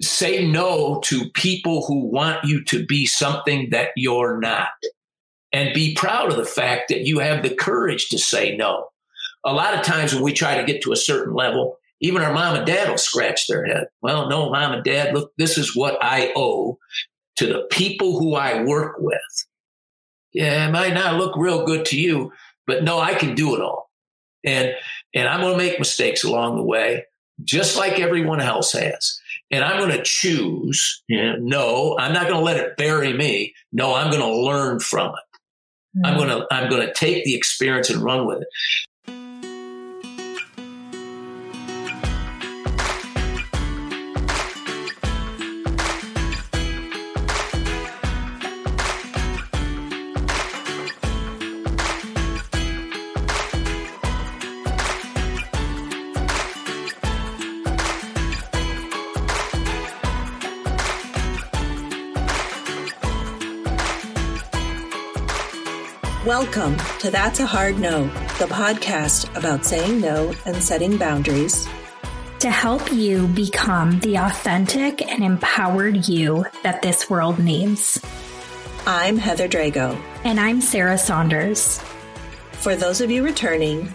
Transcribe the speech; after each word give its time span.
say 0.00 0.46
no 0.46 1.00
to 1.04 1.30
people 1.30 1.84
who 1.86 2.06
want 2.06 2.44
you 2.44 2.62
to 2.64 2.86
be 2.86 3.06
something 3.06 3.70
that 3.70 3.90
you're 3.96 4.38
not. 4.38 4.68
And 5.52 5.74
be 5.74 5.94
proud 5.94 6.30
of 6.30 6.36
the 6.36 6.44
fact 6.44 6.88
that 6.88 7.06
you 7.06 7.20
have 7.20 7.42
the 7.42 7.54
courage 7.54 8.08
to 8.10 8.18
say 8.18 8.54
no. 8.56 8.88
A 9.44 9.52
lot 9.52 9.74
of 9.74 9.82
times 9.82 10.14
when 10.14 10.22
we 10.22 10.32
try 10.32 10.58
to 10.58 10.64
get 10.64 10.82
to 10.82 10.92
a 10.92 10.96
certain 10.96 11.34
level, 11.34 11.78
even 12.00 12.22
our 12.22 12.32
mom 12.32 12.54
and 12.54 12.66
dad 12.66 12.88
will 12.88 12.98
scratch 12.98 13.46
their 13.46 13.64
head. 13.64 13.86
Well, 14.02 14.28
no, 14.28 14.50
mom 14.50 14.72
and 14.72 14.84
dad, 14.84 15.14
look, 15.14 15.32
this 15.38 15.56
is 15.56 15.74
what 15.74 15.96
I 16.02 16.32
owe 16.36 16.78
to 17.36 17.46
the 17.46 17.66
people 17.70 18.18
who 18.18 18.34
I 18.34 18.62
work 18.62 18.96
with. 18.98 19.46
Yeah, 20.32 20.68
it 20.68 20.70
might 20.70 20.92
not 20.92 21.16
look 21.16 21.36
real 21.36 21.64
good 21.64 21.86
to 21.86 21.98
you, 21.98 22.32
but 22.66 22.84
no, 22.84 22.98
I 22.98 23.14
can 23.14 23.34
do 23.34 23.54
it 23.54 23.62
all. 23.62 23.90
And 24.44 24.72
and 25.14 25.26
I'm 25.26 25.40
going 25.40 25.58
to 25.58 25.64
make 25.64 25.78
mistakes 25.78 26.22
along 26.22 26.56
the 26.56 26.62
way, 26.62 27.06
just 27.42 27.76
like 27.76 27.98
everyone 27.98 28.40
else 28.40 28.72
has 28.72 29.18
and 29.50 29.64
I'm 29.64 29.78
going 29.78 29.96
to 29.96 30.02
choose. 30.02 31.02
You 31.08 31.22
know, 31.22 31.36
no, 31.38 31.96
I'm 31.98 32.12
not 32.12 32.24
going 32.24 32.38
to 32.38 32.44
let 32.44 32.56
it 32.56 32.76
bury 32.76 33.12
me. 33.12 33.54
No, 33.72 33.94
I'm 33.94 34.10
going 34.10 34.22
to 34.22 34.36
learn 34.36 34.80
from 34.80 35.08
it. 35.08 35.98
Mm-hmm. 35.98 36.06
I'm 36.06 36.16
going 36.16 36.28
to 36.28 36.46
I'm 36.50 36.68
going 36.68 36.86
to 36.86 36.92
take 36.92 37.24
the 37.24 37.34
experience 37.34 37.90
and 37.90 38.02
run 38.02 38.26
with 38.26 38.42
it. 38.42 38.48
Welcome 66.28 66.76
to 66.98 67.10
That's 67.10 67.40
a 67.40 67.46
Hard 67.46 67.78
No, 67.78 68.04
the 68.38 68.44
podcast 68.50 69.34
about 69.34 69.64
saying 69.64 69.98
no 69.98 70.34
and 70.44 70.62
setting 70.62 70.98
boundaries 70.98 71.66
to 72.40 72.50
help 72.50 72.92
you 72.92 73.28
become 73.28 73.98
the 74.00 74.16
authentic 74.16 75.00
and 75.10 75.24
empowered 75.24 76.06
you 76.06 76.44
that 76.64 76.82
this 76.82 77.08
world 77.08 77.38
needs. 77.38 77.98
I'm 78.86 79.16
Heather 79.16 79.48
Drago. 79.48 79.98
And 80.22 80.38
I'm 80.38 80.60
Sarah 80.60 80.98
Saunders. 80.98 81.80
For 82.52 82.76
those 82.76 83.00
of 83.00 83.10
you 83.10 83.24
returning, 83.24 83.86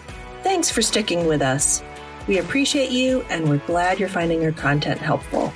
thanks 0.41 0.71
for 0.71 0.81
sticking 0.81 1.27
with 1.27 1.43
us. 1.43 1.83
We 2.25 2.39
appreciate 2.39 2.89
you 2.89 3.21
and 3.29 3.47
we're 3.47 3.57
glad 3.67 3.99
you're 3.99 4.09
finding 4.09 4.43
our 4.43 4.51
content 4.51 4.99
helpful. 4.99 5.53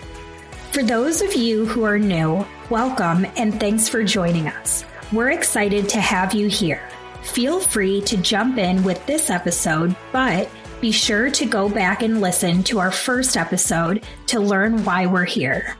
For 0.74 0.84
those 0.84 1.24
of 1.24 1.34
you 1.34 1.66
who 1.66 1.86
are 1.86 1.98
new, 1.98 2.46
welcome 2.70 3.26
and 3.36 3.60
thanks 3.60 3.90
for 3.90 4.04
joining 4.04 4.48
us. 4.48 4.86
We're 5.14 5.32
excited 5.32 5.88
to 5.90 6.02
have 6.02 6.34
you 6.34 6.50
here. 6.50 6.82
Feel 7.22 7.62
free 7.62 8.02
to 8.02 8.18
jump 8.18 8.58
in 8.58 8.84
with 8.84 9.06
this 9.06 9.30
episode, 9.30 9.96
but 10.12 10.50
be 10.82 10.92
sure 10.92 11.32
to 11.32 11.46
go 11.46 11.70
back 11.70 12.04
and 12.04 12.20
listen 12.20 12.62
to 12.64 12.80
our 12.80 12.92
first 12.92 13.38
episode 13.38 14.04
to 14.26 14.42
learn 14.42 14.84
why 14.84 15.06
we're 15.06 15.24
here. 15.24 15.78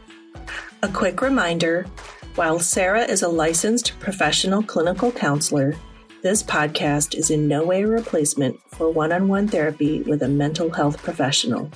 A 0.82 0.88
quick 0.88 1.20
reminder 1.22 1.86
while 2.36 2.58
Sarah 2.60 3.04
is 3.04 3.22
a 3.22 3.28
licensed 3.28 4.00
professional 4.00 4.64
clinical 4.64 5.12
counselor, 5.12 5.76
this 6.22 6.42
podcast 6.42 7.14
is 7.14 7.30
in 7.30 7.50
no 7.50 7.66
way 7.66 7.84
a 7.84 7.88
replacement 7.88 8.58
for 8.70 8.90
one 8.90 9.12
on 9.12 9.28
one 9.28 9.50
therapy 9.50 10.04
with 10.04 10.24
a 10.24 10.30
mental 10.30 10.70
health 10.70 11.04
professional. 11.04 11.70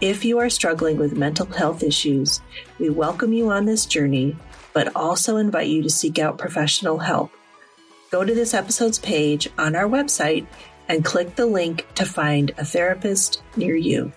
If 0.00 0.24
you 0.24 0.40
are 0.40 0.50
struggling 0.50 0.96
with 0.96 1.16
mental 1.16 1.46
health 1.46 1.84
issues, 1.84 2.40
we 2.80 2.90
welcome 2.90 3.32
you 3.32 3.50
on 3.50 3.66
this 3.66 3.86
journey 3.86 4.36
but 4.72 4.94
also 4.96 5.36
invite 5.36 5.68
you 5.68 5.82
to 5.82 5.90
seek 5.90 6.18
out 6.18 6.38
professional 6.38 6.98
help. 6.98 7.30
Go 8.10 8.24
to 8.24 8.34
this 8.34 8.54
episode's 8.54 8.98
page 8.98 9.48
on 9.58 9.74
our 9.74 9.88
website 9.88 10.46
and 10.88 11.04
click 11.04 11.36
the 11.36 11.46
link 11.46 11.86
to 11.94 12.04
find 12.04 12.50
a 12.58 12.64
therapist 12.64 13.42
near 13.56 13.76
you. 13.76 14.12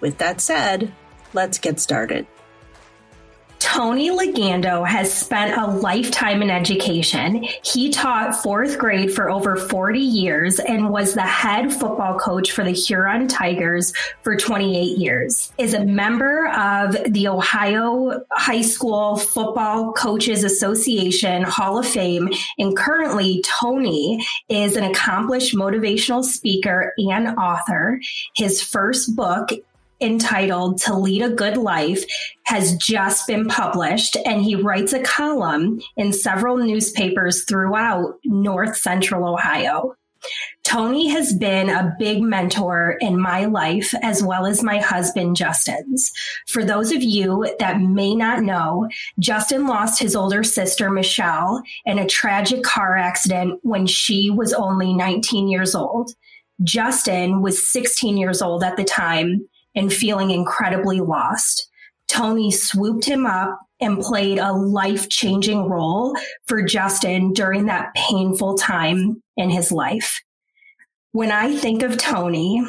With 0.00 0.18
that 0.18 0.40
said, 0.40 0.92
let's 1.32 1.58
get 1.58 1.80
started. 1.80 2.26
Tony 3.64 4.10
Legando 4.10 4.86
has 4.86 5.10
spent 5.10 5.56
a 5.56 5.66
lifetime 5.66 6.42
in 6.42 6.50
education. 6.50 7.46
He 7.62 7.88
taught 7.88 8.36
fourth 8.42 8.78
grade 8.78 9.10
for 9.10 9.30
over 9.30 9.56
40 9.56 9.98
years 9.98 10.58
and 10.58 10.90
was 10.90 11.14
the 11.14 11.22
head 11.22 11.72
football 11.72 12.18
coach 12.18 12.52
for 12.52 12.62
the 12.62 12.72
Huron 12.72 13.26
Tigers 13.26 13.94
for 14.20 14.36
28 14.36 14.98
years. 14.98 15.50
Is 15.56 15.72
a 15.72 15.82
member 15.82 16.48
of 16.48 17.10
the 17.10 17.26
Ohio 17.26 18.26
High 18.32 18.60
School 18.60 19.16
Football 19.16 19.94
Coaches 19.94 20.44
Association 20.44 21.42
Hall 21.42 21.78
of 21.78 21.88
Fame. 21.88 22.28
And 22.58 22.76
currently, 22.76 23.42
Tony 23.46 24.22
is 24.50 24.76
an 24.76 24.84
accomplished 24.84 25.56
motivational 25.56 26.22
speaker 26.22 26.92
and 26.98 27.28
author. 27.38 27.98
His 28.34 28.62
first 28.62 29.16
book 29.16 29.52
entitled 30.04 30.80
To 30.82 30.98
Lead 30.98 31.22
a 31.22 31.30
Good 31.30 31.56
Life 31.56 32.04
has 32.44 32.76
just 32.76 33.26
been 33.26 33.48
published, 33.48 34.16
and 34.24 34.42
he 34.42 34.54
writes 34.54 34.92
a 34.92 35.02
column 35.02 35.80
in 35.96 36.12
several 36.12 36.58
newspapers 36.58 37.44
throughout 37.44 38.14
North 38.24 38.76
Central 38.76 39.26
Ohio. 39.26 39.96
Tony 40.64 41.08
has 41.08 41.34
been 41.34 41.68
a 41.68 41.94
big 41.98 42.22
mentor 42.22 42.96
in 43.00 43.20
my 43.20 43.44
life 43.44 43.94
as 44.02 44.22
well 44.22 44.46
as 44.46 44.62
my 44.62 44.78
husband 44.78 45.36
Justin's. 45.36 46.10
For 46.48 46.64
those 46.64 46.92
of 46.92 47.02
you 47.02 47.54
that 47.58 47.80
may 47.80 48.14
not 48.14 48.42
know, 48.42 48.88
Justin 49.18 49.66
lost 49.66 50.00
his 50.00 50.16
older 50.16 50.42
sister 50.42 50.90
Michelle 50.90 51.62
in 51.84 51.98
a 51.98 52.06
tragic 52.06 52.62
car 52.62 52.96
accident 52.96 53.60
when 53.62 53.86
she 53.86 54.30
was 54.30 54.54
only 54.54 54.94
19 54.94 55.48
years 55.48 55.74
old. 55.74 56.12
Justin 56.62 57.42
was 57.42 57.70
16 57.70 58.16
years 58.16 58.40
old 58.40 58.64
at 58.64 58.76
the 58.76 58.84
time 58.84 59.46
and 59.74 59.92
feeling 59.92 60.30
incredibly 60.30 61.00
lost. 61.00 61.68
Tony 62.08 62.50
swooped 62.50 63.04
him 63.04 63.26
up 63.26 63.58
and 63.80 64.00
played 64.00 64.38
a 64.38 64.52
life 64.52 65.08
changing 65.08 65.68
role 65.68 66.14
for 66.46 66.62
Justin 66.62 67.32
during 67.32 67.66
that 67.66 67.94
painful 67.94 68.56
time 68.56 69.22
in 69.36 69.50
his 69.50 69.72
life. 69.72 70.20
When 71.12 71.30
I 71.30 71.56
think 71.56 71.82
of 71.82 71.96
Tony, 71.96 72.62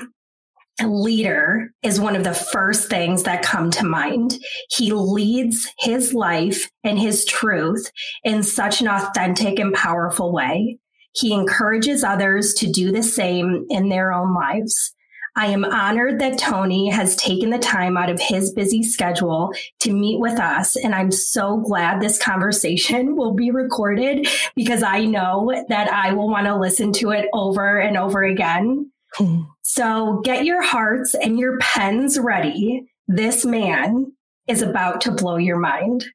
leader 0.83 1.71
is 1.83 1.99
one 1.99 2.15
of 2.15 2.23
the 2.23 2.33
first 2.33 2.89
things 2.89 3.23
that 3.23 3.43
come 3.43 3.71
to 3.71 3.85
mind. 3.85 4.37
He 4.69 4.91
leads 4.91 5.71
his 5.79 6.13
life 6.13 6.69
and 6.83 6.99
his 6.99 7.25
truth 7.25 7.89
in 8.23 8.43
such 8.43 8.81
an 8.81 8.87
authentic 8.87 9.57
and 9.57 9.73
powerful 9.73 10.33
way. 10.33 10.77
He 11.13 11.33
encourages 11.33 12.03
others 12.03 12.53
to 12.55 12.69
do 12.69 12.91
the 12.91 13.03
same 13.03 13.65
in 13.69 13.87
their 13.89 14.11
own 14.11 14.33
lives. 14.33 14.93
I 15.35 15.47
am 15.47 15.65
honored 15.65 16.19
that 16.19 16.37
Tony 16.37 16.89
has 16.89 17.15
taken 17.17 17.49
the 17.49 17.59
time 17.59 17.97
out 17.97 18.09
of 18.09 18.21
his 18.21 18.53
busy 18.53 18.83
schedule 18.83 19.53
to 19.81 19.91
meet 19.91 20.19
with 20.19 20.39
us. 20.39 20.77
And 20.77 20.95
I'm 20.95 21.11
so 21.11 21.57
glad 21.57 21.99
this 21.99 22.17
conversation 22.17 23.17
will 23.17 23.33
be 23.33 23.51
recorded 23.51 24.27
because 24.55 24.81
I 24.81 25.03
know 25.05 25.51
that 25.67 25.91
I 25.91 26.13
will 26.13 26.29
want 26.29 26.45
to 26.47 26.57
listen 26.57 26.93
to 26.93 27.11
it 27.11 27.27
over 27.33 27.79
and 27.79 27.97
over 27.97 28.23
again. 28.23 28.91
So 29.61 30.21
get 30.23 30.45
your 30.45 30.61
hearts 30.61 31.15
and 31.15 31.37
your 31.37 31.57
pens 31.59 32.17
ready. 32.17 32.87
This 33.07 33.45
man 33.45 34.13
is 34.47 34.61
about 34.61 35.01
to 35.01 35.11
blow 35.11 35.37
your 35.37 35.59
mind. 35.59 36.05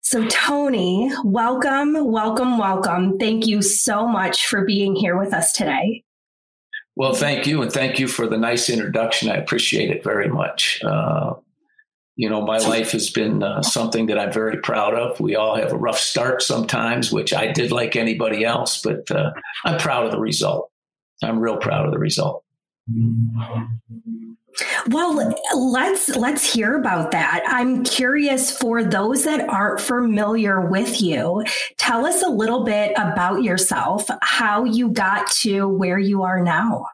So, 0.00 0.26
Tony, 0.28 1.12
welcome, 1.24 2.10
welcome, 2.10 2.58
welcome. 2.58 3.18
Thank 3.18 3.46
you 3.46 3.62
so 3.62 4.06
much 4.06 4.46
for 4.46 4.64
being 4.64 4.96
here 4.96 5.16
with 5.16 5.32
us 5.32 5.52
today. 5.52 6.02
Well, 6.94 7.14
thank 7.14 7.46
you. 7.46 7.62
And 7.62 7.72
thank 7.72 7.98
you 7.98 8.06
for 8.06 8.26
the 8.26 8.36
nice 8.36 8.68
introduction. 8.68 9.30
I 9.30 9.36
appreciate 9.36 9.90
it 9.90 10.04
very 10.04 10.28
much. 10.28 10.80
Uh, 10.84 11.34
you 12.16 12.28
know, 12.28 12.42
my 12.42 12.58
life 12.58 12.92
has 12.92 13.08
been 13.08 13.42
uh, 13.42 13.62
something 13.62 14.06
that 14.06 14.18
I'm 14.18 14.32
very 14.32 14.58
proud 14.58 14.94
of. 14.94 15.18
We 15.18 15.34
all 15.34 15.56
have 15.56 15.72
a 15.72 15.78
rough 15.78 15.98
start 15.98 16.42
sometimes, 16.42 17.10
which 17.10 17.32
I 17.32 17.50
did 17.50 17.72
like 17.72 17.96
anybody 17.96 18.44
else, 18.44 18.82
but 18.82 19.10
uh, 19.10 19.30
I'm 19.64 19.78
proud 19.78 20.04
of 20.04 20.12
the 20.12 20.20
result. 20.20 20.70
I'm 21.22 21.38
real 21.38 21.56
proud 21.56 21.86
of 21.86 21.92
the 21.92 21.98
result. 21.98 22.44
Well, 24.88 25.34
let's 25.54 26.08
let's 26.10 26.52
hear 26.52 26.78
about 26.78 27.12
that. 27.12 27.42
I'm 27.46 27.84
curious 27.84 28.56
for 28.56 28.84
those 28.84 29.24
that 29.24 29.48
aren't 29.48 29.80
familiar 29.80 30.60
with 30.60 31.00
you. 31.00 31.44
Tell 31.78 32.04
us 32.04 32.22
a 32.22 32.28
little 32.28 32.64
bit 32.64 32.92
about 32.96 33.42
yourself, 33.42 34.08
how 34.20 34.64
you 34.64 34.90
got 34.90 35.30
to 35.42 35.68
where 35.68 35.98
you 35.98 36.22
are 36.22 36.42
now. 36.42 36.86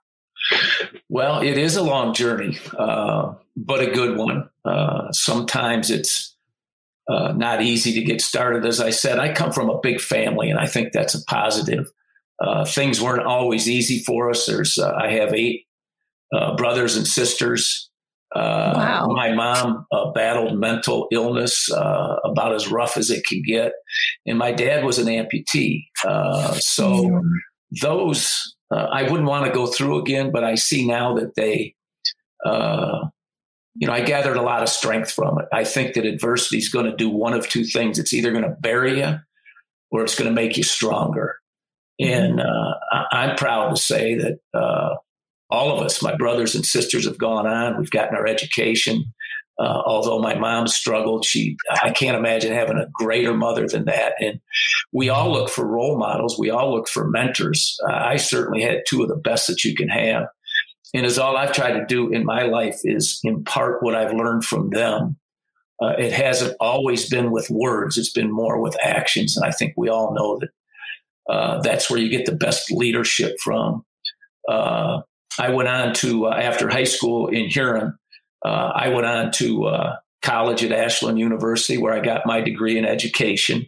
Well, 1.09 1.41
it 1.41 1.59
is 1.59 1.77
a 1.77 1.83
long 1.83 2.15
journey, 2.15 2.59
uh, 2.79 3.35
but 3.57 3.81
a 3.81 3.91
good 3.91 4.17
one. 4.17 4.49
Uh, 4.65 5.11
sometimes 5.13 5.91
it's 5.91 6.37
uh, 7.09 7.33
not 7.33 7.63
easy 7.63 7.93
to 7.95 8.03
get 8.03 8.21
started. 8.21 8.65
As 8.67 8.81
I 8.81 8.91
said, 8.91 9.19
I 9.19 9.33
come 9.33 9.53
from 9.53 9.71
a 9.71 9.81
big 9.81 10.01
family, 10.01 10.51
and 10.51 10.61
I 10.61 10.67
think 10.67 10.93
that's 10.93 11.15
a 11.15 11.25
positive. 11.25 11.91
Uh, 12.41 12.65
things 12.65 13.01
weren't 13.01 13.27
always 13.27 13.69
easy 13.69 14.01
for 14.05 14.31
us. 14.31 14.47
There's 14.47 14.79
uh, 14.79 14.93
I 14.95 15.11
have 15.13 15.35
eight 15.35 15.67
uh, 16.35 16.57
brothers 16.57 16.97
and 16.97 17.07
sisters. 17.07 17.91
Uh, 18.35 18.75
wow. 18.77 19.07
My 19.09 19.33
mom 19.35 19.87
uh, 19.91 20.11
battled 20.13 20.59
mental 20.59 21.09
illness 21.11 21.71
uh, 21.73 22.17
about 22.25 22.55
as 22.55 22.71
rough 22.71 22.99
as 22.99 23.11
it 23.11 23.25
could 23.27 23.43
get, 23.45 23.73
and 24.27 24.39
my 24.39 24.53
dad 24.53 24.85
was 24.85 24.99
an 24.99 25.07
amputee. 25.07 25.85
Uh, 26.07 26.53
so 26.59 27.05
mm. 27.05 27.21
those 27.81 28.55
uh, 28.71 28.87
I 28.93 29.05
wouldn't 29.05 29.29
want 29.29 29.47
to 29.47 29.53
go 29.53 29.67
through 29.67 30.01
again, 30.01 30.31
but 30.31 30.45
I 30.45 30.57
see 30.57 30.87
now 30.87 31.15
that 31.15 31.37
they, 31.37 31.75
you 32.45 33.87
know, 33.87 33.93
I 33.93 34.03
gathered 34.03 34.37
a 34.37 34.43
lot 34.43 34.63
of 34.63 34.69
strength 34.69 35.11
from 35.11 35.39
it. 35.39 35.47
I 35.51 35.65
think 35.65 35.95
that 35.95 36.05
adversity 36.05 36.59
is 36.59 36.69
going 36.69 36.85
to 36.85 36.97
do 36.97 37.09
one 37.09 37.33
of 37.33 37.49
two 37.49 37.65
things: 37.65 37.99
it's 37.99 38.13
either 38.13 38.31
going 38.31 38.45
to 38.45 38.57
bury 38.61 38.99
you, 39.01 39.15
or 39.91 40.03
it's 40.03 40.19
going 40.19 40.29
to 40.29 40.35
make 40.35 40.59
you 40.59 40.65
stronger. 40.65 41.37
Mm-hmm. 41.99 42.13
And 42.13 42.43
I- 42.43 43.31
am 43.31 43.37
proud 43.37 43.71
to 43.71 43.81
say 43.81 44.17
that 44.17 44.39
all 45.51 45.77
of 45.77 45.85
us, 45.85 46.03
my 46.03 46.15
brothers 46.17 46.55
and 46.55 46.65
sisters, 46.65 47.07
have 47.07 47.19
gone 47.19 47.47
on. 47.47 47.79
We've 47.79 47.91
gotten 47.91 48.17
our 48.17 48.27
education. 48.27 49.05
Uh, 49.59 49.83
although 49.87 50.21
my 50.21 50.39
mom 50.39 50.69
struggled, 50.69 51.25
she 51.25 51.57
I 51.83 51.91
can't 51.91 52.17
imagine 52.17 52.53
having 52.53 52.77
a 52.77 52.89
greater 52.93 53.35
mother 53.35 53.67
than 53.67 53.87
that. 53.87 54.13
And 54.21 54.41
we 54.93 55.09
all 55.09 55.33
look 55.33 55.51
for 55.51 55.67
role 55.67 55.99
models. 55.99 56.39
We 56.39 56.51
all 56.51 56.73
look 56.73 56.89
for 56.89 57.09
mentors. 57.09 57.77
Uh, 57.89 57.93
I 57.93 58.17
certainly 58.17 58.63
had 58.63 58.85
two 58.87 59.03
of 59.03 59.09
the 59.09 59.17
best 59.17 59.49
that 59.49 59.65
you 59.65 59.75
can 59.75 59.89
have. 59.89 60.27
And 60.95 61.05
as 61.05 61.19
all 61.19 61.37
I've 61.37 61.53
tried 61.53 61.73
to 61.73 61.87
do 61.87 62.11
in 62.11 62.25
my 62.25 62.45
life 62.45 62.79
is 62.85 63.21
impart 63.25 63.83
what 63.83 63.97
I've 63.97 64.15
learned 64.15 64.45
from 64.45 64.71
them. 64.71 65.17
Uh, 65.83 65.95
it 65.99 66.13
hasn't 66.13 66.57
always 66.61 67.09
been 67.09 67.31
with 67.31 67.51
words; 67.51 67.99
it's 67.99 68.13
been 68.13 68.31
more 68.31 68.61
with 68.61 68.77
actions. 68.83 69.37
And 69.37 69.45
I 69.45 69.51
think 69.51 69.75
we 69.77 69.89
all 69.89 70.15
know 70.15 70.39
that 70.39 71.33
uh, 71.33 71.61
that's 71.63 71.91
where 71.91 72.01
you 72.01 72.09
get 72.09 72.27
the 72.27 72.35
best 72.35 72.71
leadership 72.71 73.37
from. 73.43 73.85
Uh, 74.49 75.03
I 75.39 75.51
went 75.51 75.69
on 75.69 75.95
to, 75.95 76.27
uh, 76.27 76.35
after 76.35 76.69
high 76.69 76.85
school 76.85 77.29
in 77.29 77.49
Huron, 77.49 77.97
uh, 78.45 78.73
I 78.75 78.89
went 78.89 79.07
on 79.07 79.33
to 79.33 79.65
uh, 79.67 79.97
college 80.23 80.65
at 80.65 80.73
Ashland 80.73 81.19
University 81.19 81.79
where 81.79 81.93
I 81.93 82.01
got 82.01 82.27
my 82.27 82.41
degree 82.41 82.79
in 82.79 82.85
education. 82.85 83.67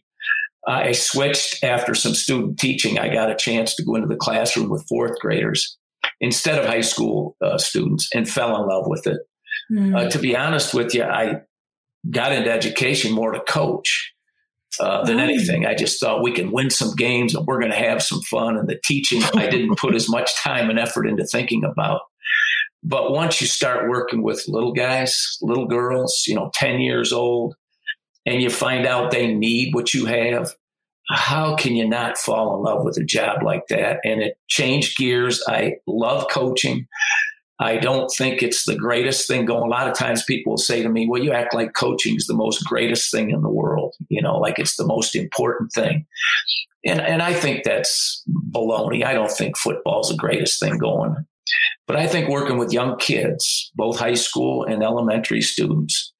I 0.66 0.92
switched 0.92 1.64
after 1.64 1.94
some 1.94 2.14
student 2.14 2.58
teaching. 2.58 2.98
I 2.98 3.12
got 3.12 3.30
a 3.30 3.34
chance 3.34 3.74
to 3.76 3.84
go 3.84 3.94
into 3.94 4.08
the 4.08 4.16
classroom 4.16 4.68
with 4.68 4.86
fourth 4.88 5.18
graders 5.18 5.78
instead 6.20 6.58
of 6.58 6.66
high 6.66 6.82
school 6.82 7.36
uh, 7.42 7.56
students 7.56 8.08
and 8.14 8.28
fell 8.28 8.60
in 8.60 8.68
love 8.68 8.84
with 8.86 9.06
it. 9.06 9.20
Mm. 9.72 10.10
to 10.10 10.18
be 10.18 10.36
honest 10.36 10.74
with 10.74 10.94
you, 10.94 11.04
I 11.04 11.42
got 12.08 12.32
into 12.32 12.50
education 12.50 13.12
more 13.12 13.32
to 13.32 13.40
coach. 13.40 14.12
Uh, 14.78 15.04
than 15.04 15.18
anything. 15.18 15.66
I 15.66 15.74
just 15.74 16.00
thought 16.00 16.22
we 16.22 16.32
can 16.32 16.52
win 16.52 16.70
some 16.70 16.94
games 16.94 17.34
and 17.34 17.44
we're 17.44 17.58
going 17.58 17.72
to 17.72 17.76
have 17.76 18.02
some 18.02 18.22
fun. 18.22 18.56
And 18.56 18.68
the 18.68 18.80
teaching, 18.84 19.20
I 19.34 19.48
didn't 19.48 19.76
put 19.76 19.94
as 19.94 20.08
much 20.08 20.34
time 20.36 20.70
and 20.70 20.78
effort 20.78 21.06
into 21.06 21.24
thinking 21.24 21.64
about. 21.64 22.02
But 22.82 23.10
once 23.12 23.40
you 23.40 23.46
start 23.46 23.90
working 23.90 24.22
with 24.22 24.44
little 24.48 24.72
guys, 24.72 25.38
little 25.42 25.66
girls, 25.66 26.24
you 26.26 26.34
know, 26.34 26.50
10 26.54 26.80
years 26.80 27.12
old, 27.12 27.56
and 28.24 28.40
you 28.40 28.48
find 28.48 28.86
out 28.86 29.10
they 29.10 29.34
need 29.34 29.74
what 29.74 29.92
you 29.92 30.06
have, 30.06 30.54
how 31.08 31.56
can 31.56 31.74
you 31.74 31.88
not 31.88 32.16
fall 32.16 32.56
in 32.56 32.62
love 32.62 32.84
with 32.84 32.96
a 32.96 33.04
job 33.04 33.42
like 33.42 33.66
that? 33.68 34.00
And 34.04 34.22
it 34.22 34.38
changed 34.48 34.96
gears. 34.96 35.42
I 35.46 35.74
love 35.86 36.28
coaching. 36.30 36.86
I 37.60 37.76
don't 37.76 38.10
think 38.16 38.42
it's 38.42 38.64
the 38.64 38.74
greatest 38.74 39.28
thing 39.28 39.44
going. 39.44 39.64
A 39.64 39.66
lot 39.66 39.86
of 39.86 39.94
times 39.94 40.24
people 40.24 40.52
will 40.52 40.58
say 40.58 40.82
to 40.82 40.88
me, 40.88 41.06
well, 41.08 41.22
you 41.22 41.32
act 41.32 41.54
like 41.54 41.74
coaching 41.74 42.16
is 42.16 42.26
the 42.26 42.34
most 42.34 42.64
greatest 42.64 43.10
thing 43.10 43.30
in 43.30 43.42
the 43.42 43.50
world, 43.50 43.94
you 44.08 44.22
know, 44.22 44.38
like 44.38 44.58
it's 44.58 44.76
the 44.76 44.86
most 44.86 45.14
important 45.14 45.70
thing. 45.72 46.06
And, 46.86 47.02
and 47.02 47.20
I 47.20 47.34
think 47.34 47.64
that's 47.64 48.24
baloney. 48.50 49.04
I 49.04 49.12
don't 49.12 49.30
think 49.30 49.58
football 49.58 50.00
is 50.00 50.08
the 50.08 50.16
greatest 50.16 50.58
thing 50.58 50.78
going. 50.78 51.14
But 51.86 51.96
I 51.96 52.06
think 52.06 52.30
working 52.30 52.56
with 52.56 52.72
young 52.72 52.96
kids, 52.96 53.70
both 53.74 53.98
high 53.98 54.14
school 54.14 54.64
and 54.64 54.82
elementary 54.82 55.42
students, 55.42 56.14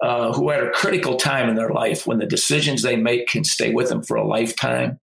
uh, 0.00 0.32
who 0.32 0.50
at 0.50 0.62
a 0.62 0.70
critical 0.70 1.16
time 1.16 1.48
in 1.48 1.56
their 1.56 1.70
life 1.70 2.06
when 2.06 2.18
the 2.18 2.26
decisions 2.26 2.82
they 2.82 2.94
make 2.94 3.26
can 3.26 3.42
stay 3.42 3.72
with 3.72 3.88
them 3.88 4.04
for 4.04 4.16
a 4.16 4.26
lifetime, 4.26 5.00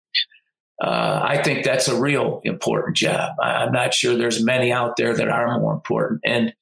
uh, 0.80 1.20
I 1.22 1.42
think 1.42 1.64
that's 1.64 1.88
a 1.88 2.00
real 2.00 2.40
important 2.44 2.96
job. 2.96 3.32
I'm 3.42 3.72
not 3.72 3.92
sure 3.92 4.16
there's 4.16 4.42
many 4.42 4.72
out 4.72 4.96
there 4.96 5.14
that 5.14 5.28
are 5.28 5.58
more 5.60 5.74
important. 5.74 6.20
And 6.24 6.54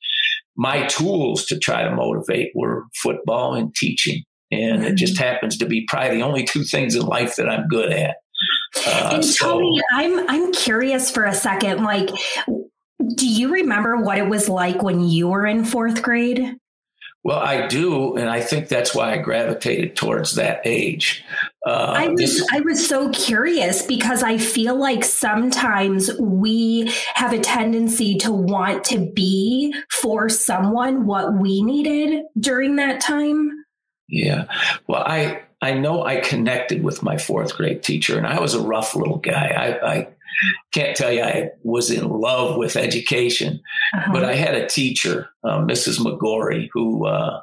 my 0.57 0.87
tools 0.87 1.47
to 1.47 1.59
try 1.59 1.85
to 1.85 1.95
motivate 1.95 2.51
were 2.55 2.87
football 3.01 3.55
and 3.55 3.75
teaching. 3.77 4.25
And 4.51 4.85
it 4.85 4.97
just 4.97 5.15
mm-hmm. 5.15 5.25
happens 5.25 5.57
to 5.59 5.67
be 5.67 5.87
probably 5.87 6.17
the 6.17 6.25
only 6.25 6.45
two 6.45 6.65
things 6.65 6.97
in 6.97 7.03
life 7.03 7.37
that 7.37 7.49
I'm 7.49 7.69
good 7.69 7.93
at. 7.93 8.17
Uh, 8.87 9.11
and 9.15 9.25
so, 9.25 9.53
Tony, 9.53 9.81
I'm 9.93 10.29
I'm 10.29 10.53
curious 10.53 11.11
for 11.11 11.25
a 11.25 11.35
second. 11.35 11.85
Like, 11.85 12.11
do 13.15 13.29
you 13.29 13.53
remember 13.53 13.97
what 13.97 14.19
it 14.19 14.29
was 14.29 14.49
like 14.49 14.83
when 14.83 15.01
you 15.01 15.29
were 15.29 15.47
in 15.47 15.65
fourth 15.65 16.03
grade? 16.03 16.57
Well, 17.25 17.39
I 17.39 17.67
do, 17.67 18.17
and 18.17 18.31
I 18.31 18.41
think 18.41 18.69
that's 18.69 18.95
why 18.95 19.13
I 19.13 19.19
gravitated 19.19 19.97
towards 19.97 20.37
that 20.37 20.61
age. 20.65 21.25
Uh, 21.67 21.95
I 21.97 22.09
was 22.09 22.21
this- 22.21 22.47
I 22.53 22.61
was 22.61 22.87
so 22.87 23.11
curious 23.11 23.83
because 23.85 24.23
I 24.23 24.39
feel 24.39 24.77
like 24.77 25.05
sometimes 25.05 26.11
we 26.19 26.91
have 27.15 27.33
a 27.33 27.39
tendency 27.41 28.17
to 28.19 28.33
want 28.33 28.85
to 28.85 29.11
be 29.13 29.75
for 29.91 30.29
someone 30.29 31.07
what 31.07 31.35
we 31.35 31.63
needed 31.63 32.23
during 32.39 32.77
that 32.77 33.01
time. 33.01 33.51
Yeah. 34.09 34.45
Well, 34.87 35.03
I 35.05 35.43
I 35.61 35.73
know 35.75 36.05
I 36.05 36.21
connected 36.21 36.85
with 36.85 37.03
my 37.03 37.19
fourth 37.19 37.57
grade 37.57 37.83
teacher, 37.83 38.17
and 38.17 38.27
I 38.27 38.41
was 38.41 38.55
a 38.55 38.63
rough 38.63 38.95
little 38.95 39.19
guy. 39.19 39.49
I, 39.83 39.91
I 39.93 40.09
can't 40.73 40.97
tell 40.97 41.13
you 41.13 41.23
I 41.23 41.51
was 41.63 41.91
in 41.91 42.09
love 42.09 42.57
with 42.57 42.77
education, 42.77 43.61
uh-huh. 43.95 44.13
but 44.13 44.25
I 44.25 44.35
had 44.35 44.55
a 44.55 44.67
teacher, 44.67 45.31
uh, 45.45 45.59
Mrs. 45.59 45.99
McGorry, 45.99 46.69
who 46.73 47.07
uh, 47.07 47.41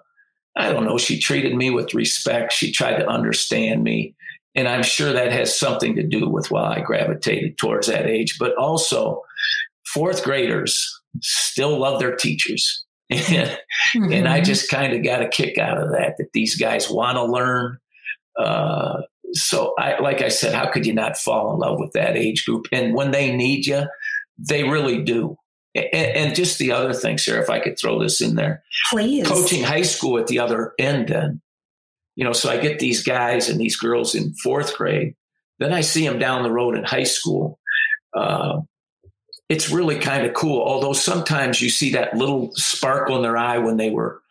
I 0.55 0.71
don't 0.71 0.85
know, 0.85 0.97
she 0.97 1.19
treated 1.19 1.55
me 1.55 1.69
with 1.69 1.93
respect. 1.93 2.53
She 2.53 2.71
tried 2.71 2.97
to 2.97 3.07
understand 3.07 3.83
me. 3.83 4.15
And 4.55 4.69
I'm 4.69 4.83
sure 4.83 5.11
that 5.11 5.33
has 5.33 5.57
something 5.57 5.95
to 5.95 6.03
do 6.03 6.29
with 6.29 6.49
why 6.49 6.77
I 6.77 6.79
gravitated 6.79 7.57
towards 7.57 7.87
that 7.87 8.05
age. 8.05 8.37
But 8.39 8.55
also, 8.55 9.21
fourth 9.85 10.23
graders 10.23 11.01
still 11.21 11.77
love 11.77 11.99
their 11.99 12.15
teachers. 12.15 12.83
And, 13.11 13.21
mm-hmm. 13.95 14.13
and 14.13 14.27
I 14.27 14.37
mm-hmm. 14.37 14.45
just 14.45 14.67
kind 14.67 14.91
of 14.91 15.03
got 15.03 15.21
a 15.21 15.27
kick 15.27 15.59
out 15.59 15.77
of 15.77 15.91
that, 15.91 16.15
that 16.17 16.33
these 16.33 16.55
guys 16.55 16.89
want 16.89 17.17
to 17.17 17.23
learn. 17.23 17.77
Uh, 18.35 19.01
so 19.33 19.73
I, 19.77 19.99
like 19.99 20.21
I 20.21 20.29
said, 20.29 20.53
how 20.53 20.71
could 20.71 20.85
you 20.85 20.93
not 20.93 21.17
fall 21.17 21.53
in 21.53 21.59
love 21.59 21.79
with 21.79 21.93
that 21.93 22.15
age 22.15 22.45
group? 22.45 22.67
And 22.71 22.93
when 22.93 23.11
they 23.11 23.35
need 23.35 23.65
you, 23.65 23.83
they 24.37 24.63
really 24.63 25.03
do. 25.03 25.37
And, 25.73 25.87
and 25.93 26.35
just 26.35 26.57
the 26.57 26.71
other 26.71 26.93
thing, 26.93 27.17
Sarah, 27.17 27.41
if 27.41 27.49
I 27.49 27.59
could 27.59 27.77
throw 27.77 28.01
this 28.01 28.21
in 28.21 28.35
there, 28.35 28.63
please. 28.91 29.27
Coaching 29.27 29.63
high 29.63 29.81
school 29.81 30.17
at 30.17 30.27
the 30.27 30.39
other 30.39 30.73
end, 30.79 31.09
then, 31.09 31.41
you 32.15 32.23
know, 32.23 32.33
so 32.33 32.49
I 32.49 32.57
get 32.57 32.79
these 32.79 33.03
guys 33.03 33.49
and 33.49 33.59
these 33.59 33.75
girls 33.75 34.15
in 34.15 34.33
fourth 34.35 34.75
grade. 34.77 35.15
Then 35.59 35.73
I 35.73 35.81
see 35.81 36.05
them 36.05 36.19
down 36.19 36.43
the 36.43 36.51
road 36.51 36.75
in 36.75 36.83
high 36.83 37.03
school. 37.03 37.59
Uh, 38.15 38.61
it's 39.49 39.69
really 39.69 39.99
kind 39.99 40.25
of 40.25 40.33
cool. 40.33 40.61
Although 40.61 40.93
sometimes 40.93 41.61
you 41.61 41.69
see 41.69 41.91
that 41.91 42.15
little 42.15 42.51
sparkle 42.53 43.17
in 43.17 43.21
their 43.21 43.37
eye 43.37 43.57
when 43.57 43.77
they 43.77 43.89
were 43.89 44.21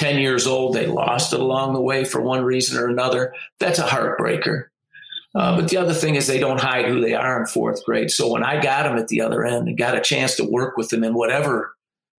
10 0.00 0.18
years 0.18 0.46
old, 0.46 0.74
they 0.74 0.86
lost 0.86 1.34
it 1.34 1.40
along 1.40 1.74
the 1.74 1.80
way 1.80 2.06
for 2.06 2.22
one 2.22 2.42
reason 2.42 2.82
or 2.82 2.88
another. 2.88 3.34
That's 3.58 3.78
a 3.78 3.86
heartbreaker. 3.86 4.64
Uh, 5.34 5.60
but 5.60 5.68
the 5.68 5.76
other 5.76 5.92
thing 5.92 6.14
is 6.14 6.26
they 6.26 6.40
don't 6.40 6.58
hide 6.58 6.86
who 6.86 7.02
they 7.02 7.14
are 7.14 7.38
in 7.38 7.46
fourth 7.46 7.84
grade. 7.84 8.10
So 8.10 8.32
when 8.32 8.42
I 8.42 8.62
got 8.62 8.84
them 8.84 8.96
at 8.96 9.08
the 9.08 9.20
other 9.20 9.44
end 9.44 9.68
and 9.68 9.76
got 9.76 9.94
a 9.94 10.00
chance 10.00 10.36
to 10.36 10.44
work 10.44 10.78
with 10.78 10.88
them 10.88 11.04
in 11.04 11.12
whatever 11.12 11.74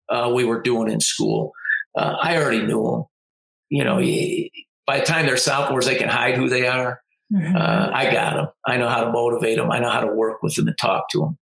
uh, 0.10 0.32
we 0.34 0.46
were 0.46 0.62
doing 0.62 0.92
in 0.92 1.00
school, 1.02 1.54
uh, 1.98 2.18
I 2.22 2.38
already 2.38 2.62
knew 2.62 2.84
them. 2.84 3.06
You 3.70 3.84
know, 3.84 3.98
by 4.86 5.00
the 5.00 5.06
time 5.06 5.26
they're 5.26 5.36
sophomores, 5.36 5.88
they 5.88 5.96
can 5.96 6.08
hide 6.08 6.36
who 6.36 6.50
they 6.50 6.68
are. 6.68 7.02
Mm-hmm. 7.34 7.56
Uh, 7.56 7.90
I 7.92 8.12
got 8.12 8.36
them. 8.36 8.48
I 8.64 8.78
know 8.78 8.90
how 8.90 9.06
to 9.06 9.12
motivate 9.12 9.58
them. 9.58 9.72
I 9.72 9.80
know 9.80 9.90
how 9.90 10.02
to 10.02 10.14
work 10.14 10.44
with 10.44 10.54
them 10.54 10.68
and 10.68 10.78
talk 10.78 11.10
to 11.10 11.20
them. 11.20 11.38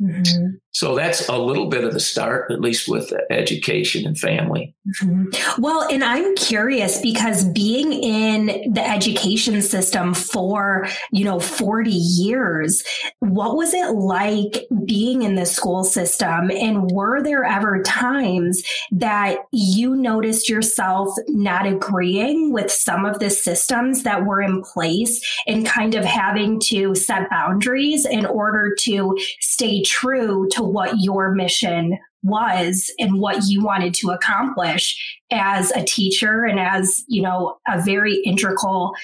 Mm-hmm. 0.00 0.46
So 0.72 0.96
that's 0.96 1.28
a 1.28 1.36
little 1.36 1.66
bit 1.66 1.84
of 1.84 1.92
the 1.92 2.00
start, 2.00 2.50
at 2.50 2.60
least 2.60 2.88
with 2.88 3.12
education 3.30 4.06
and 4.06 4.18
family. 4.18 4.74
Mm-hmm. 5.02 5.60
Well, 5.60 5.86
and 5.90 6.02
I'm 6.02 6.34
curious 6.34 7.00
because 7.00 7.44
being 7.44 7.92
in 7.92 8.72
the 8.72 8.82
education 8.84 9.60
system 9.60 10.14
for, 10.14 10.88
you 11.10 11.24
know, 11.24 11.38
40 11.38 11.90
years, 11.90 12.82
what 13.20 13.54
was 13.54 13.74
it 13.74 13.90
like 13.92 14.66
being 14.86 15.22
in 15.22 15.34
the 15.34 15.44
school 15.44 15.84
system? 15.84 16.50
And 16.50 16.90
were 16.90 17.22
there 17.22 17.44
ever 17.44 17.82
times 17.82 18.62
that 18.92 19.40
you 19.52 19.94
noticed 19.94 20.48
yourself 20.48 21.14
not 21.28 21.66
agreeing 21.66 22.50
with 22.52 22.72
some 22.72 23.04
of 23.04 23.18
the 23.18 23.30
systems 23.30 24.04
that 24.04 24.24
were 24.24 24.40
in 24.40 24.62
place 24.62 25.22
and 25.46 25.66
kind 25.66 25.94
of 25.94 26.04
having 26.04 26.58
to 26.60 26.94
set 26.94 27.28
boundaries 27.28 28.06
in 28.06 28.24
order 28.24 28.74
to 28.80 29.18
stay 29.38 29.82
true 29.82 30.48
to 30.52 30.61
what 30.62 30.94
your 30.98 31.32
mission 31.32 31.98
was 32.22 32.92
and 32.98 33.18
what 33.20 33.44
you 33.46 33.62
wanted 33.62 33.94
to 33.94 34.10
accomplish 34.10 35.20
as 35.30 35.70
a 35.72 35.84
teacher 35.84 36.44
and 36.44 36.60
as, 36.60 37.04
you 37.08 37.22
know, 37.22 37.58
a 37.66 37.82
very 37.82 38.16
integral 38.24 38.94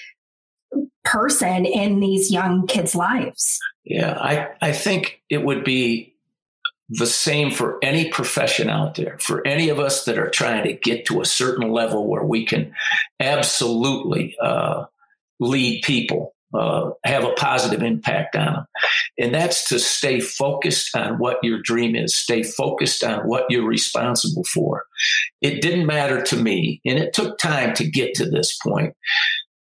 person 1.05 1.65
in 1.65 2.01
these 2.01 2.31
young 2.31 2.67
kids' 2.67 2.95
lives. 2.95 3.59
Yeah, 3.85 4.17
I, 4.21 4.49
I 4.61 4.73
think 4.73 5.23
it 5.31 5.45
would 5.45 5.65
be 5.65 6.15
the 6.91 7.07
same 7.07 7.51
for 7.51 7.79
any 7.83 8.09
profession 8.11 8.69
out 8.71 8.95
there, 8.95 9.19
for 9.21 9.47
any 9.47 9.69
of 9.69 9.79
us 9.79 10.05
that 10.05 10.19
are 10.19 10.31
trying 10.31 10.65
to 10.65 10.73
get 10.73 11.07
to 11.07 11.21
a 11.21 11.27
certain 11.27 11.71
level 11.71 12.07
where 12.07 12.25
we 12.25 12.47
can 12.47 12.73
absolutely 13.21 14.37
uh, 14.41 14.85
lead 15.41 15.83
people 15.83 16.35
uh, 16.55 16.91
have 17.05 17.25
a 17.25 17.33
positive 17.33 17.83
impact 17.83 18.35
on 18.37 18.55
them. 18.55 18.67
And 19.19 19.35
that's 19.35 19.69
to 19.69 19.79
stay 19.79 20.21
focused 20.21 20.97
on 20.97 21.19
what 21.19 21.39
your 21.43 21.61
dream 21.63 21.95
is, 21.95 22.17
stay 22.17 22.43
focused 22.43 23.05
on 23.05 23.21
what 23.29 23.45
you're 23.49 23.67
responsible 23.67 24.45
for. 24.45 24.85
It 25.43 25.61
didn't 25.61 25.87
matter 25.87 26.23
to 26.23 26.37
me, 26.37 26.81
and 26.87 26.99
it 26.99 27.13
took 27.13 27.39
time 27.39 27.75
to 27.75 27.91
get 27.91 28.15
to 28.15 28.29
this 28.29 28.57
point. 28.59 28.95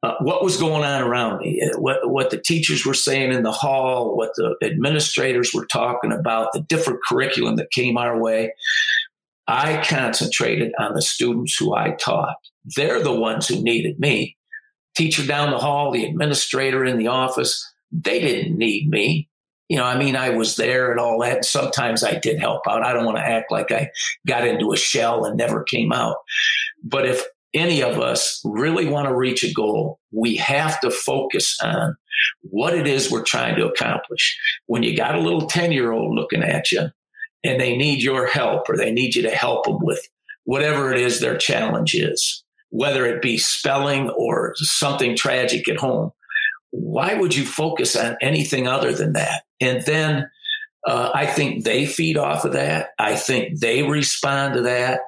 Uh, 0.03 0.15
what 0.21 0.45
was 0.45 0.57
going 0.57 0.85
on 0.85 1.03
around 1.03 1.41
me, 1.41 1.61
uh, 1.61 1.79
what, 1.81 2.09
what 2.09 2.31
the 2.31 2.41
teachers 2.41 2.87
were 2.87 2.95
saying 2.95 3.33
in 3.33 3.43
the 3.43 3.53
hall, 3.53 4.17
what 4.17 4.31
the 4.37 4.57
administrators 4.63 5.51
were 5.53 5.67
talking 5.67 6.13
about, 6.13 6.53
the 6.53 6.61
different 6.61 7.01
curriculum 7.09 7.57
that 7.57 7.71
came 7.73 7.99
our 7.99 8.19
way. 8.19 8.53
I 9.49 9.83
concentrated 9.85 10.73
on 10.79 10.95
the 10.95 11.03
students 11.03 11.57
who 11.57 11.75
I 11.75 11.97
taught. 12.01 12.37
They're 12.77 13.03
the 13.03 13.19
ones 13.19 13.49
who 13.49 13.61
needed 13.61 13.99
me 13.99 14.38
teacher 14.99 15.25
down 15.25 15.51
the 15.51 15.59
hall, 15.59 15.93
the 15.93 16.05
administrator 16.05 16.85
in 16.85 16.99
the 16.99 17.07
office, 17.07 17.65
they 17.93 18.21
didn't 18.21 18.59
need 18.59 18.91
me. 18.91 19.29
You 19.69 19.79
know, 19.79 19.85
I 19.85 19.97
mean, 19.97 20.17
I 20.17 20.31
was 20.31 20.57
there 20.57 20.91
and 20.91 20.99
all 20.99 21.21
that. 21.21 21.45
Sometimes 21.45 22.03
I 22.03 22.19
did 22.19 22.41
help 22.41 22.63
out. 22.69 22.83
I 22.83 22.93
don't 22.93 23.05
want 23.05 23.19
to 23.19 23.27
act 23.27 23.53
like 23.53 23.71
I 23.71 23.91
got 24.27 24.47
into 24.47 24.73
a 24.73 24.77
shell 24.77 25.25
and 25.25 25.37
never 25.37 25.63
came 25.63 25.93
out. 25.93 26.17
But 26.83 27.07
if 27.07 27.25
any 27.55 27.83
of 27.83 28.01
us 28.01 28.41
really 28.45 28.87
want 28.87 29.09
to 29.09 29.15
reach 29.15 29.45
a 29.45 29.53
goal, 29.53 30.01
we 30.11 30.37
have 30.37 30.81
to 30.81 30.91
focus 30.91 31.57
on 31.63 31.97
what 32.43 32.75
it 32.75 32.87
is 32.87 33.11
we're 33.11 33.23
trying 33.23 33.57
to 33.57 33.67
accomplish. 33.67 34.37
When 34.67 34.83
you 34.83 34.97
got 34.97 35.15
a 35.15 35.21
little 35.21 35.47
10 35.47 35.71
year 35.71 35.93
old 35.93 36.15
looking 36.15 36.43
at 36.43 36.73
you 36.73 36.91
and 37.45 37.61
they 37.61 37.77
need 37.77 38.03
your 38.03 38.27
help 38.27 38.69
or 38.69 38.77
they 38.77 38.91
need 38.91 39.15
you 39.15 39.23
to 39.23 39.31
help 39.31 39.65
them 39.65 39.79
with 39.81 40.01
whatever 40.45 40.93
it 40.93 41.01
is 41.01 41.21
their 41.21 41.37
challenge 41.37 41.95
is, 41.95 42.43
whether 42.71 43.07
it 43.07 43.23
be 43.23 43.39
spelling 43.39 44.11
or 44.11 44.53
something 44.57 45.17
tragic 45.17 45.69
at 45.69 45.79
home. 45.79 46.11
Why 46.71 47.15
would 47.15 47.35
you 47.35 47.45
focus 47.45 47.97
on 47.97 48.17
anything 48.21 48.69
other 48.69 48.93
than 48.93 49.15
that? 49.15 49.43
And 49.61 49.83
then 49.85 50.31
uh, 50.87 51.11
I 51.15 51.27
think 51.27 51.65
they 51.65 51.87
feed 51.87 52.17
off 52.17 52.45
of 52.45 52.53
that. 52.53 52.91
I 52.99 53.17
think 53.17 53.61
they 53.61 53.83
respond 53.83 54.55
to 54.55 54.63
that. 54.63 55.01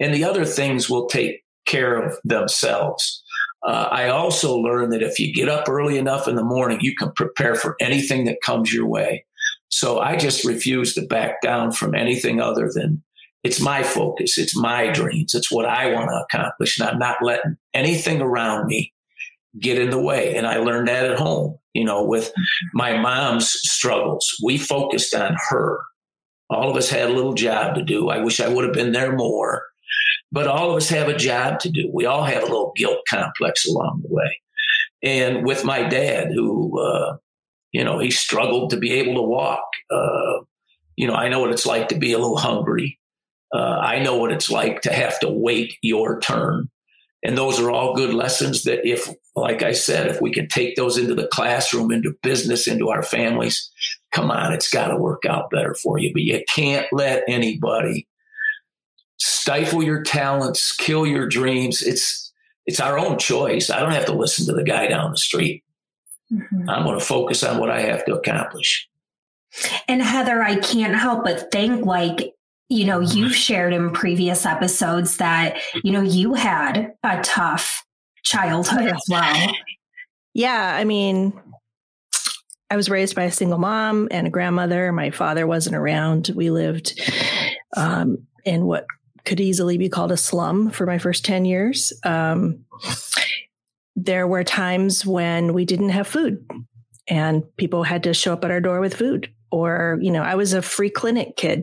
And 0.00 0.14
the 0.14 0.24
other 0.24 0.44
things 0.44 0.90
will 0.90 1.06
take 1.06 1.44
care 1.64 1.96
of 1.96 2.18
themselves. 2.24 3.22
Uh, 3.66 3.88
I 3.90 4.08
also 4.08 4.56
learned 4.56 4.92
that 4.92 5.02
if 5.02 5.18
you 5.18 5.32
get 5.32 5.48
up 5.48 5.68
early 5.68 5.98
enough 5.98 6.28
in 6.28 6.36
the 6.36 6.44
morning, 6.44 6.78
you 6.80 6.94
can 6.94 7.10
prepare 7.12 7.54
for 7.54 7.76
anything 7.80 8.24
that 8.26 8.42
comes 8.44 8.72
your 8.72 8.86
way. 8.86 9.24
So 9.68 9.98
I 9.98 10.16
just 10.16 10.44
refuse 10.44 10.94
to 10.94 11.02
back 11.02 11.40
down 11.42 11.72
from 11.72 11.94
anything 11.94 12.40
other 12.40 12.70
than 12.72 13.02
it's 13.46 13.60
my 13.60 13.84
focus. 13.84 14.38
It's 14.38 14.56
my 14.56 14.90
dreams. 14.90 15.32
It's 15.32 15.52
what 15.52 15.66
I 15.66 15.92
want 15.92 16.10
to 16.10 16.24
accomplish. 16.24 16.80
And 16.80 16.88
I'm 16.88 16.98
not 16.98 17.22
letting 17.22 17.56
anything 17.72 18.20
around 18.20 18.66
me 18.66 18.92
get 19.60 19.78
in 19.78 19.90
the 19.90 20.02
way. 20.02 20.34
And 20.34 20.48
I 20.48 20.56
learned 20.56 20.88
that 20.88 21.08
at 21.08 21.16
home, 21.16 21.56
you 21.72 21.84
know, 21.84 22.04
with 22.04 22.32
my 22.74 22.98
mom's 22.98 23.48
struggles. 23.48 24.28
We 24.44 24.58
focused 24.58 25.14
on 25.14 25.36
her. 25.48 25.78
All 26.50 26.68
of 26.68 26.76
us 26.76 26.90
had 26.90 27.08
a 27.08 27.12
little 27.12 27.34
job 27.34 27.76
to 27.76 27.84
do. 27.84 28.08
I 28.08 28.18
wish 28.18 28.40
I 28.40 28.48
would 28.48 28.64
have 28.64 28.74
been 28.74 28.90
there 28.90 29.14
more, 29.14 29.62
but 30.32 30.48
all 30.48 30.70
of 30.70 30.76
us 30.76 30.88
have 30.88 31.06
a 31.06 31.16
job 31.16 31.60
to 31.60 31.70
do. 31.70 31.88
We 31.94 32.04
all 32.04 32.24
have 32.24 32.42
a 32.42 32.46
little 32.46 32.72
guilt 32.74 32.98
complex 33.08 33.64
along 33.68 34.02
the 34.02 34.12
way. 34.12 34.40
And 35.04 35.46
with 35.46 35.64
my 35.64 35.84
dad, 35.84 36.32
who, 36.34 36.80
uh, 36.80 37.18
you 37.70 37.84
know, 37.84 38.00
he 38.00 38.10
struggled 38.10 38.70
to 38.70 38.76
be 38.76 38.94
able 38.94 39.14
to 39.14 39.22
walk. 39.22 39.68
Uh, 39.88 40.42
you 40.96 41.06
know, 41.06 41.14
I 41.14 41.28
know 41.28 41.38
what 41.38 41.52
it's 41.52 41.66
like 41.66 41.88
to 41.88 41.96
be 41.96 42.12
a 42.12 42.18
little 42.18 42.38
hungry. 42.38 42.98
Uh, 43.54 43.78
I 43.78 44.00
know 44.00 44.16
what 44.16 44.32
it's 44.32 44.50
like 44.50 44.82
to 44.82 44.92
have 44.92 45.18
to 45.20 45.30
wait 45.30 45.76
your 45.82 46.20
turn. 46.20 46.68
And 47.22 47.36
those 47.36 47.58
are 47.58 47.70
all 47.70 47.94
good 47.94 48.14
lessons 48.14 48.64
that, 48.64 48.86
if, 48.86 49.08
like 49.34 49.62
I 49.62 49.72
said, 49.72 50.08
if 50.08 50.20
we 50.20 50.30
can 50.30 50.48
take 50.48 50.76
those 50.76 50.96
into 50.98 51.14
the 51.14 51.26
classroom, 51.28 51.90
into 51.90 52.16
business, 52.22 52.68
into 52.68 52.88
our 52.88 53.02
families, 53.02 53.70
come 54.12 54.30
on, 54.30 54.52
it's 54.52 54.70
got 54.70 54.88
to 54.88 54.96
work 54.96 55.24
out 55.24 55.50
better 55.50 55.74
for 55.74 55.98
you. 55.98 56.12
But 56.12 56.22
you 56.22 56.42
can't 56.48 56.86
let 56.92 57.24
anybody 57.26 58.06
stifle 59.18 59.82
your 59.82 60.02
talents, 60.02 60.74
kill 60.76 61.06
your 61.06 61.26
dreams. 61.26 61.82
It's 61.82 62.32
it's 62.66 62.80
our 62.80 62.98
own 62.98 63.18
choice. 63.18 63.70
I 63.70 63.80
don't 63.80 63.92
have 63.92 64.06
to 64.06 64.12
listen 64.12 64.46
to 64.46 64.52
the 64.52 64.64
guy 64.64 64.88
down 64.88 65.12
the 65.12 65.16
street. 65.16 65.64
Mm-hmm. 66.32 66.68
I'm 66.68 66.84
going 66.84 66.98
to 66.98 67.04
focus 67.04 67.42
on 67.44 67.58
what 67.58 67.70
I 67.70 67.80
have 67.80 68.04
to 68.06 68.14
accomplish. 68.14 68.88
And 69.88 70.02
Heather, 70.02 70.42
I 70.42 70.56
can't 70.56 70.94
help 70.94 71.24
but 71.24 71.50
think 71.52 71.86
like 71.86 72.34
you 72.68 72.84
know, 72.84 73.00
you've 73.00 73.34
shared 73.34 73.72
in 73.72 73.92
previous 73.92 74.44
episodes 74.44 75.18
that, 75.18 75.58
you 75.84 75.92
know, 75.92 76.02
you 76.02 76.34
had 76.34 76.94
a 77.02 77.20
tough 77.22 77.84
childhood 78.24 78.86
as 78.88 79.02
well. 79.08 79.52
Yeah. 80.34 80.74
I 80.76 80.84
mean, 80.84 81.32
I 82.68 82.76
was 82.76 82.90
raised 82.90 83.14
by 83.14 83.24
a 83.24 83.32
single 83.32 83.58
mom 83.58 84.08
and 84.10 84.26
a 84.26 84.30
grandmother. 84.30 84.90
My 84.92 85.10
father 85.10 85.46
wasn't 85.46 85.76
around. 85.76 86.32
We 86.34 86.50
lived 86.50 87.00
um, 87.76 88.26
in 88.44 88.66
what 88.66 88.86
could 89.24 89.40
easily 89.40 89.78
be 89.78 89.88
called 89.88 90.12
a 90.12 90.16
slum 90.16 90.70
for 90.70 90.86
my 90.86 90.98
first 90.98 91.24
10 91.24 91.44
years. 91.44 91.92
Um, 92.04 92.64
there 93.94 94.26
were 94.26 94.44
times 94.44 95.06
when 95.06 95.54
we 95.54 95.64
didn't 95.64 95.90
have 95.90 96.08
food 96.08 96.44
and 97.08 97.44
people 97.56 97.84
had 97.84 98.02
to 98.02 98.14
show 98.14 98.32
up 98.32 98.44
at 98.44 98.50
our 98.50 98.60
door 98.60 98.80
with 98.80 98.94
food 98.94 99.32
or 99.56 99.98
you 100.00 100.10
know 100.10 100.22
i 100.22 100.34
was 100.34 100.52
a 100.52 100.62
free 100.62 100.90
clinic 100.90 101.36
kid. 101.36 101.62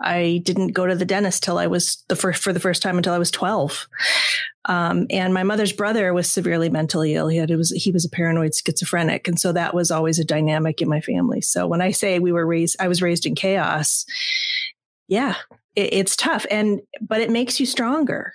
I 0.00 0.40
didn't 0.44 0.68
go 0.68 0.86
to 0.86 0.94
the 0.94 1.04
dentist 1.04 1.42
till 1.42 1.58
i 1.58 1.66
was 1.66 2.02
the 2.08 2.16
first 2.16 2.42
for 2.42 2.52
the 2.52 2.60
first 2.60 2.82
time 2.82 2.96
until 2.96 3.12
i 3.12 3.18
was 3.18 3.30
12 3.30 3.86
um, 4.66 5.06
and 5.10 5.32
my 5.32 5.42
mother's 5.42 5.72
brother 5.72 6.12
was 6.12 6.30
severely 6.30 6.68
mentally 6.68 7.14
ill. 7.14 7.28
He 7.28 7.38
had 7.38 7.50
was 7.50 7.70
he 7.70 7.92
was 7.92 8.04
a 8.04 8.10
paranoid 8.10 8.54
schizophrenic. 8.54 9.26
And 9.26 9.40
so 9.40 9.52
that 9.52 9.74
was 9.74 9.90
always 9.90 10.18
a 10.18 10.24
dynamic 10.24 10.82
in 10.82 10.88
my 10.88 11.00
family. 11.00 11.40
So 11.40 11.66
when 11.66 11.80
i 11.80 11.90
say 11.90 12.18
we 12.18 12.32
were 12.32 12.46
raised 12.46 12.76
i 12.78 12.88
was 12.88 13.02
raised 13.02 13.26
in 13.26 13.34
chaos 13.34 14.04
yeah 15.08 15.36
it, 15.76 15.92
it's 15.92 16.16
tough. 16.16 16.46
And 16.50 16.80
but 17.00 17.20
it 17.20 17.30
makes 17.30 17.58
you 17.60 17.66
stronger. 17.66 18.34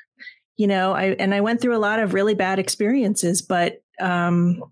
You 0.57 0.67
know 0.67 0.93
i 0.93 1.07
and 1.19 1.33
i 1.33 1.41
went 1.41 1.59
through 1.61 1.75
a 1.75 1.85
lot 1.85 1.99
of 1.99 2.13
really 2.13 2.33
bad 2.33 2.59
experiences 2.59 3.41
but 3.41 3.81
um 3.99 4.63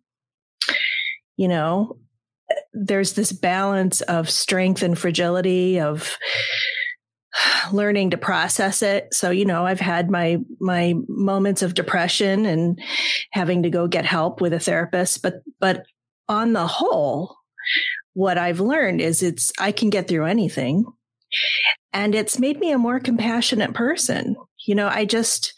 you 1.36 1.50
know 1.50 1.98
there's 2.74 3.14
this 3.14 3.32
balance 3.32 4.02
of 4.02 4.30
strength 4.30 4.82
and 4.82 4.98
fragility 4.98 5.80
of 5.80 6.18
learning 7.72 8.12
to 8.12 8.18
process 8.18 8.82
it. 8.82 9.14
So 9.14 9.30
you 9.30 9.46
know 9.46 9.66
i've 9.66 9.80
had 9.80 10.10
my 10.10 10.38
my 10.60 10.94
moments 11.08 11.62
of 11.62 11.74
depression 11.74 12.46
and 12.46 12.80
having 13.32 13.64
to 13.64 13.70
go 13.70 13.88
get 13.88 14.06
help 14.06 14.42
with 14.42 14.54
a 14.54 14.60
therapist 14.60 15.22
but 15.22 15.42
but 15.60 15.86
on 16.30 16.54
the 16.54 16.68
whole 16.68 17.36
what 18.14 18.38
i've 18.38 18.60
learned 18.60 19.02
is 19.02 19.22
it's 19.24 19.52
i 19.60 19.72
can 19.72 19.90
get 19.90 20.08
through 20.08 20.26
anything. 20.26 20.86
And 21.96 22.16
it's 22.16 22.40
made 22.40 22.60
me 22.60 22.72
a 22.72 22.78
more 22.78 23.00
compassionate 23.00 23.74
person. 23.74 24.36
You 24.66 24.76
know 24.76 24.88
i 24.88 25.06
just 25.06 25.54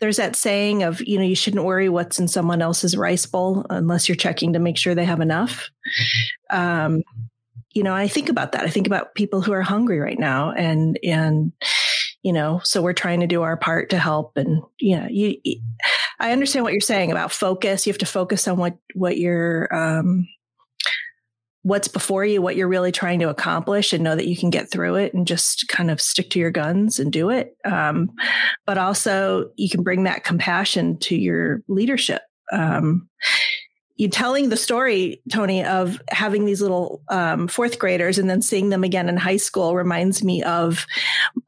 there's 0.00 0.16
that 0.16 0.36
saying 0.36 0.82
of 0.82 1.00
you 1.06 1.18
know 1.18 1.24
you 1.24 1.34
shouldn't 1.34 1.64
worry 1.64 1.88
what's 1.88 2.18
in 2.18 2.28
someone 2.28 2.62
else's 2.62 2.96
rice 2.96 3.26
bowl 3.26 3.66
unless 3.70 4.08
you're 4.08 4.16
checking 4.16 4.52
to 4.52 4.58
make 4.58 4.76
sure 4.76 4.94
they 4.94 5.04
have 5.04 5.20
enough. 5.20 5.70
Um, 6.50 7.02
you 7.72 7.82
know 7.82 7.94
i 7.94 8.08
think 8.08 8.28
about 8.28 8.52
that. 8.52 8.64
I 8.64 8.70
think 8.70 8.86
about 8.86 9.14
people 9.14 9.40
who 9.40 9.52
are 9.52 9.62
hungry 9.62 9.98
right 10.00 10.18
now 10.18 10.52
and 10.52 10.98
and 11.04 11.52
you 12.22 12.32
know 12.32 12.60
so 12.64 12.82
we're 12.82 12.92
trying 12.92 13.20
to 13.20 13.26
do 13.26 13.42
our 13.42 13.56
part 13.56 13.90
to 13.90 13.98
help 13.98 14.36
and 14.36 14.62
yeah 14.80 15.08
you, 15.08 15.36
you 15.44 15.60
i 16.18 16.32
understand 16.32 16.64
what 16.64 16.72
you're 16.72 16.80
saying 16.80 17.10
about 17.10 17.32
focus. 17.32 17.86
You 17.86 17.92
have 17.92 17.98
to 17.98 18.06
focus 18.06 18.48
on 18.48 18.56
what 18.56 18.76
what 18.94 19.18
you're 19.18 19.74
um, 19.74 20.26
what's 21.62 21.88
before 21.88 22.24
you, 22.24 22.40
what 22.40 22.56
you're 22.56 22.68
really 22.68 22.92
trying 22.92 23.18
to 23.20 23.28
accomplish, 23.28 23.92
and 23.92 24.02
know 24.02 24.16
that 24.16 24.26
you 24.26 24.36
can 24.36 24.50
get 24.50 24.70
through 24.70 24.96
it 24.96 25.14
and 25.14 25.26
just 25.26 25.68
kind 25.68 25.90
of 25.90 26.00
stick 26.00 26.30
to 26.30 26.38
your 26.38 26.50
guns 26.50 26.98
and 26.98 27.12
do 27.12 27.30
it. 27.30 27.56
Um, 27.64 28.10
but 28.66 28.78
also, 28.78 29.50
you 29.56 29.68
can 29.68 29.82
bring 29.82 30.04
that 30.04 30.24
compassion 30.24 30.98
to 31.00 31.16
your 31.16 31.62
leadership. 31.68 32.22
Um, 32.52 33.08
you 34.00 34.08
telling 34.08 34.48
the 34.48 34.56
story, 34.56 35.20
Tony, 35.30 35.62
of 35.62 36.00
having 36.08 36.46
these 36.46 36.62
little 36.62 37.02
um, 37.10 37.48
fourth 37.48 37.78
graders 37.78 38.16
and 38.16 38.30
then 38.30 38.40
seeing 38.40 38.70
them 38.70 38.82
again 38.82 39.10
in 39.10 39.18
high 39.18 39.36
school 39.36 39.76
reminds 39.76 40.24
me 40.24 40.42
of 40.42 40.86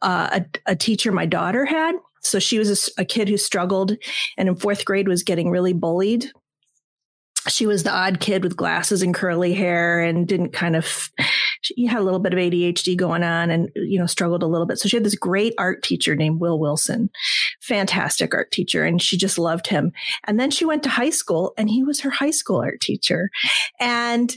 uh, 0.02 0.40
a, 0.40 0.73
a, 0.73 0.76
teacher 0.76 1.12
my 1.12 1.25
daughter 1.25 1.64
had. 1.64 1.95
So 2.21 2.38
she 2.38 2.59
was 2.59 2.90
a, 2.99 3.00
a 3.00 3.04
kid 3.07 3.31
who 3.31 3.38
struggled 3.38 3.97
and 4.37 4.50
in 4.50 4.57
fourth 4.57 4.85
grade 4.85 5.09
was 5.09 5.23
getting 5.23 5.49
really 5.49 5.73
bullied 5.73 6.31
she 7.49 7.66
was 7.66 7.82
the 7.82 7.90
odd 7.90 8.20
kid 8.20 8.44
with 8.44 8.56
glasses 8.56 9.02
and 9.02 9.14
curly 9.14 9.52
hair 9.52 10.00
and 10.00 10.28
didn't 10.28 10.52
kind 10.52 10.76
of 10.76 11.11
she 11.62 11.87
had 11.87 12.00
a 12.00 12.04
little 12.04 12.20
bit 12.20 12.32
of 12.32 12.38
ADHD 12.38 12.96
going 12.96 13.22
on 13.22 13.50
and 13.50 13.70
you 13.75 13.99
know 13.99 14.06
struggled 14.06 14.42
a 14.42 14.46
little 14.46 14.66
bit. 14.66 14.78
So 14.78 14.88
she 14.88 14.96
had 14.96 15.04
this 15.04 15.14
great 15.14 15.54
art 15.58 15.82
teacher 15.82 16.14
named 16.14 16.40
Will 16.40 16.58
Wilson 16.58 17.11
fantastic 17.61 18.34
art 18.34 18.50
teacher 18.50 18.84
and 18.84 19.00
she 19.00 19.16
just 19.16 19.38
loved 19.38 19.68
him. 19.68 19.92
And 20.25 20.38
then 20.38 20.50
she 20.50 20.64
went 20.64 20.82
to 20.82 20.88
high 20.88 21.11
school 21.11 21.54
and 21.56 21.70
he 21.70 21.82
was 21.82 22.00
her 22.00 22.11
high 22.11 22.30
school 22.30 22.61
art 22.61 22.80
teacher. 22.80 23.30
And 23.80 24.34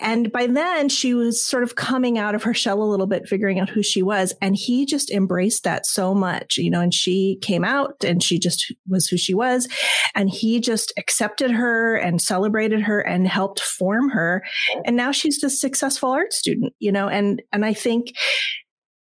and 0.00 0.30
by 0.30 0.46
then 0.46 0.88
she 0.88 1.14
was 1.14 1.44
sort 1.44 1.62
of 1.62 1.74
coming 1.74 2.18
out 2.18 2.34
of 2.34 2.44
her 2.44 2.54
shell 2.54 2.82
a 2.82 2.84
little 2.84 3.06
bit, 3.06 3.28
figuring 3.28 3.58
out 3.58 3.68
who 3.68 3.82
she 3.82 4.02
was. 4.02 4.34
And 4.40 4.56
he 4.56 4.86
just 4.86 5.10
embraced 5.10 5.64
that 5.64 5.86
so 5.86 6.14
much, 6.14 6.56
you 6.56 6.70
know, 6.70 6.80
and 6.80 6.94
she 6.94 7.38
came 7.42 7.64
out 7.64 8.04
and 8.04 8.22
she 8.22 8.38
just 8.38 8.72
was 8.88 9.06
who 9.06 9.16
she 9.16 9.34
was. 9.34 9.68
And 10.14 10.30
he 10.30 10.60
just 10.60 10.92
accepted 10.96 11.50
her 11.50 11.96
and 11.96 12.20
celebrated 12.20 12.82
her 12.82 13.00
and 13.00 13.26
helped 13.26 13.60
form 13.60 14.10
her. 14.10 14.44
And 14.84 14.96
now 14.96 15.10
she's 15.10 15.40
this 15.40 15.60
successful 15.60 16.10
art 16.10 16.32
student, 16.32 16.74
you 16.78 16.92
know, 16.92 17.08
and, 17.08 17.42
and 17.52 17.64
I 17.64 17.74
think 17.74 18.12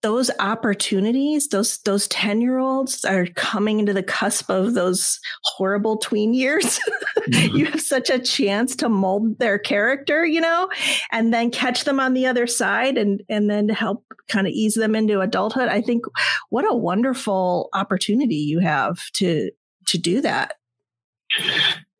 those 0.02 0.32
opportunities, 0.40 1.50
those 1.50 1.80
those 1.80 2.08
10 2.08 2.42
year 2.42 2.58
olds 2.58 3.04
are 3.04 3.26
coming 3.28 3.80
into 3.80 3.94
the 3.94 4.04
cusp 4.04 4.50
of 4.50 4.74
those 4.74 5.20
horrible 5.44 5.98
tween 5.98 6.34
years. 6.34 6.80
Mm-hmm. 7.30 7.58
you 7.58 7.66
have 7.66 7.82
such 7.82 8.10
a 8.10 8.18
chance 8.18 8.76
to 8.78 8.90
mold 8.90 9.38
their 9.38 9.60
character, 9.60 10.26
you 10.26 10.42
know, 10.42 10.70
and 11.12 11.32
then 11.32 11.52
catch 11.52 11.84
them 11.84 12.00
on 12.00 12.14
the 12.14 12.26
other 12.26 12.48
side 12.48 12.98
and 12.98 13.22
and 13.30 13.50
then 13.50 13.70
help 13.70 14.04
kind 14.30 14.48
of 14.48 14.54
ease 14.54 14.74
them 14.74 14.96
into 14.96 15.20
adulthood. 15.20 15.68
I 15.68 15.82
think 15.82 16.06
what 16.50 16.66
a 16.68 16.74
wonderful 16.74 17.70
opportunity 17.74 18.38
you 18.38 18.60
have 18.60 19.12
to 19.16 19.52
to 19.88 19.98
do 20.00 20.22
that. 20.22 20.54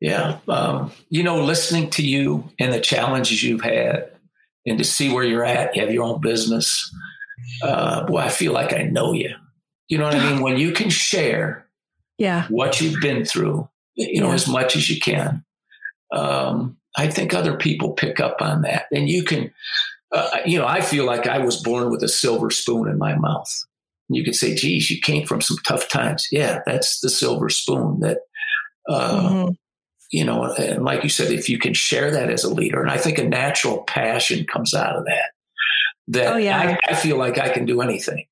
Yeah. 0.00 0.38
Um, 0.48 0.90
you 1.10 1.22
know, 1.22 1.44
listening 1.44 1.90
to 1.90 2.02
you 2.02 2.48
and 2.58 2.72
the 2.72 2.80
challenges 2.80 3.42
you've 3.42 3.60
had 3.60 4.10
and 4.66 4.78
to 4.78 4.84
see 4.84 5.12
where 5.12 5.24
you're 5.24 5.44
at, 5.44 5.76
you 5.76 5.82
have 5.82 5.92
your 5.92 6.04
own 6.04 6.20
business 6.20 6.92
uh, 7.62 8.04
boy, 8.04 8.18
I 8.18 8.28
feel 8.28 8.52
like 8.52 8.72
I 8.72 8.82
know 8.82 9.12
you. 9.12 9.34
You 9.88 9.98
know 9.98 10.04
what 10.04 10.14
I 10.14 10.30
mean? 10.30 10.40
When 10.42 10.56
you 10.56 10.72
can 10.72 10.90
share 10.90 11.66
yeah. 12.18 12.46
what 12.48 12.80
you've 12.80 13.00
been 13.00 13.24
through, 13.24 13.68
you 13.94 14.20
know, 14.20 14.28
yeah. 14.28 14.34
as 14.34 14.48
much 14.48 14.76
as 14.76 14.88
you 14.88 15.00
can, 15.00 15.44
um, 16.12 16.76
I 16.96 17.08
think 17.08 17.34
other 17.34 17.56
people 17.56 17.92
pick 17.92 18.20
up 18.20 18.40
on 18.40 18.62
that. 18.62 18.86
And 18.92 19.08
you 19.08 19.24
can, 19.24 19.52
uh, 20.12 20.38
you 20.44 20.58
know, 20.58 20.66
I 20.66 20.80
feel 20.80 21.04
like 21.04 21.26
I 21.26 21.38
was 21.38 21.62
born 21.62 21.90
with 21.90 22.02
a 22.02 22.08
silver 22.08 22.50
spoon 22.50 22.88
in 22.88 22.98
my 22.98 23.16
mouth. 23.16 23.50
You 24.08 24.24
could 24.24 24.34
say, 24.34 24.54
geez, 24.54 24.90
you 24.90 25.00
came 25.00 25.24
from 25.26 25.40
some 25.40 25.58
tough 25.66 25.88
times. 25.88 26.26
Yeah, 26.32 26.62
that's 26.66 26.98
the 27.00 27.08
silver 27.08 27.48
spoon 27.48 28.00
that, 28.00 28.18
uh, 28.88 29.28
mm-hmm. 29.28 29.50
you 30.10 30.24
know, 30.24 30.52
and 30.54 30.84
like 30.84 31.04
you 31.04 31.08
said, 31.08 31.30
if 31.30 31.48
you 31.48 31.58
can 31.58 31.74
share 31.74 32.10
that 32.10 32.28
as 32.28 32.42
a 32.42 32.52
leader, 32.52 32.82
and 32.82 32.90
I 32.90 32.96
think 32.96 33.18
a 33.18 33.28
natural 33.28 33.84
passion 33.84 34.46
comes 34.46 34.74
out 34.74 34.96
of 34.96 35.04
that 35.04 35.30
that 36.10 36.34
oh, 36.34 36.36
yeah. 36.36 36.76
I, 36.88 36.92
I, 36.92 36.94
feel 36.94 37.16
like 37.16 37.38
I 37.38 37.48
can 37.50 37.66
do 37.66 37.80
anything. 37.80 38.26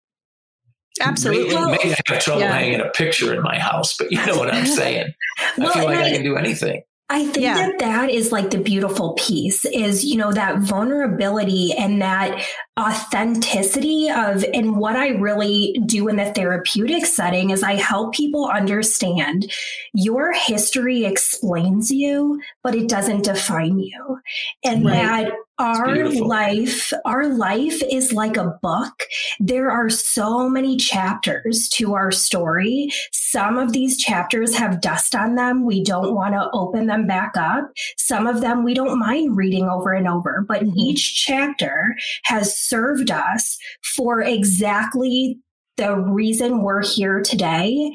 Absolutely. 1.00 1.54
Maybe, 1.54 1.70
maybe 1.70 1.94
I 1.94 2.12
have 2.12 2.22
trouble 2.22 2.40
yeah. 2.40 2.52
hanging 2.52 2.80
a 2.80 2.88
picture 2.90 3.34
in 3.34 3.42
my 3.42 3.58
house, 3.58 3.96
but 3.96 4.10
you 4.10 4.24
know 4.26 4.36
what 4.36 4.52
I'm 4.52 4.66
saying. 4.80 5.12
well, 5.56 5.70
I 5.70 5.74
feel 5.74 5.84
like 5.84 5.98
I, 5.98 6.08
I, 6.08 6.10
can 6.12 6.22
do 6.22 6.36
anything. 6.36 6.82
I 7.10 7.24
think 7.24 7.38
yeah. 7.38 7.54
that 7.54 7.78
that 7.78 8.10
is 8.10 8.32
like 8.32 8.50
the 8.50 8.58
beautiful 8.58 9.14
piece 9.14 9.64
is, 9.64 10.04
you 10.04 10.16
know, 10.16 10.30
that 10.32 10.58
vulnerability 10.58 11.72
and 11.72 12.02
that 12.02 12.44
authenticity 12.78 14.08
of, 14.08 14.44
and 14.54 14.76
what 14.76 14.96
I 14.96 15.08
really 15.08 15.80
do 15.86 16.08
in 16.08 16.16
the 16.16 16.32
therapeutic 16.32 17.06
setting 17.06 17.50
is 17.50 17.62
I 17.62 17.74
help 17.74 18.14
people 18.14 18.46
understand 18.46 19.52
your 19.94 20.32
history 20.32 21.04
explains 21.04 21.90
you, 21.90 22.40
but 22.62 22.74
it 22.74 22.88
doesn't 22.88 23.24
define 23.24 23.78
you. 23.78 24.20
And 24.64 24.84
right. 24.84 25.26
that 25.26 25.32
our 25.58 26.08
life 26.08 26.92
our 27.04 27.28
life 27.28 27.82
is 27.90 28.12
like 28.12 28.36
a 28.36 28.56
book 28.62 29.02
there 29.40 29.70
are 29.70 29.90
so 29.90 30.48
many 30.48 30.76
chapters 30.76 31.68
to 31.68 31.94
our 31.94 32.12
story 32.12 32.88
some 33.12 33.58
of 33.58 33.72
these 33.72 33.96
chapters 33.98 34.54
have 34.54 34.80
dust 34.80 35.16
on 35.16 35.34
them 35.34 35.64
we 35.64 35.82
don't 35.82 36.14
want 36.14 36.32
to 36.32 36.48
open 36.52 36.86
them 36.86 37.08
back 37.08 37.32
up 37.36 37.68
some 37.96 38.28
of 38.28 38.40
them 38.40 38.62
we 38.62 38.72
don't 38.72 39.00
mind 39.00 39.36
reading 39.36 39.68
over 39.68 39.92
and 39.92 40.06
over 40.06 40.44
but 40.46 40.62
mm-hmm. 40.62 40.78
each 40.78 41.16
chapter 41.16 41.96
has 42.22 42.56
served 42.68 43.10
us 43.10 43.58
for 43.96 44.20
exactly 44.20 45.38
the 45.78 45.96
reason 45.96 46.62
we're 46.62 46.84
here 46.84 47.22
today. 47.22 47.92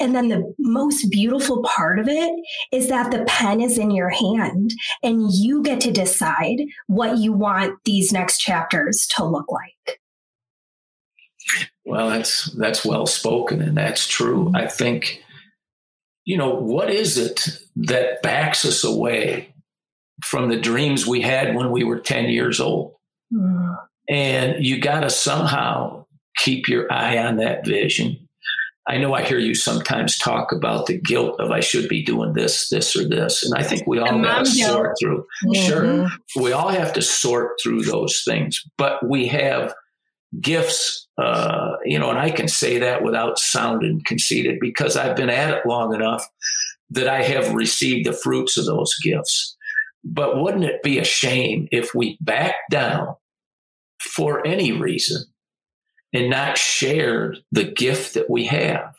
And 0.00 0.14
then 0.14 0.28
the 0.28 0.54
most 0.58 1.10
beautiful 1.10 1.62
part 1.62 1.98
of 1.98 2.08
it 2.08 2.32
is 2.72 2.88
that 2.88 3.10
the 3.10 3.24
pen 3.26 3.60
is 3.60 3.78
in 3.78 3.90
your 3.90 4.08
hand 4.08 4.72
and 5.02 5.30
you 5.30 5.62
get 5.62 5.80
to 5.82 5.92
decide 5.92 6.62
what 6.86 7.18
you 7.18 7.32
want 7.32 7.78
these 7.84 8.10
next 8.10 8.38
chapters 8.38 9.06
to 9.16 9.24
look 9.24 9.52
like. 9.52 10.00
Well, 11.84 12.08
that's 12.08 12.50
that's 12.54 12.84
well 12.84 13.06
spoken 13.06 13.60
and 13.60 13.76
that's 13.76 14.08
true. 14.08 14.50
I 14.54 14.66
think 14.66 15.22
you 16.24 16.36
know, 16.36 16.50
what 16.50 16.90
is 16.90 17.16
it 17.16 17.48
that 17.76 18.20
backs 18.20 18.64
us 18.64 18.82
away 18.82 19.54
from 20.24 20.48
the 20.48 20.58
dreams 20.58 21.06
we 21.06 21.20
had 21.20 21.54
when 21.54 21.70
we 21.70 21.84
were 21.84 22.00
10 22.00 22.30
years 22.30 22.60
old? 22.60 22.96
Mm. 23.32 23.76
And 24.08 24.64
you 24.64 24.80
got 24.80 25.00
to 25.00 25.10
somehow 25.10 26.06
keep 26.36 26.68
your 26.68 26.90
eye 26.92 27.18
on 27.18 27.36
that 27.36 27.66
vision. 27.66 28.26
I 28.88 28.98
know 28.98 29.14
I 29.14 29.22
hear 29.22 29.38
you 29.38 29.54
sometimes 29.54 30.16
talk 30.16 30.52
about 30.52 30.86
the 30.86 31.00
guilt 31.00 31.40
of 31.40 31.50
I 31.50 31.58
should 31.58 31.88
be 31.88 32.04
doing 32.04 32.34
this, 32.34 32.68
this, 32.68 32.94
or 32.94 33.08
this. 33.08 33.44
And 33.44 33.52
I 33.58 33.64
think 33.64 33.84
we 33.84 33.98
all 33.98 34.22
got 34.22 34.44
to 34.44 34.46
sort 34.46 34.94
through. 35.00 35.26
Mm-hmm. 35.44 35.66
Sure. 35.66 36.08
We 36.40 36.52
all 36.52 36.68
have 36.68 36.92
to 36.92 37.02
sort 37.02 37.58
through 37.60 37.82
those 37.82 38.22
things, 38.24 38.62
but 38.78 39.04
we 39.08 39.26
have 39.26 39.74
gifts, 40.40 41.08
uh, 41.18 41.72
you 41.84 41.98
know, 41.98 42.10
and 42.10 42.18
I 42.18 42.30
can 42.30 42.46
say 42.46 42.78
that 42.78 43.02
without 43.02 43.40
sounding 43.40 44.02
conceited 44.04 44.58
because 44.60 44.96
I've 44.96 45.16
been 45.16 45.30
at 45.30 45.52
it 45.52 45.66
long 45.66 45.92
enough 45.92 46.24
that 46.90 47.08
I 47.08 47.22
have 47.22 47.54
received 47.54 48.06
the 48.06 48.12
fruits 48.12 48.56
of 48.56 48.66
those 48.66 48.94
gifts. 49.02 49.56
But 50.04 50.40
wouldn't 50.40 50.64
it 50.64 50.84
be 50.84 51.00
a 51.00 51.04
shame 51.04 51.66
if 51.72 51.92
we 51.92 52.18
back 52.20 52.54
down 52.70 53.16
for 54.06 54.46
any 54.46 54.72
reason 54.72 55.24
and 56.12 56.30
not 56.30 56.56
shared 56.58 57.38
the 57.52 57.64
gift 57.64 58.14
that 58.14 58.30
we 58.30 58.44
have. 58.44 58.94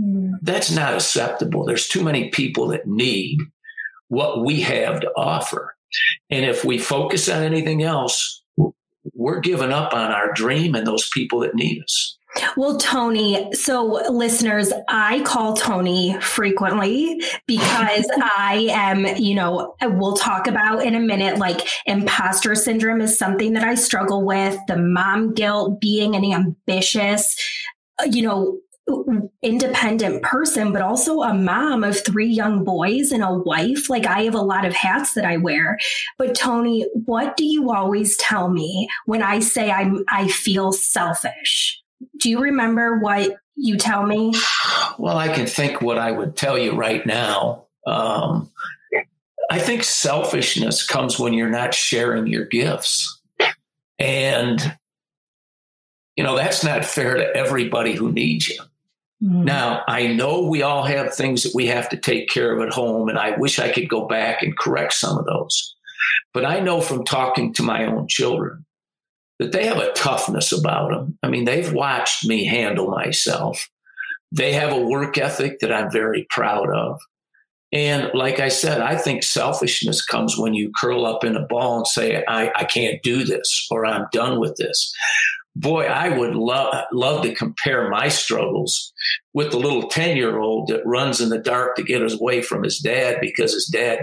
Mm. 0.00 0.32
That's 0.42 0.70
not 0.70 0.94
acceptable. 0.94 1.64
There's 1.64 1.88
too 1.88 2.02
many 2.02 2.30
people 2.30 2.68
that 2.68 2.86
need 2.86 3.38
what 4.08 4.44
we 4.44 4.60
have 4.62 5.00
to 5.00 5.10
offer. 5.16 5.74
And 6.30 6.44
if 6.44 6.64
we 6.64 6.78
focus 6.78 7.28
on 7.28 7.42
anything 7.42 7.82
else, 7.82 8.42
we're 9.12 9.40
giving 9.40 9.72
up 9.72 9.92
on 9.94 10.10
our 10.10 10.32
dream 10.32 10.74
and 10.74 10.86
those 10.86 11.08
people 11.10 11.40
that 11.40 11.54
need 11.54 11.82
us. 11.82 12.18
Well, 12.56 12.78
Tony, 12.78 13.52
so 13.52 13.84
listeners, 14.10 14.72
I 14.88 15.20
call 15.22 15.54
Tony 15.54 16.18
frequently 16.20 17.20
because 17.46 18.10
I 18.16 18.68
am, 18.70 19.06
you 19.16 19.34
know, 19.34 19.74
we'll 19.82 20.16
talk 20.16 20.46
about 20.46 20.84
in 20.84 20.94
a 20.94 21.00
minute, 21.00 21.38
like 21.38 21.60
imposter 21.86 22.54
syndrome 22.54 23.00
is 23.00 23.18
something 23.18 23.52
that 23.54 23.64
I 23.64 23.74
struggle 23.74 24.24
with, 24.24 24.58
the 24.68 24.76
mom 24.76 25.34
guilt, 25.34 25.80
being 25.80 26.14
an 26.16 26.24
ambitious, 26.24 27.36
uh, 28.00 28.04
you 28.10 28.22
know, 28.22 28.58
independent 29.42 30.22
person, 30.22 30.72
but 30.72 30.82
also 30.82 31.22
a 31.22 31.32
mom 31.32 31.84
of 31.84 32.04
three 32.04 32.28
young 32.28 32.64
boys 32.64 33.12
and 33.12 33.22
a 33.22 33.32
wife. 33.32 33.88
Like 33.88 34.06
I 34.06 34.22
have 34.22 34.34
a 34.34 34.42
lot 34.42 34.64
of 34.64 34.74
hats 34.74 35.14
that 35.14 35.24
I 35.24 35.36
wear. 35.38 35.78
But 36.18 36.34
Tony, 36.34 36.86
what 37.06 37.36
do 37.36 37.44
you 37.44 37.70
always 37.70 38.16
tell 38.16 38.50
me 38.50 38.88
when 39.06 39.22
I 39.22 39.40
say 39.40 39.70
I'm 39.70 40.04
I 40.08 40.28
feel 40.28 40.72
selfish? 40.72 41.83
Do 42.24 42.30
you 42.30 42.40
remember 42.40 43.00
what 43.00 43.36
you 43.54 43.76
tell 43.76 44.06
me? 44.06 44.32
Well, 44.98 45.18
I 45.18 45.28
can 45.28 45.46
think 45.46 45.82
what 45.82 45.98
I 45.98 46.10
would 46.10 46.36
tell 46.36 46.56
you 46.56 46.72
right 46.72 47.04
now. 47.04 47.66
Um, 47.86 48.50
I 49.50 49.58
think 49.58 49.84
selfishness 49.84 50.86
comes 50.86 51.18
when 51.18 51.34
you're 51.34 51.50
not 51.50 51.74
sharing 51.74 52.26
your 52.26 52.46
gifts. 52.46 53.20
And, 53.98 54.74
you 56.16 56.24
know, 56.24 56.34
that's 56.34 56.64
not 56.64 56.86
fair 56.86 57.14
to 57.16 57.36
everybody 57.36 57.92
who 57.92 58.10
needs 58.10 58.48
you. 58.48 58.58
Mm. 59.22 59.44
Now, 59.44 59.82
I 59.86 60.06
know 60.06 60.48
we 60.48 60.62
all 60.62 60.84
have 60.84 61.12
things 61.12 61.42
that 61.42 61.54
we 61.54 61.66
have 61.66 61.90
to 61.90 61.98
take 61.98 62.30
care 62.30 62.56
of 62.56 62.66
at 62.66 62.72
home, 62.72 63.10
and 63.10 63.18
I 63.18 63.36
wish 63.36 63.58
I 63.58 63.70
could 63.70 63.90
go 63.90 64.06
back 64.06 64.40
and 64.40 64.56
correct 64.56 64.94
some 64.94 65.18
of 65.18 65.26
those. 65.26 65.76
but 66.32 66.46
I 66.46 66.60
know 66.60 66.80
from 66.80 67.04
talking 67.04 67.52
to 67.54 67.62
my 67.62 67.84
own 67.84 68.08
children 68.08 68.63
that 69.44 69.52
they 69.52 69.66
have 69.66 69.78
a 69.78 69.92
toughness 69.92 70.52
about 70.52 70.90
them. 70.90 71.18
I 71.22 71.28
mean, 71.28 71.44
they've 71.44 71.72
watched 71.72 72.26
me 72.26 72.46
handle 72.46 72.88
myself. 72.88 73.68
They 74.32 74.54
have 74.54 74.72
a 74.72 74.80
work 74.80 75.18
ethic 75.18 75.60
that 75.60 75.72
I'm 75.72 75.90
very 75.90 76.26
proud 76.30 76.70
of. 76.70 76.98
And 77.70 78.10
like 78.14 78.40
I 78.40 78.48
said, 78.48 78.80
I 78.80 78.96
think 78.96 79.22
selfishness 79.22 80.04
comes 80.04 80.38
when 80.38 80.54
you 80.54 80.72
curl 80.80 81.04
up 81.04 81.24
in 81.24 81.36
a 81.36 81.46
ball 81.46 81.78
and 81.78 81.86
say, 81.86 82.24
I, 82.26 82.50
I 82.54 82.64
can't 82.64 83.02
do 83.02 83.24
this 83.24 83.66
or 83.70 83.84
I'm 83.84 84.06
done 84.12 84.40
with 84.40 84.56
this. 84.56 84.94
Boy, 85.56 85.84
I 85.84 86.16
would 86.16 86.34
love, 86.34 86.74
love 86.92 87.22
to 87.24 87.34
compare 87.34 87.90
my 87.90 88.08
struggles 88.08 88.92
with 89.34 89.50
the 89.50 89.58
little 89.58 89.88
10 89.88 90.16
year 90.16 90.38
old 90.38 90.68
that 90.68 90.86
runs 90.86 91.20
in 91.20 91.28
the 91.28 91.38
dark 91.38 91.76
to 91.76 91.82
get 91.82 92.00
away 92.00 92.40
from 92.42 92.62
his 92.62 92.78
dad 92.78 93.18
because 93.20 93.52
his 93.52 93.66
dad, 93.66 93.98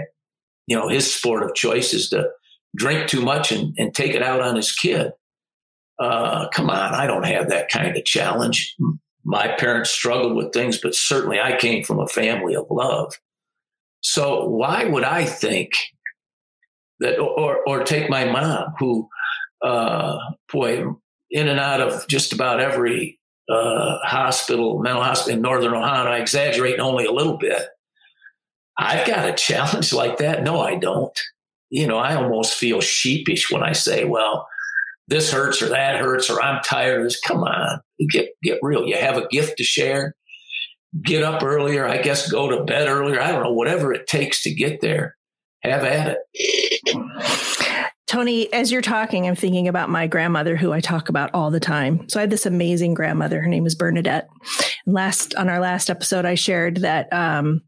you 0.66 0.76
know, 0.76 0.88
his 0.88 1.12
sport 1.12 1.42
of 1.42 1.54
choice 1.54 1.92
is 1.92 2.10
to 2.10 2.28
drink 2.76 3.08
too 3.08 3.22
much 3.22 3.52
and, 3.52 3.74
and 3.76 3.94
take 3.94 4.14
it 4.14 4.22
out 4.22 4.40
on 4.40 4.56
his 4.56 4.72
kid. 4.72 5.12
Uh, 5.98 6.48
come 6.48 6.70
on, 6.70 6.94
I 6.94 7.06
don't 7.06 7.26
have 7.26 7.48
that 7.50 7.68
kind 7.68 7.96
of 7.96 8.04
challenge. 8.04 8.74
My 9.24 9.48
parents 9.48 9.90
struggled 9.90 10.36
with 10.36 10.52
things, 10.52 10.78
but 10.78 10.94
certainly 10.94 11.38
I 11.40 11.56
came 11.56 11.84
from 11.84 12.00
a 12.00 12.08
family 12.08 12.56
of 12.56 12.66
love. 12.70 13.14
So 14.00 14.48
why 14.48 14.84
would 14.84 15.04
I 15.04 15.24
think 15.24 15.72
that, 17.00 17.18
or 17.18 17.60
or 17.66 17.84
take 17.84 18.10
my 18.10 18.24
mom, 18.24 18.74
who, 18.78 19.08
uh, 19.64 20.18
boy, 20.52 20.84
in 21.30 21.48
and 21.48 21.60
out 21.60 21.80
of 21.80 22.06
just 22.08 22.32
about 22.32 22.60
every 22.60 23.20
uh, 23.48 23.98
hospital, 24.02 24.78
mental 24.78 25.02
hospital 25.02 25.36
in 25.36 25.42
northern 25.42 25.74
Ohio. 25.74 26.06
I 26.06 26.18
exaggerate 26.18 26.78
only 26.78 27.04
a 27.04 27.12
little 27.12 27.38
bit. 27.38 27.62
I've 28.78 29.06
got 29.06 29.28
a 29.28 29.34
challenge 29.34 29.92
like 29.92 30.18
that. 30.18 30.42
No, 30.42 30.60
I 30.60 30.76
don't. 30.76 31.18
You 31.70 31.86
know, 31.86 31.98
I 31.98 32.14
almost 32.14 32.54
feel 32.54 32.80
sheepish 32.80 33.50
when 33.50 33.62
I 33.62 33.72
say, 33.72 34.04
"Well, 34.04 34.46
this 35.08 35.32
hurts 35.32 35.62
or 35.62 35.68
that 35.68 36.00
hurts 36.00 36.30
or 36.30 36.42
I'm 36.42 36.62
tired 36.62 37.04
this." 37.04 37.20
Come 37.20 37.44
on, 37.44 37.80
get 38.10 38.30
get 38.42 38.58
real. 38.62 38.86
You 38.86 38.96
have 38.96 39.16
a 39.16 39.28
gift 39.28 39.58
to 39.58 39.64
share 39.64 40.14
get 41.00 41.22
up 41.22 41.42
earlier, 41.42 41.86
I 41.86 41.98
guess 41.98 42.30
go 42.30 42.48
to 42.50 42.64
bed 42.64 42.88
earlier. 42.88 43.20
I 43.20 43.32
don't 43.32 43.42
know, 43.42 43.52
whatever 43.52 43.92
it 43.92 44.06
takes 44.06 44.42
to 44.42 44.54
get 44.54 44.80
there, 44.80 45.16
have 45.62 45.84
at 45.84 46.18
it. 46.18 47.88
Tony, 48.06 48.52
as 48.52 48.70
you're 48.70 48.82
talking, 48.82 49.26
I'm 49.26 49.36
thinking 49.36 49.68
about 49.68 49.88
my 49.88 50.06
grandmother 50.06 50.54
who 50.54 50.70
I 50.70 50.80
talk 50.80 51.08
about 51.08 51.30
all 51.32 51.50
the 51.50 51.60
time. 51.60 52.08
So 52.10 52.20
I 52.20 52.22
had 52.22 52.30
this 52.30 52.44
amazing 52.44 52.92
grandmother. 52.92 53.40
Her 53.40 53.48
name 53.48 53.64
was 53.64 53.74
Bernadette. 53.74 54.28
And 54.84 54.94
last 54.94 55.34
on 55.36 55.48
our 55.48 55.60
last 55.60 55.88
episode, 55.88 56.26
I 56.26 56.34
shared 56.34 56.78
that 56.78 57.10
um, 57.10 57.62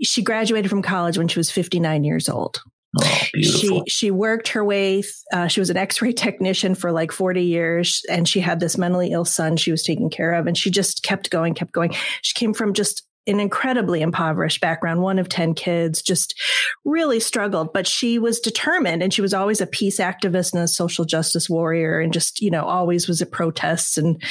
she 0.00 0.22
graduated 0.22 0.70
from 0.70 0.82
college 0.82 1.18
when 1.18 1.26
she 1.26 1.40
was 1.40 1.50
59 1.50 2.04
years 2.04 2.28
old. 2.28 2.62
Oh, 3.00 3.18
she 3.40 3.82
she 3.88 4.10
worked 4.10 4.48
her 4.48 4.64
way. 4.64 5.02
Uh, 5.32 5.48
she 5.48 5.60
was 5.60 5.70
an 5.70 5.76
X-ray 5.76 6.12
technician 6.12 6.74
for 6.74 6.92
like 6.92 7.12
forty 7.12 7.44
years, 7.44 8.02
and 8.08 8.28
she 8.28 8.40
had 8.40 8.60
this 8.60 8.78
mentally 8.78 9.12
ill 9.12 9.24
son 9.24 9.56
she 9.56 9.70
was 9.70 9.82
taking 9.82 10.10
care 10.10 10.34
of, 10.34 10.46
and 10.46 10.56
she 10.56 10.70
just 10.70 11.02
kept 11.02 11.30
going, 11.30 11.54
kept 11.54 11.72
going. 11.72 11.94
She 12.22 12.34
came 12.34 12.54
from 12.54 12.72
just 12.74 13.06
an 13.26 13.40
incredibly 13.40 14.02
impoverished 14.02 14.60
background, 14.60 15.00
one 15.00 15.18
of 15.18 15.28
10 15.28 15.54
kids, 15.54 16.02
just 16.02 16.38
really 16.84 17.18
struggled, 17.18 17.72
but 17.72 17.86
she 17.86 18.18
was 18.18 18.38
determined 18.38 19.02
and 19.02 19.14
she 19.14 19.22
was 19.22 19.32
always 19.32 19.60
a 19.60 19.66
peace 19.66 19.98
activist 19.98 20.52
and 20.52 20.62
a 20.62 20.68
social 20.68 21.04
justice 21.04 21.48
warrior 21.48 21.98
and 21.98 22.12
just, 22.12 22.40
you 22.42 22.50
know, 22.50 22.64
always 22.64 23.08
was 23.08 23.22
at 23.22 23.30
protests. 23.30 23.96
And 23.96 24.22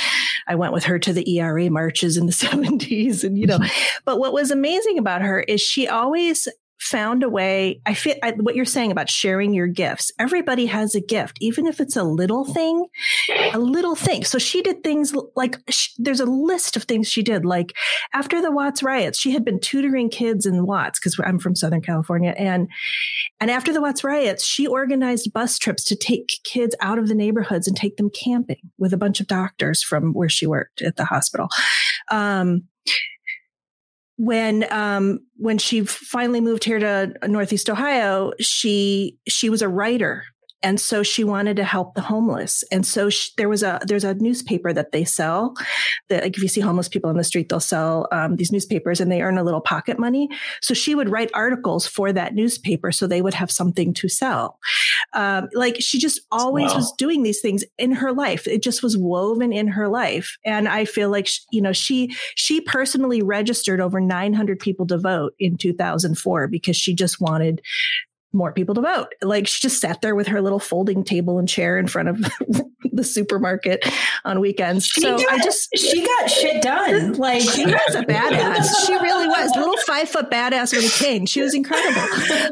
I 0.47 0.55
went 0.55 0.73
with 0.73 0.83
her 0.83 0.99
to 0.99 1.13
the 1.13 1.37
ERA 1.37 1.69
marches 1.71 2.17
in 2.17 2.27
the 2.27 2.31
70s 2.33 3.23
and, 3.23 3.37
you 3.37 3.47
know, 3.47 3.59
but 4.05 4.19
what 4.19 4.33
was 4.33 4.51
amazing 4.51 4.99
about 4.99 5.21
her 5.21 5.39
is 5.41 5.59
she 5.59 5.87
always 5.87 6.47
found 6.83 7.23
a 7.23 7.29
way. 7.29 7.81
I 7.85 7.93
feel 7.93 8.15
I, 8.21 8.31
what 8.31 8.55
you're 8.55 8.65
saying 8.65 8.91
about 8.91 9.09
sharing 9.09 9.53
your 9.53 9.67
gifts. 9.67 10.11
Everybody 10.19 10.65
has 10.65 10.95
a 10.95 11.01
gift, 11.01 11.37
even 11.39 11.65
if 11.65 11.79
it's 11.79 11.95
a 11.95 12.03
little 12.03 12.45
thing, 12.45 12.85
a 13.53 13.59
little 13.59 13.95
thing. 13.95 14.23
So 14.25 14.37
she 14.37 14.61
did 14.61 14.83
things 14.83 15.13
like 15.35 15.57
there's 15.97 16.19
a 16.19 16.25
list 16.25 16.75
of 16.75 16.83
things 16.83 17.07
she 17.07 17.23
did. 17.23 17.45
Like 17.45 17.73
after 18.13 18.41
the 18.41 18.51
Watts 18.51 18.83
riots, 18.83 19.17
she 19.17 19.31
had 19.31 19.45
been 19.45 19.59
tutoring 19.59 20.09
kids 20.09 20.45
in 20.45 20.65
Watts 20.65 20.99
because 20.99 21.19
I'm 21.23 21.39
from 21.39 21.55
Southern 21.55 21.81
California, 21.81 22.35
and 22.37 22.67
and 23.39 23.49
after 23.49 23.73
the 23.73 23.81
Watts 23.81 24.03
riots, 24.03 24.43
she 24.45 24.67
organized 24.67 25.33
bus 25.33 25.57
trips 25.57 25.83
to 25.85 25.95
take 25.95 26.39
kids 26.43 26.75
out 26.81 26.99
of 26.99 27.07
the 27.07 27.15
neighborhoods 27.15 27.67
and 27.67 27.77
take 27.77 27.97
them 27.97 28.09
camping 28.09 28.71
with 28.77 28.93
a 28.93 28.97
bunch 28.97 29.19
of 29.19 29.27
doctors 29.27 29.81
from 29.81 30.13
where 30.13 30.29
she 30.29 30.45
worked 30.45 30.81
at 30.81 30.97
the 30.97 31.05
hospital. 31.05 31.47
Um, 32.11 32.63
when 34.23 34.71
um, 34.71 35.19
when 35.35 35.57
she 35.57 35.81
finally 35.81 36.39
moved 36.39 36.63
here 36.63 36.79
to 36.79 37.13
Northeast 37.27 37.69
Ohio, 37.69 38.31
she 38.39 39.17
she 39.27 39.49
was 39.49 39.61
a 39.61 39.67
writer 39.67 40.23
and 40.63 40.79
so 40.79 41.03
she 41.03 41.23
wanted 41.23 41.57
to 41.57 41.65
help 41.65 41.93
the 41.93 42.01
homeless. 42.01 42.63
And 42.71 42.85
so 42.85 43.09
she, 43.09 43.31
there 43.37 43.49
was 43.49 43.61
a 43.63 43.81
there's 43.85 44.05
a 44.05 44.13
newspaper 44.15 44.71
that 44.71 44.93
they 44.93 45.03
sell 45.03 45.53
that 46.09 46.23
like 46.23 46.37
if 46.37 46.41
you 46.41 46.47
see 46.47 46.61
homeless 46.61 46.87
people 46.87 47.09
on 47.09 47.17
the 47.17 47.23
street 47.23 47.49
they'll 47.49 47.59
sell 47.59 48.07
um, 48.11 48.37
these 48.37 48.51
newspapers 48.51 49.01
and 49.01 49.11
they 49.11 49.21
earn 49.21 49.37
a 49.37 49.43
little 49.43 49.61
pocket 49.61 49.99
money. 49.99 50.29
So 50.61 50.73
she 50.73 50.95
would 50.95 51.09
write 51.09 51.29
articles 51.33 51.85
for 51.85 52.13
that 52.13 52.33
newspaper 52.33 52.91
so 52.91 53.05
they 53.05 53.21
would 53.21 53.33
have 53.33 53.51
something 53.51 53.93
to 53.95 54.07
sell. 54.07 54.57
Um, 55.13 55.49
like 55.53 55.75
she 55.79 55.99
just 55.99 56.21
always 56.31 56.71
wow. 56.71 56.77
was 56.77 56.93
doing 56.93 57.23
these 57.23 57.41
things 57.41 57.65
in 57.77 57.91
her 57.91 58.13
life. 58.13 58.47
It 58.47 58.63
just 58.63 58.81
was 58.81 58.97
woven 58.97 59.51
in 59.51 59.67
her 59.67 59.89
life. 59.89 60.37
And 60.45 60.67
i 60.69 60.85
feel 60.85 61.09
like 61.09 61.27
she, 61.27 61.41
you 61.51 61.61
know 61.61 61.73
she 61.73 62.15
she 62.35 62.61
personally 62.61 63.21
registered 63.21 63.81
over 63.81 63.99
900 63.99 64.59
people 64.59 64.87
to 64.87 64.97
vote 64.97 65.33
in 65.39 65.57
2004 65.57 66.47
because 66.47 66.77
she 66.77 66.95
just 66.95 67.19
wanted 67.19 67.61
more 68.33 68.51
people 68.51 68.75
to 68.75 68.81
vote. 68.81 69.07
Like 69.21 69.47
she 69.47 69.61
just 69.61 69.79
sat 69.79 70.01
there 70.01 70.15
with 70.15 70.27
her 70.27 70.41
little 70.41 70.59
folding 70.59 71.03
table 71.03 71.39
and 71.39 71.47
chair 71.47 71.77
in 71.77 71.87
front 71.87 72.09
of 72.09 72.17
the 72.91 73.03
supermarket 73.03 73.85
on 74.25 74.39
weekends. 74.39 74.85
She 74.85 75.01
so 75.01 75.15
I 75.29 75.39
just 75.39 75.69
she 75.75 76.05
got 76.05 76.29
shit 76.29 76.61
done. 76.61 77.13
Like 77.13 77.41
she 77.41 77.65
was 77.65 77.95
a 77.95 78.03
badass. 78.03 78.69
She 78.83 78.93
really 78.93 79.27
was 79.27 79.55
a 79.55 79.59
little 79.59 79.77
five 79.77 80.09
foot 80.09 80.29
badass 80.29 80.75
with 80.75 80.85
a 80.85 81.03
cane. 81.03 81.25
She 81.25 81.41
was 81.41 81.53
incredible. 81.53 82.01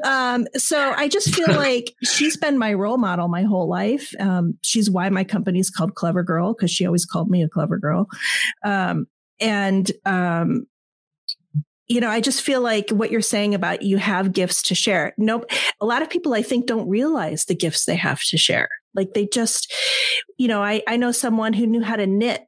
Um, 0.05 0.47
so 0.55 0.93
I 0.95 1.07
just 1.07 1.33
feel 1.33 1.49
like 1.49 1.93
she's 2.03 2.37
been 2.37 2.57
my 2.57 2.73
role 2.73 2.97
model 2.97 3.27
my 3.27 3.43
whole 3.43 3.67
life. 3.67 4.13
Um, 4.19 4.57
she's 4.61 4.89
why 4.89 5.09
my 5.09 5.23
company 5.23 5.59
is 5.59 5.69
called 5.69 5.95
Clever 5.95 6.23
Girl 6.23 6.53
because 6.53 6.71
she 6.71 6.85
always 6.85 7.05
called 7.05 7.29
me 7.29 7.43
a 7.43 7.49
clever 7.49 7.77
girl. 7.77 8.07
Um, 8.63 9.07
and 9.41 9.91
um, 10.05 10.67
you 11.91 11.99
know, 11.99 12.09
I 12.09 12.21
just 12.21 12.41
feel 12.41 12.61
like 12.61 12.89
what 12.89 13.11
you're 13.11 13.19
saying 13.19 13.53
about 13.53 13.81
you 13.81 13.97
have 13.97 14.31
gifts 14.31 14.61
to 14.63 14.75
share. 14.75 15.13
Nope. 15.17 15.51
A 15.81 15.85
lot 15.85 16.01
of 16.01 16.09
people 16.09 16.33
I 16.33 16.41
think 16.41 16.65
don't 16.65 16.87
realize 16.87 17.43
the 17.43 17.55
gifts 17.55 17.83
they 17.83 17.97
have 17.97 18.21
to 18.29 18.37
share. 18.37 18.69
Like 18.95 19.13
they 19.13 19.27
just, 19.27 19.73
you 20.37 20.47
know, 20.47 20.63
I, 20.63 20.81
I 20.87 20.95
know 20.95 21.11
someone 21.11 21.51
who 21.51 21.67
knew 21.67 21.81
how 21.81 21.97
to 21.97 22.07
knit 22.07 22.45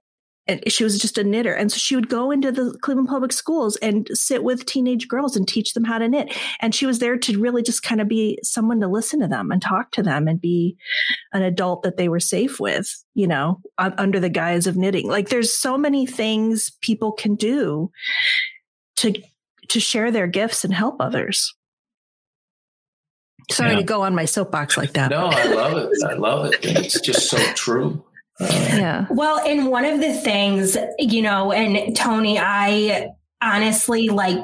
and 0.48 0.64
she 0.72 0.86
was 0.86 0.98
just 0.98 1.18
a 1.18 1.26
knitter. 1.26 1.54
And 1.54 1.72
so 1.72 1.78
she 1.78 1.96
would 1.96 2.08
go 2.08 2.32
into 2.32 2.54
the 2.54 2.78
Cleveland 2.82 3.10
public 3.10 3.34
schools 3.34 3.76
and 3.78 4.08
sit 4.14 4.46
with 4.46 4.66
teenage 4.66 5.10
girls 5.10 5.36
and 5.36 5.46
teach 5.46 5.74
them 5.74 5.84
how 5.84 5.98
to 5.98 6.08
knit. 6.08 6.34
And 6.62 6.74
she 6.74 6.86
was 6.86 7.00
there 7.00 7.18
to 7.18 7.40
really 7.40 7.64
just 7.64 7.84
kind 7.84 8.00
of 8.00 8.08
be 8.08 8.40
someone 8.44 8.80
to 8.80 8.88
listen 8.88 9.20
to 9.20 9.28
them 9.28 9.52
and 9.52 9.62
talk 9.62 9.92
to 9.92 10.04
them 10.04 10.28
and 10.30 10.40
be 10.40 10.78
an 11.34 11.44
adult 11.44 11.84
that 11.84 11.98
they 11.98 12.08
were 12.08 12.20
safe 12.22 12.62
with, 12.62 12.90
you 13.14 13.28
know, 13.28 13.60
under 13.78 14.22
the 14.22 14.30
guise 14.30 14.68
of 14.68 14.78
knitting. 14.78 15.10
Like 15.10 15.30
there's 15.30 15.54
so 15.54 15.78
many 15.78 16.06
things 16.06 16.72
people 16.82 17.12
can 17.12 17.36
do 17.36 17.92
to 18.98 19.14
to 19.74 19.80
share 19.80 20.12
their 20.12 20.28
gifts 20.28 20.64
and 20.64 20.74
help 20.74 20.98
others. 21.00 21.54
Sorry 23.52 23.72
yeah. 23.72 23.78
to 23.78 23.84
go 23.84 24.04
on 24.04 24.16
my 24.16 24.26
soapbox 24.26 24.78
like 24.78 24.94
that. 24.94 25.12
No, 25.12 25.26
I 25.26 25.46
love 25.46 25.78
it. 25.78 25.90
I 26.06 26.14
love 26.14 26.46
it. 26.46 26.60
It's 26.64 27.02
just 27.02 27.30
so 27.30 27.38
true. 27.54 28.04
Uh, 28.40 28.46
yeah. 28.50 29.08
Well, 29.10 29.40
and 29.40 29.68
one 29.68 29.86
of 29.86 30.00
the 30.00 30.14
things, 30.14 30.78
you 30.98 31.22
know, 31.22 31.52
and 31.52 31.96
Tony, 31.96 32.40
I 32.40 33.10
honestly 33.42 34.10
like 34.10 34.40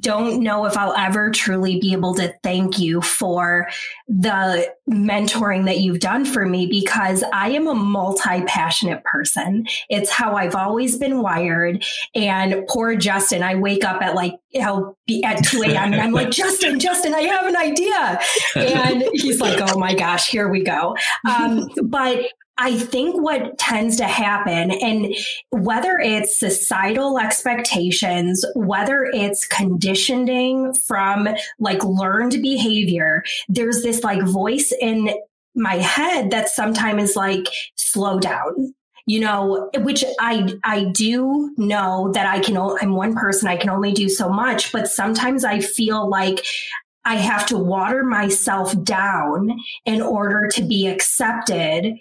don't 0.00 0.42
know 0.42 0.64
if 0.66 0.76
I'll 0.76 0.94
ever 0.94 1.30
truly 1.30 1.80
be 1.80 1.92
able 1.92 2.14
to 2.14 2.34
thank 2.42 2.78
you 2.78 3.00
for 3.00 3.68
the 4.08 4.72
mentoring 4.88 5.66
that 5.66 5.78
you've 5.78 6.00
done 6.00 6.24
for 6.24 6.44
me 6.44 6.66
because 6.66 7.22
I 7.32 7.50
am 7.50 7.66
a 7.66 7.74
multi 7.74 8.42
passionate 8.42 9.04
person. 9.04 9.66
It's 9.88 10.10
how 10.10 10.34
I've 10.34 10.54
always 10.54 10.98
been 10.98 11.22
wired. 11.22 11.84
And 12.14 12.66
poor 12.68 12.96
Justin, 12.96 13.42
I 13.42 13.54
wake 13.54 13.84
up 13.84 14.02
at 14.02 14.14
like, 14.14 14.34
I'll 14.60 14.96
be 15.06 15.22
at 15.22 15.44
2 15.44 15.62
a.m. 15.62 15.92
and 15.92 16.02
I'm 16.02 16.12
like, 16.12 16.30
Justin, 16.30 16.80
Justin, 16.80 17.14
I 17.14 17.22
have 17.22 17.46
an 17.46 17.56
idea. 17.56 18.20
And 18.70 19.04
he's 19.14 19.40
like, 19.40 19.58
oh 19.60 19.78
my 19.78 19.94
gosh, 19.94 20.28
here 20.28 20.48
we 20.48 20.62
go. 20.62 20.96
Um, 21.28 21.68
but 21.84 22.26
I 22.62 22.78
think 22.78 23.18
what 23.20 23.56
tends 23.56 23.96
to 23.96 24.04
happen, 24.04 24.70
and 24.70 25.14
whether 25.48 25.98
it's 25.98 26.38
societal 26.38 27.18
expectations, 27.18 28.44
whether 28.54 29.04
it's 29.14 29.46
conditioning 29.46 30.74
from 30.74 31.26
like 31.58 31.82
learned 31.82 32.42
behavior, 32.42 33.24
there's 33.48 33.82
this 33.82 34.04
like 34.04 34.22
voice 34.22 34.74
in 34.78 35.10
my 35.54 35.76
head 35.76 36.30
that 36.32 36.50
sometimes 36.50 37.10
is 37.10 37.16
like, 37.16 37.46
slow 37.76 38.20
down, 38.20 38.74
you 39.06 39.18
know 39.18 39.70
which 39.78 40.04
i 40.20 40.52
i 40.62 40.84
do 40.84 41.52
know 41.56 42.12
that 42.12 42.26
i 42.26 42.38
can 42.38 42.56
i'm 42.56 42.94
one 42.94 43.14
person 43.16 43.48
i 43.48 43.56
can 43.56 43.70
only 43.70 43.92
do 43.92 44.08
so 44.08 44.28
much 44.28 44.70
but 44.72 44.86
sometimes 44.86 45.44
i 45.44 45.58
feel 45.58 46.08
like 46.08 46.44
I 47.02 47.16
have 47.16 47.46
to 47.46 47.56
water 47.56 48.04
myself 48.04 48.80
down 48.84 49.58
in 49.86 50.02
order 50.02 50.48
to 50.48 50.62
be 50.62 50.86
accepted 50.86 51.98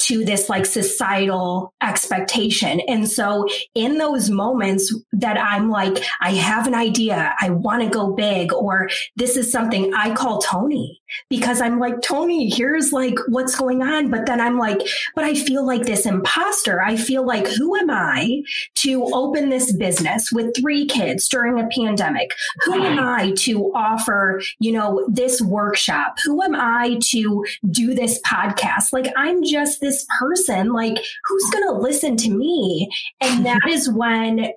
to 0.00 0.24
this 0.24 0.48
like 0.48 0.66
societal 0.66 1.72
expectation. 1.82 2.80
And 2.88 3.08
so 3.08 3.46
in 3.74 3.98
those 3.98 4.30
moments 4.30 4.94
that 5.12 5.38
I'm 5.38 5.70
like, 5.70 6.02
I 6.20 6.32
have 6.32 6.66
an 6.66 6.74
idea, 6.74 7.34
I 7.40 7.50
want 7.50 7.82
to 7.82 7.88
go 7.88 8.12
big, 8.12 8.52
or 8.52 8.88
this 9.16 9.36
is 9.36 9.50
something 9.50 9.92
I 9.94 10.14
call 10.14 10.38
Tony 10.38 11.00
because 11.28 11.60
I'm 11.60 11.78
like, 11.78 12.00
Tony, 12.02 12.50
here's 12.50 12.92
like 12.92 13.14
what's 13.28 13.56
going 13.56 13.82
on. 13.82 14.10
But 14.10 14.26
then 14.26 14.40
I'm 14.40 14.58
like, 14.58 14.80
but 15.14 15.24
I 15.24 15.34
feel 15.34 15.66
like 15.66 15.82
this 15.82 16.06
imposter. 16.06 16.82
I 16.82 16.96
feel 16.96 17.26
like, 17.26 17.46
who 17.46 17.76
am 17.76 17.90
I 17.90 18.42
to 18.76 19.04
open 19.12 19.50
this 19.50 19.72
business 19.72 20.30
with 20.32 20.54
three 20.56 20.86
kids 20.86 21.28
during 21.28 21.60
a 21.60 21.68
pandemic? 21.68 22.30
Who 22.64 22.82
am 22.82 22.98
I 22.98 23.32
to 23.38 23.72
offer, 23.74 24.40
you 24.60 24.72
know, 24.72 25.06
this 25.10 25.40
workshop? 25.40 26.16
Who 26.24 26.42
am 26.42 26.54
I 26.54 26.98
to 27.10 27.44
do 27.70 27.94
this 27.94 28.20
podcast? 28.22 28.92
Like, 28.92 29.12
I'm 29.16 29.42
just 29.44 29.80
this 29.80 30.06
person. 30.18 30.72
Like, 30.72 30.96
who's 31.24 31.50
going 31.50 31.66
to 31.66 31.72
listen 31.72 32.16
to 32.18 32.30
me? 32.30 32.88
And 33.20 33.44
that 33.46 33.60
is 33.68 33.90
when 33.90 34.52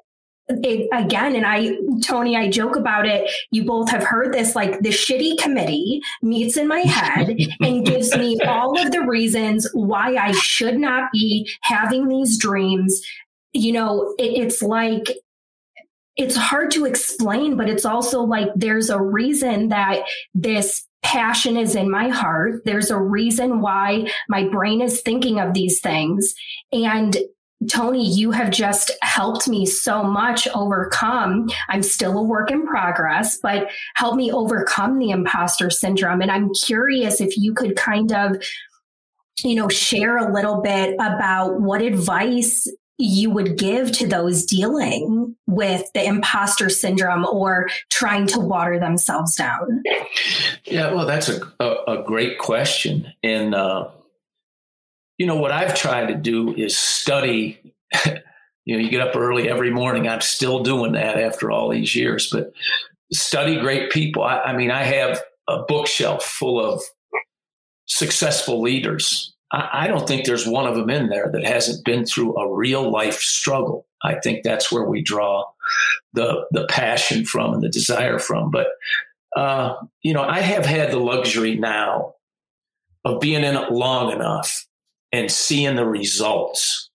it, 0.49 0.87
again, 0.93 1.35
and 1.35 1.45
I, 1.45 1.75
Tony, 2.03 2.37
I 2.37 2.49
joke 2.49 2.75
about 2.75 3.05
it. 3.05 3.29
You 3.51 3.65
both 3.65 3.89
have 3.89 4.03
heard 4.03 4.33
this 4.33 4.55
like 4.55 4.79
the 4.79 4.89
shitty 4.89 5.37
committee 5.39 6.01
meets 6.21 6.55
in 6.57 6.67
my 6.67 6.79
head 6.79 7.35
and 7.59 7.85
gives 7.85 8.15
me 8.15 8.39
all 8.47 8.79
of 8.79 8.91
the 8.91 9.01
reasons 9.01 9.69
why 9.73 10.15
I 10.15 10.31
should 10.31 10.77
not 10.77 11.11
be 11.11 11.49
having 11.63 12.07
these 12.07 12.37
dreams. 12.37 13.01
You 13.53 13.73
know, 13.73 14.15
it, 14.17 14.43
it's 14.43 14.61
like, 14.61 15.09
it's 16.15 16.35
hard 16.35 16.71
to 16.71 16.85
explain, 16.85 17.57
but 17.57 17.69
it's 17.69 17.85
also 17.85 18.21
like 18.21 18.47
there's 18.55 18.89
a 18.89 19.01
reason 19.01 19.69
that 19.69 20.03
this 20.33 20.87
passion 21.03 21.57
is 21.57 21.75
in 21.75 21.91
my 21.91 22.09
heart. 22.09 22.61
There's 22.65 22.89
a 22.89 22.99
reason 22.99 23.61
why 23.61 24.09
my 24.29 24.47
brain 24.47 24.81
is 24.81 25.01
thinking 25.01 25.39
of 25.39 25.53
these 25.53 25.79
things. 25.79 26.33
And 26.71 27.15
Tony, 27.71 28.07
you 28.07 28.31
have 28.31 28.51
just 28.51 28.91
helped 29.01 29.47
me 29.47 29.65
so 29.65 30.03
much 30.03 30.47
overcome. 30.49 31.49
I'm 31.69 31.81
still 31.81 32.17
a 32.17 32.23
work 32.23 32.51
in 32.51 32.65
progress, 32.67 33.39
but 33.41 33.69
help 33.95 34.15
me 34.15 34.31
overcome 34.31 34.99
the 34.99 35.09
imposter 35.09 35.69
syndrome. 35.69 36.21
And 36.21 36.29
I'm 36.29 36.51
curious 36.53 37.19
if 37.19 37.35
you 37.35 37.53
could 37.53 37.75
kind 37.75 38.13
of, 38.13 38.37
you 39.43 39.55
know, 39.55 39.69
share 39.69 40.17
a 40.17 40.31
little 40.31 40.61
bit 40.61 40.93
about 40.95 41.59
what 41.59 41.81
advice 41.81 42.71
you 42.99 43.29
would 43.29 43.57
give 43.57 43.91
to 43.91 44.07
those 44.07 44.45
dealing 44.45 45.35
with 45.45 45.83
the 45.93 46.03
imposter 46.03 46.69
syndrome 46.69 47.25
or 47.25 47.69
trying 47.91 48.27
to 48.27 48.39
water 48.39 48.79
themselves 48.79 49.35
down? 49.35 49.83
Yeah, 50.65 50.93
well, 50.93 51.05
that's 51.05 51.29
a, 51.29 51.41
a, 51.59 51.99
a 51.99 52.03
great 52.03 52.39
question. 52.39 53.13
And, 53.23 53.53
uh, 53.53 53.89
you 55.17 55.25
know, 55.25 55.35
what 55.35 55.51
I've 55.51 55.75
tried 55.75 56.07
to 56.07 56.15
do 56.15 56.53
is 56.53 56.77
study. 56.77 57.59
you 58.65 58.75
know, 58.75 58.83
you 58.83 58.89
get 58.89 59.01
up 59.01 59.15
early 59.15 59.49
every 59.49 59.71
morning. 59.71 60.07
I'm 60.07 60.21
still 60.21 60.61
doing 60.61 60.93
that 60.93 61.17
after 61.17 61.51
all 61.51 61.69
these 61.69 61.95
years, 61.95 62.29
but 62.29 62.51
study 63.11 63.59
great 63.59 63.91
people. 63.91 64.23
I, 64.23 64.39
I 64.39 64.55
mean, 64.55 64.71
I 64.71 64.83
have 64.83 65.21
a 65.47 65.63
bookshelf 65.63 66.23
full 66.23 66.63
of 66.63 66.83
successful 67.85 68.61
leaders. 68.61 69.33
I, 69.51 69.69
I 69.73 69.87
don't 69.87 70.07
think 70.07 70.25
there's 70.25 70.45
one 70.45 70.67
of 70.67 70.75
them 70.75 70.89
in 70.89 71.09
there 71.09 71.29
that 71.31 71.43
hasn't 71.43 71.85
been 71.85 72.05
through 72.05 72.37
a 72.37 72.53
real 72.53 72.91
life 72.91 73.19
struggle. 73.19 73.87
I 74.03 74.19
think 74.19 74.43
that's 74.43 74.71
where 74.71 74.83
we 74.83 75.01
draw 75.01 75.45
the 76.13 76.45
the 76.51 76.67
passion 76.67 77.25
from 77.25 77.53
and 77.53 77.63
the 77.63 77.69
desire 77.69 78.19
from. 78.19 78.51
But 78.51 78.67
uh, 79.35 79.75
you 80.03 80.13
know, 80.13 80.23
I 80.23 80.41
have 80.41 80.65
had 80.65 80.91
the 80.91 80.99
luxury 80.99 81.55
now 81.55 82.15
of 83.05 83.19
being 83.21 83.43
in 83.43 83.55
it 83.55 83.71
long 83.71 84.11
enough 84.11 84.66
and 85.11 85.31
seeing 85.31 85.75
the 85.75 85.85
results 85.85 86.89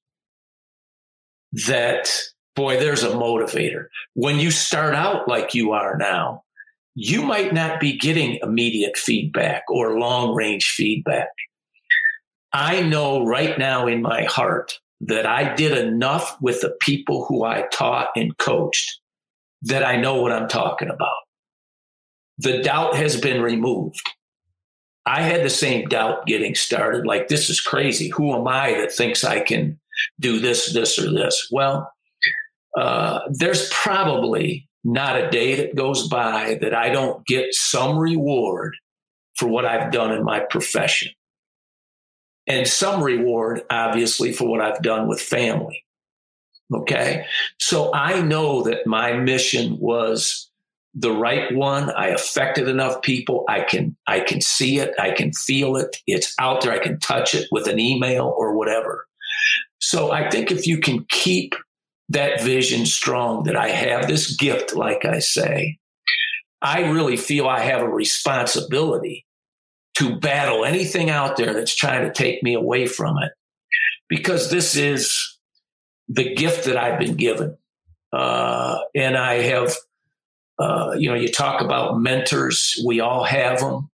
that 1.66 2.10
boy 2.54 2.78
there's 2.78 3.02
a 3.02 3.10
motivator. 3.10 3.86
When 4.14 4.38
you 4.38 4.50
start 4.50 4.94
out 4.94 5.28
like 5.28 5.54
you 5.54 5.72
are 5.72 5.96
now 5.96 6.44
you 6.94 7.22
might 7.22 7.54
not 7.54 7.80
be 7.80 7.96
getting 7.96 8.38
immediate 8.42 8.96
feedback 8.96 9.62
or 9.68 9.98
long 9.98 10.34
range 10.34 10.66
feedback. 10.66 11.28
I 12.52 12.82
know 12.82 13.24
right 13.24 13.58
now 13.58 13.86
in 13.86 14.02
my 14.02 14.24
heart 14.24 14.78
that 15.04 15.26
i 15.26 15.54
did 15.54 15.76
enough 15.76 16.36
with 16.40 16.60
the 16.60 16.76
people 16.80 17.24
who 17.24 17.44
i 17.44 17.64
taught 17.72 18.08
and 18.14 18.36
coached 18.38 19.00
that 19.62 19.84
i 19.84 19.96
know 19.96 20.20
what 20.20 20.32
i'm 20.32 20.48
talking 20.48 20.90
about. 20.90 21.16
The 22.38 22.62
doubt 22.62 22.96
has 22.96 23.20
been 23.20 23.40
removed 23.42 24.08
I 25.04 25.22
had 25.22 25.44
the 25.44 25.50
same 25.50 25.88
doubt 25.88 26.26
getting 26.26 26.54
started. 26.54 27.06
Like, 27.06 27.28
this 27.28 27.50
is 27.50 27.60
crazy. 27.60 28.08
Who 28.10 28.34
am 28.34 28.46
I 28.46 28.72
that 28.74 28.92
thinks 28.92 29.24
I 29.24 29.40
can 29.40 29.80
do 30.20 30.38
this, 30.38 30.72
this, 30.72 30.98
or 30.98 31.10
this? 31.10 31.48
Well, 31.50 31.90
uh, 32.78 33.20
there's 33.30 33.68
probably 33.70 34.68
not 34.84 35.20
a 35.20 35.30
day 35.30 35.56
that 35.56 35.74
goes 35.74 36.08
by 36.08 36.58
that 36.60 36.74
I 36.74 36.90
don't 36.90 37.26
get 37.26 37.52
some 37.52 37.98
reward 37.98 38.76
for 39.34 39.48
what 39.48 39.64
I've 39.64 39.92
done 39.92 40.12
in 40.12 40.24
my 40.24 40.40
profession. 40.40 41.12
And 42.46 42.66
some 42.66 43.02
reward, 43.02 43.62
obviously, 43.70 44.32
for 44.32 44.48
what 44.48 44.60
I've 44.60 44.82
done 44.82 45.08
with 45.08 45.20
family. 45.20 45.84
Okay. 46.72 47.26
So 47.58 47.92
I 47.94 48.20
know 48.20 48.62
that 48.62 48.86
my 48.86 49.12
mission 49.12 49.78
was 49.78 50.50
the 50.94 51.12
right 51.12 51.54
one. 51.54 51.90
I 51.90 52.08
affected 52.08 52.68
enough 52.68 53.02
people. 53.02 53.44
I 53.48 53.62
can, 53.62 53.96
I 54.06 54.20
can 54.20 54.40
see 54.40 54.78
it. 54.78 54.94
I 54.98 55.12
can 55.12 55.32
feel 55.32 55.76
it. 55.76 55.96
It's 56.06 56.34
out 56.38 56.60
there. 56.60 56.72
I 56.72 56.78
can 56.78 56.98
touch 57.00 57.34
it 57.34 57.48
with 57.50 57.66
an 57.66 57.78
email 57.78 58.34
or 58.36 58.56
whatever. 58.56 59.06
So 59.78 60.12
I 60.12 60.28
think 60.30 60.50
if 60.50 60.66
you 60.66 60.78
can 60.78 61.06
keep 61.08 61.54
that 62.10 62.42
vision 62.42 62.86
strong 62.86 63.44
that 63.44 63.56
I 63.56 63.68
have 63.68 64.06
this 64.06 64.36
gift, 64.36 64.74
like 64.74 65.04
I 65.04 65.18
say, 65.18 65.78
I 66.60 66.90
really 66.90 67.16
feel 67.16 67.48
I 67.48 67.60
have 67.60 67.80
a 67.80 67.88
responsibility 67.88 69.26
to 69.96 70.18
battle 70.18 70.64
anything 70.64 71.10
out 71.10 71.36
there 71.36 71.52
that's 71.52 71.74
trying 71.74 72.04
to 72.04 72.12
take 72.12 72.42
me 72.42 72.54
away 72.54 72.86
from 72.86 73.16
it 73.18 73.32
because 74.08 74.50
this 74.50 74.76
is 74.76 75.38
the 76.08 76.34
gift 76.34 76.66
that 76.66 76.76
I've 76.76 76.98
been 76.98 77.16
given. 77.16 77.56
Uh, 78.12 78.78
and 78.94 79.16
I 79.16 79.34
have 79.34 79.74
uh, 80.62 80.94
you 80.96 81.08
know, 81.08 81.16
you 81.16 81.28
talk 81.28 81.60
about 81.60 81.98
mentors. 81.98 82.80
We 82.86 83.00
all 83.00 83.24
have 83.24 83.58
them. 83.58 83.90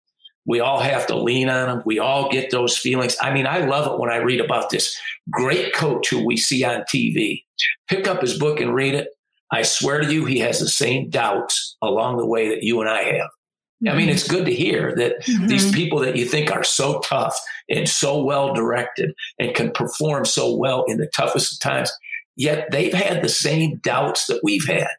We 0.47 0.59
all 0.59 0.79
have 0.79 1.05
to 1.07 1.15
lean 1.15 1.49
on 1.49 1.69
them. 1.69 1.83
We 1.85 1.99
all 1.99 2.31
get 2.31 2.51
those 2.51 2.77
feelings. 2.77 3.15
I 3.21 3.33
mean, 3.33 3.45
I 3.47 3.65
love 3.65 3.91
it 3.91 3.99
when 3.99 4.11
I 4.11 4.17
read 4.17 4.41
about 4.41 4.69
this 4.69 4.97
great 5.29 5.73
coach 5.73 6.09
who 6.09 6.25
we 6.25 6.37
see 6.37 6.63
on 6.63 6.81
TV. 6.81 7.43
Pick 7.87 8.07
up 8.07 8.21
his 8.21 8.37
book 8.37 8.59
and 8.59 8.73
read 8.73 8.95
it. 8.95 9.09
I 9.51 9.61
swear 9.61 10.01
to 10.01 10.11
you, 10.11 10.25
he 10.25 10.39
has 10.39 10.59
the 10.59 10.67
same 10.67 11.09
doubts 11.09 11.77
along 11.81 12.17
the 12.17 12.25
way 12.25 12.49
that 12.49 12.63
you 12.63 12.81
and 12.81 12.89
I 12.89 13.03
have. 13.03 13.29
Mm-hmm. 13.83 13.89
I 13.89 13.95
mean, 13.95 14.09
it's 14.09 14.27
good 14.27 14.45
to 14.45 14.53
hear 14.53 14.95
that 14.95 15.23
mm-hmm. 15.23 15.47
these 15.47 15.71
people 15.71 15.99
that 15.99 16.15
you 16.15 16.25
think 16.25 16.51
are 16.51 16.63
so 16.63 16.99
tough 16.99 17.37
and 17.69 17.87
so 17.87 18.23
well 18.23 18.53
directed 18.53 19.13
and 19.39 19.53
can 19.53 19.71
perform 19.71 20.25
so 20.25 20.55
well 20.55 20.83
in 20.87 20.97
the 20.97 21.07
toughest 21.07 21.53
of 21.53 21.59
times, 21.59 21.91
yet 22.35 22.67
they've 22.71 22.93
had 22.93 23.21
the 23.21 23.29
same 23.29 23.77
doubts 23.83 24.25
that 24.27 24.41
we've 24.43 24.67
had. 24.67 24.89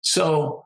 So 0.00 0.64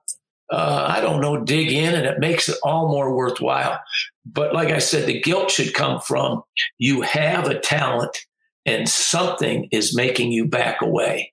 uh, 0.51 0.87
I 0.89 1.01
don't 1.01 1.21
know, 1.21 1.45
dig 1.45 1.71
in 1.73 1.95
and 1.95 2.07
it 2.07 2.19
makes 2.19 2.49
it 2.49 2.59
all 2.63 2.89
more 2.89 3.15
worthwhile. 3.15 3.79
But 4.27 4.53
like 4.53 4.69
I 4.69 4.79
said, 4.79 5.07
the 5.07 5.21
guilt 5.21 5.51
should 5.51 5.75
come 5.75 6.01
from 6.01 6.43
you 6.79 7.03
have 7.03 7.49
a 7.49 7.59
talent 7.59 8.17
and 8.67 8.89
something 8.89 9.69
is 9.73 9.97
making 9.97 10.33
you 10.33 10.47
back 10.47 10.83
away. 10.83 11.33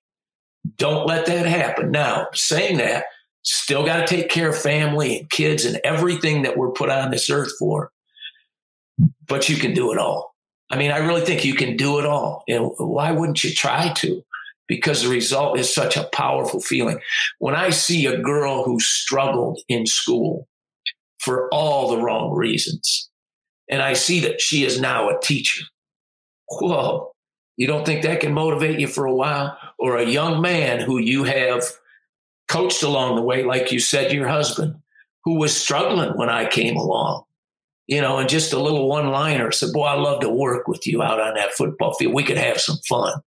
Don't 0.78 1.08
let 1.08 1.26
that 1.26 1.46
happen. 1.46 1.92
Now, 1.92 2.28
saying 2.34 2.78
that, 2.78 3.06
still 3.44 3.86
got 3.86 4.06
to 4.06 4.16
take 4.16 4.30
care 4.30 4.50
of 4.50 4.58
family 4.58 5.20
and 5.20 5.30
kids 5.30 5.66
and 5.66 5.80
everything 5.84 6.44
that 6.44 6.58
we're 6.58 6.72
put 6.72 6.90
on 6.90 7.12
this 7.12 7.30
earth 7.30 7.52
for. 7.58 7.92
But 9.28 9.50
you 9.50 9.58
can 9.58 9.74
do 9.74 9.92
it 9.92 9.98
all. 9.98 10.36
I 10.70 10.78
mean, 10.78 10.92
I 10.92 10.98
really 10.98 11.22
think 11.22 11.46
you 11.46 11.56
can 11.56 11.78
do 11.78 12.00
it 12.00 12.06
all. 12.06 12.44
And 12.48 12.72
why 12.78 13.12
wouldn't 13.12 13.44
you 13.44 13.54
try 13.54 13.94
to? 13.94 14.24
Because 14.68 15.04
the 15.04 15.10
result 15.10 15.58
is 15.58 15.74
such 15.74 15.98
a 15.98 16.10
powerful 16.14 16.60
feeling. 16.60 17.00
When 17.40 17.56
I 17.56 17.70
see 17.70 18.06
a 18.06 18.20
girl 18.20 18.64
who 18.64 18.80
struggled 18.80 19.60
in 19.68 19.86
school 19.86 20.48
for 21.20 21.48
all 21.54 21.90
the 21.90 22.02
wrong 22.02 22.34
reasons, 22.34 23.10
and 23.70 23.82
I 23.82 23.94
see 23.94 24.20
that 24.22 24.42
she 24.42 24.64
is 24.64 24.80
now 24.80 25.10
a 25.10 25.20
teacher, 25.22 25.64
whoa, 26.50 27.12
you 27.58 27.68
don't 27.68 27.86
think 27.86 28.04
that 28.04 28.20
can 28.20 28.34
motivate 28.34 28.80
you 28.80 28.88
for 28.88 29.06
a 29.06 29.16
while? 29.16 29.58
Or 29.80 29.98
a 29.98 30.06
young 30.06 30.42
man 30.42 30.80
who 30.80 31.00
you 31.00 31.24
have 31.24 31.64
coached 32.48 32.84
along 32.84 33.16
the 33.16 33.24
way, 33.24 33.44
like 33.44 33.72
you 33.72 33.80
said, 33.80 34.12
your 34.12 34.28
husband, 34.28 34.76
who 35.24 35.36
was 35.36 35.56
struggling 35.56 36.12
when 36.18 36.30
I 36.30 36.48
came 36.48 36.78
along. 36.78 37.24
You 37.88 38.02
know, 38.02 38.18
and 38.18 38.28
just 38.28 38.52
a 38.52 38.60
little 38.60 38.90
one 38.90 39.12
liner 39.12 39.52
said, 39.52 39.72
Boy, 39.72 39.86
I 39.86 39.94
love 39.94 40.20
to 40.22 40.30
work 40.30 40.68
with 40.68 40.86
you 40.86 41.02
out 41.02 41.22
on 41.22 41.36
that 41.36 41.54
football 41.54 41.94
field. 41.94 42.14
We 42.14 42.24
could 42.24 42.38
have 42.38 42.60
some 42.60 42.78
fun 42.88 43.22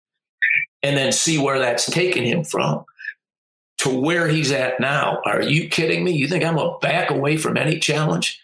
and 0.87 0.97
then 0.97 1.11
see 1.11 1.37
where 1.37 1.59
that's 1.59 1.85
taken 1.85 2.23
him 2.23 2.43
from. 2.43 2.85
to 3.79 3.89
where 3.89 4.27
he's 4.27 4.51
at 4.51 4.79
now. 4.79 5.21
Are 5.25 5.41
you 5.41 5.69
kidding 5.69 6.03
me? 6.03 6.11
You 6.11 6.27
think 6.27 6.43
I'm 6.43 6.55
going 6.55 6.71
to 6.71 6.87
back 6.87 7.11
away 7.11 7.37
from 7.37 7.57
any 7.57 7.79
challenge? 7.79 8.41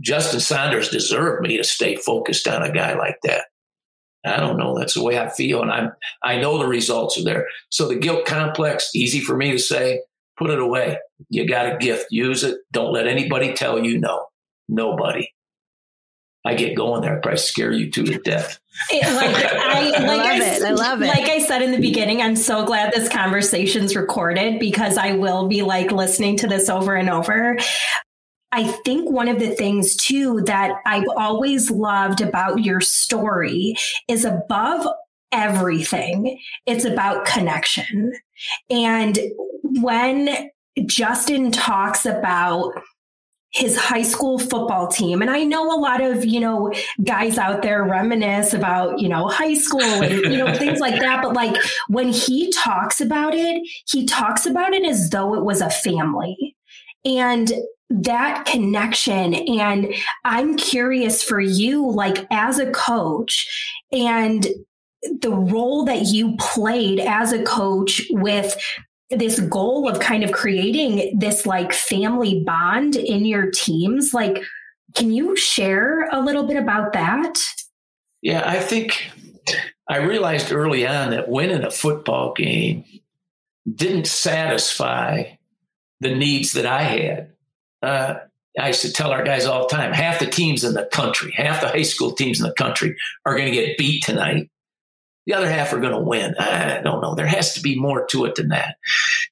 Justin 0.00 0.40
Saunders 0.40 0.88
deserved 0.90 1.42
me 1.46 1.56
to 1.56 1.64
stay 1.64 1.96
focused 1.96 2.48
on 2.48 2.62
a 2.62 2.72
guy 2.72 2.94
like 2.94 3.18
that. 3.22 3.46
I 4.24 4.38
don't 4.38 4.58
know. 4.58 4.76
That's 4.76 4.94
the 4.94 5.02
way 5.02 5.18
I 5.18 5.28
feel. 5.28 5.62
And 5.62 5.70
I'm, 5.70 5.92
I 6.22 6.38
know 6.40 6.58
the 6.58 6.66
results 6.66 7.18
are 7.18 7.24
there. 7.24 7.46
So 7.70 7.86
the 7.88 7.96
guilt 7.96 8.26
complex, 8.26 8.90
easy 8.94 9.20
for 9.20 9.36
me 9.36 9.52
to 9.52 9.58
say, 9.58 10.02
put 10.36 10.50
it 10.50 10.58
away. 10.58 10.98
You 11.30 11.46
got 11.46 11.72
a 11.72 11.78
gift. 11.78 12.06
Use 12.10 12.42
it. 12.44 12.58
Don't 12.72 12.92
let 12.92 13.06
anybody 13.06 13.52
tell 13.54 13.84
you 13.84 13.98
no. 13.98 14.26
Nobody. 14.68 15.28
I 16.48 16.54
get 16.54 16.74
going 16.74 17.02
there. 17.02 17.18
I 17.18 17.20
probably 17.20 17.38
scare 17.38 17.72
you 17.72 17.90
two 17.90 18.04
to 18.04 18.18
death. 18.20 18.58
It, 18.90 19.02
like, 19.14 19.36
I, 19.52 19.90
like 19.90 20.00
I 20.00 20.06
love 20.06 20.26
I, 20.26 20.44
it. 20.44 20.62
I 20.62 20.70
love 20.70 21.02
it. 21.02 21.08
Like 21.08 21.28
I 21.28 21.40
said 21.40 21.60
in 21.60 21.72
the 21.72 21.80
beginning, 21.80 22.22
I'm 22.22 22.36
so 22.36 22.64
glad 22.64 22.92
this 22.92 23.10
conversation's 23.10 23.94
recorded 23.94 24.58
because 24.58 24.96
I 24.96 25.12
will 25.12 25.46
be 25.46 25.60
like 25.60 25.92
listening 25.92 26.38
to 26.38 26.46
this 26.46 26.70
over 26.70 26.94
and 26.94 27.10
over. 27.10 27.58
I 28.50 28.66
think 28.66 29.10
one 29.10 29.28
of 29.28 29.38
the 29.38 29.50
things 29.50 29.94
too 29.94 30.40
that 30.46 30.80
I've 30.86 31.08
always 31.18 31.70
loved 31.70 32.22
about 32.22 32.64
your 32.64 32.80
story 32.80 33.74
is 34.08 34.24
above 34.24 34.86
everything, 35.30 36.40
it's 36.64 36.86
about 36.86 37.26
connection. 37.26 38.14
And 38.70 39.18
when 39.82 40.48
Justin 40.86 41.52
talks 41.52 42.06
about 42.06 42.72
his 43.52 43.76
high 43.76 44.02
school 44.02 44.38
football 44.38 44.88
team. 44.88 45.22
And 45.22 45.30
I 45.30 45.42
know 45.44 45.74
a 45.74 45.80
lot 45.80 46.02
of, 46.02 46.24
you 46.24 46.38
know, 46.38 46.72
guys 47.02 47.38
out 47.38 47.62
there 47.62 47.82
reminisce 47.82 48.52
about, 48.52 48.98
you 48.98 49.08
know, 49.08 49.28
high 49.28 49.54
school 49.54 49.80
and, 49.80 50.12
you 50.32 50.36
know, 50.36 50.52
things 50.54 50.80
like 50.80 51.00
that. 51.00 51.22
But 51.22 51.32
like 51.32 51.56
when 51.88 52.10
he 52.10 52.52
talks 52.52 53.00
about 53.00 53.34
it, 53.34 53.62
he 53.86 54.04
talks 54.04 54.44
about 54.44 54.74
it 54.74 54.84
as 54.84 55.10
though 55.10 55.34
it 55.34 55.44
was 55.44 55.60
a 55.60 55.70
family. 55.70 56.56
And 57.04 57.50
that 57.90 58.44
connection. 58.44 59.34
And 59.34 59.94
I'm 60.24 60.56
curious 60.56 61.22
for 61.22 61.40
you, 61.40 61.90
like 61.90 62.26
as 62.30 62.58
a 62.58 62.70
coach 62.72 63.48
and 63.90 64.46
the 65.20 65.30
role 65.30 65.84
that 65.84 66.06
you 66.06 66.36
played 66.38 67.00
as 67.00 67.32
a 67.32 67.42
coach 67.44 68.02
with 68.10 68.56
this 69.10 69.40
goal 69.40 69.88
of 69.88 70.00
kind 70.00 70.22
of 70.22 70.32
creating 70.32 71.18
this 71.18 71.46
like 71.46 71.72
family 71.72 72.42
bond 72.44 72.96
in 72.96 73.24
your 73.24 73.50
teams 73.50 74.12
like 74.12 74.42
can 74.94 75.10
you 75.10 75.36
share 75.36 76.08
a 76.10 76.20
little 76.20 76.44
bit 76.44 76.56
about 76.56 76.92
that 76.92 77.34
yeah 78.20 78.42
i 78.46 78.58
think 78.58 79.10
i 79.88 79.96
realized 79.96 80.52
early 80.52 80.86
on 80.86 81.10
that 81.10 81.28
winning 81.28 81.64
a 81.64 81.70
football 81.70 82.34
game 82.34 82.84
didn't 83.74 84.06
satisfy 84.06 85.24
the 86.00 86.14
needs 86.14 86.52
that 86.52 86.66
i 86.66 86.82
had 86.82 87.32
uh, 87.82 88.14
I 88.58 88.68
used 88.68 88.82
to 88.82 88.92
tell 88.92 89.10
our 89.10 89.22
guys 89.22 89.46
all 89.46 89.68
the 89.68 89.76
time 89.76 89.92
half 89.92 90.18
the 90.18 90.26
teams 90.26 90.64
in 90.64 90.74
the 90.74 90.86
country, 90.86 91.32
half 91.32 91.60
the 91.60 91.68
high 91.68 91.82
school 91.82 92.12
teams 92.12 92.40
in 92.40 92.46
the 92.46 92.54
country 92.54 92.96
are 93.24 93.36
going 93.36 93.52
to 93.52 93.54
get 93.54 93.78
beat 93.78 94.02
tonight. 94.02 94.50
The 95.28 95.34
other 95.34 95.50
half 95.50 95.74
are 95.74 95.78
going 95.78 95.92
to 95.92 96.00
win. 96.00 96.34
I 96.40 96.80
don't 96.82 97.02
know. 97.02 97.14
There 97.14 97.26
has 97.26 97.52
to 97.52 97.60
be 97.60 97.78
more 97.78 98.06
to 98.06 98.24
it 98.24 98.36
than 98.36 98.48
that. 98.48 98.76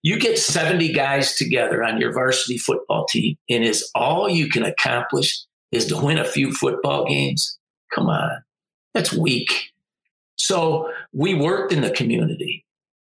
You 0.03 0.19
get 0.19 0.39
70 0.39 0.93
guys 0.93 1.37
together 1.37 1.83
on 1.83 1.99
your 1.99 2.13
varsity 2.13 2.59
football 2.59 3.07
team, 3.07 3.39
and 3.49 3.65
is 3.65 3.91
all 3.95 4.29
you 4.29 4.51
can 4.51 4.63
accomplish 4.63 5.43
is 5.73 5.87
to 5.87 5.97
win 5.97 6.19
a 6.19 6.25
few 6.25 6.53
football 6.53 7.09
games? 7.09 7.59
Come 7.95 8.09
on. 8.09 8.43
That's 8.93 9.15
weak. 9.15 9.73
So 10.35 10.93
we 11.15 11.35
worked 11.35 11.73
in 11.73 11.81
the 11.81 11.91
community. 11.91 12.66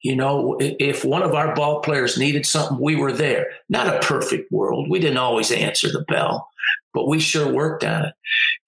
You 0.02 0.16
know, 0.16 0.56
if 0.58 1.04
one 1.04 1.22
of 1.22 1.34
our 1.34 1.54
ball 1.54 1.80
players 1.80 2.18
needed 2.18 2.44
something, 2.44 2.78
we 2.80 2.96
were 2.96 3.12
there. 3.12 3.46
Not 3.68 3.86
a 3.86 4.00
perfect 4.00 4.50
world. 4.50 4.90
We 4.90 4.98
didn't 4.98 5.18
always 5.18 5.52
answer 5.52 5.88
the 5.90 6.04
bell, 6.08 6.48
but 6.92 7.06
we 7.06 7.20
sure 7.20 7.48
worked 7.52 7.84
on 7.84 8.06
it. 8.06 8.14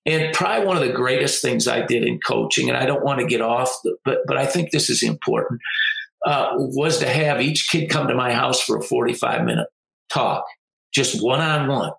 And 0.07 0.33
probably 0.33 0.66
one 0.66 0.77
of 0.77 0.87
the 0.87 0.92
greatest 0.92 1.42
things 1.42 1.66
I 1.66 1.85
did 1.85 2.05
in 2.05 2.20
coaching, 2.25 2.68
and 2.68 2.79
I 2.79 2.87
don't 2.87 3.05
want 3.05 3.20
to 3.20 3.27
get 3.27 3.40
off, 3.40 3.75
the, 3.83 3.97
but 4.05 4.18
but 4.27 4.37
I 4.37 4.47
think 4.47 4.70
this 4.70 4.88
is 4.88 5.03
important, 5.03 5.61
uh, 6.25 6.51
was 6.55 6.99
to 6.99 7.09
have 7.09 7.40
each 7.40 7.68
kid 7.70 7.90
come 7.90 8.07
to 8.07 8.14
my 8.14 8.33
house 8.33 8.61
for 8.61 8.77
a 8.77 8.83
forty-five 8.83 9.44
minute 9.44 9.68
talk, 10.11 10.44
just 10.92 11.23
one 11.23 11.40
on 11.40 11.68
one. 11.68 11.92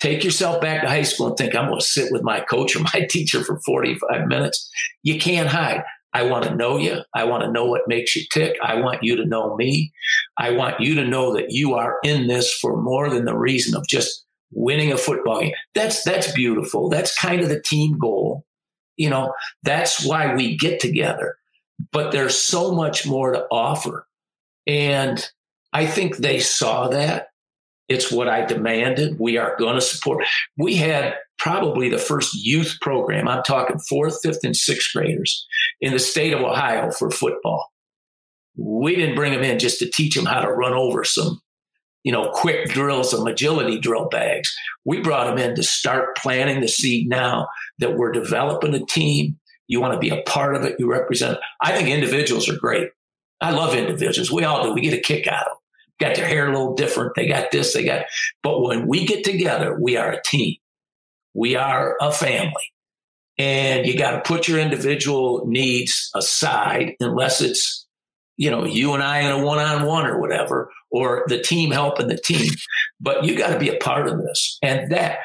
Take 0.00 0.22
yourself 0.22 0.60
back 0.60 0.82
to 0.82 0.88
high 0.88 1.02
school 1.02 1.28
and 1.28 1.36
think 1.36 1.56
I'm 1.56 1.68
going 1.68 1.80
to 1.80 1.86
sit 1.86 2.12
with 2.12 2.22
my 2.22 2.40
coach 2.40 2.76
or 2.76 2.80
my 2.80 3.06
teacher 3.08 3.42
for 3.42 3.58
forty-five 3.60 4.28
minutes. 4.28 4.70
You 5.02 5.18
can't 5.18 5.48
hide. 5.48 5.82
I 6.14 6.22
want 6.22 6.44
to 6.44 6.54
know 6.54 6.78
you. 6.78 7.00
I 7.14 7.24
want 7.24 7.42
to 7.42 7.50
know 7.50 7.66
what 7.66 7.88
makes 7.88 8.14
you 8.14 8.24
tick. 8.32 8.56
I 8.62 8.76
want 8.76 9.02
you 9.02 9.16
to 9.16 9.24
know 9.24 9.56
me. 9.56 9.92
I 10.38 10.50
want 10.50 10.80
you 10.80 10.94
to 10.94 11.04
know 11.04 11.34
that 11.34 11.50
you 11.50 11.74
are 11.74 11.96
in 12.04 12.28
this 12.28 12.52
for 12.54 12.80
more 12.80 13.10
than 13.10 13.24
the 13.24 13.36
reason 13.36 13.76
of 13.76 13.86
just 13.88 14.24
winning 14.52 14.92
a 14.92 14.96
football 14.96 15.40
game. 15.40 15.52
That's 15.74 16.04
that's 16.04 16.32
beautiful. 16.32 16.88
That's 16.88 17.18
kind 17.18 17.40
of 17.40 17.48
the 17.48 17.60
team 17.60 17.98
goal. 17.98 18.46
You 18.96 19.10
know, 19.10 19.34
that's 19.64 20.06
why 20.06 20.34
we 20.34 20.56
get 20.56 20.78
together. 20.78 21.36
But 21.92 22.12
there's 22.12 22.36
so 22.36 22.72
much 22.72 23.04
more 23.04 23.32
to 23.32 23.46
offer. 23.50 24.06
And 24.66 25.28
I 25.72 25.86
think 25.86 26.16
they 26.16 26.38
saw 26.38 26.88
that. 26.88 27.28
It's 27.88 28.10
what 28.10 28.28
I 28.28 28.46
demanded. 28.46 29.18
We 29.18 29.36
are 29.36 29.56
going 29.58 29.74
to 29.74 29.80
support. 29.80 30.24
We 30.56 30.76
had 30.76 31.16
probably 31.38 31.88
the 31.88 31.98
first 31.98 32.34
youth 32.34 32.78
program. 32.80 33.28
I'm 33.28 33.42
talking 33.42 33.78
fourth, 33.88 34.18
fifth, 34.22 34.44
and 34.44 34.56
sixth 34.56 34.92
graders 34.94 35.46
in 35.80 35.92
the 35.92 35.98
state 35.98 36.32
of 36.32 36.40
Ohio 36.40 36.90
for 36.90 37.10
football. 37.10 37.70
We 38.56 38.94
didn't 38.96 39.16
bring 39.16 39.32
them 39.32 39.42
in 39.42 39.58
just 39.58 39.78
to 39.80 39.90
teach 39.90 40.14
them 40.14 40.26
how 40.26 40.40
to 40.40 40.50
run 40.50 40.72
over 40.72 41.04
some, 41.04 41.40
you 42.04 42.12
know, 42.12 42.30
quick 42.32 42.68
drills, 42.68 43.10
some 43.10 43.26
agility 43.26 43.78
drill 43.78 44.08
bags. 44.08 44.54
We 44.84 45.00
brought 45.00 45.26
them 45.26 45.38
in 45.38 45.56
to 45.56 45.62
start 45.62 46.16
planting 46.16 46.60
the 46.60 46.68
seed 46.68 47.08
now 47.08 47.48
that 47.78 47.96
we're 47.96 48.12
developing 48.12 48.74
a 48.74 48.84
team. 48.86 49.38
You 49.66 49.80
want 49.80 49.94
to 49.94 49.98
be 49.98 50.10
a 50.10 50.22
part 50.22 50.54
of 50.54 50.64
it. 50.64 50.76
You 50.78 50.90
represent. 50.90 51.38
I 51.60 51.72
think 51.72 51.88
individuals 51.88 52.48
are 52.48 52.56
great. 52.56 52.90
I 53.40 53.50
love 53.50 53.74
individuals. 53.74 54.30
We 54.30 54.44
all 54.44 54.62
do. 54.62 54.72
We 54.72 54.82
get 54.82 54.94
a 54.94 55.00
kick 55.00 55.26
out 55.26 55.46
of 55.46 55.52
them. 55.52 55.56
Got 56.00 56.16
their 56.16 56.26
hair 56.26 56.48
a 56.48 56.52
little 56.52 56.74
different. 56.74 57.12
They 57.14 57.26
got 57.26 57.50
this. 57.50 57.72
They 57.72 57.84
got. 57.84 58.04
But 58.42 58.62
when 58.62 58.86
we 58.86 59.06
get 59.06 59.24
together, 59.24 59.78
we 59.80 59.96
are 59.96 60.12
a 60.12 60.22
team. 60.22 60.56
We 61.34 61.56
are 61.56 61.96
a 62.00 62.12
family. 62.12 62.52
And 63.36 63.84
you 63.84 63.98
got 63.98 64.12
to 64.12 64.20
put 64.20 64.46
your 64.46 64.60
individual 64.60 65.44
needs 65.46 66.10
aside 66.14 66.94
unless 67.00 67.40
it's, 67.40 67.86
you 68.36 68.50
know, 68.50 68.64
you 68.64 68.94
and 68.94 69.02
I 69.02 69.20
in 69.20 69.32
a 69.32 69.44
one 69.44 69.58
on 69.58 69.84
one 69.84 70.06
or 70.06 70.20
whatever, 70.20 70.70
or 70.90 71.24
the 71.26 71.40
team 71.40 71.72
helping 71.72 72.06
the 72.06 72.16
team. 72.16 72.52
But 73.00 73.24
you 73.24 73.36
got 73.36 73.52
to 73.52 73.58
be 73.58 73.70
a 73.70 73.78
part 73.78 74.06
of 74.06 74.22
this. 74.22 74.58
And 74.62 74.92
that, 74.92 75.18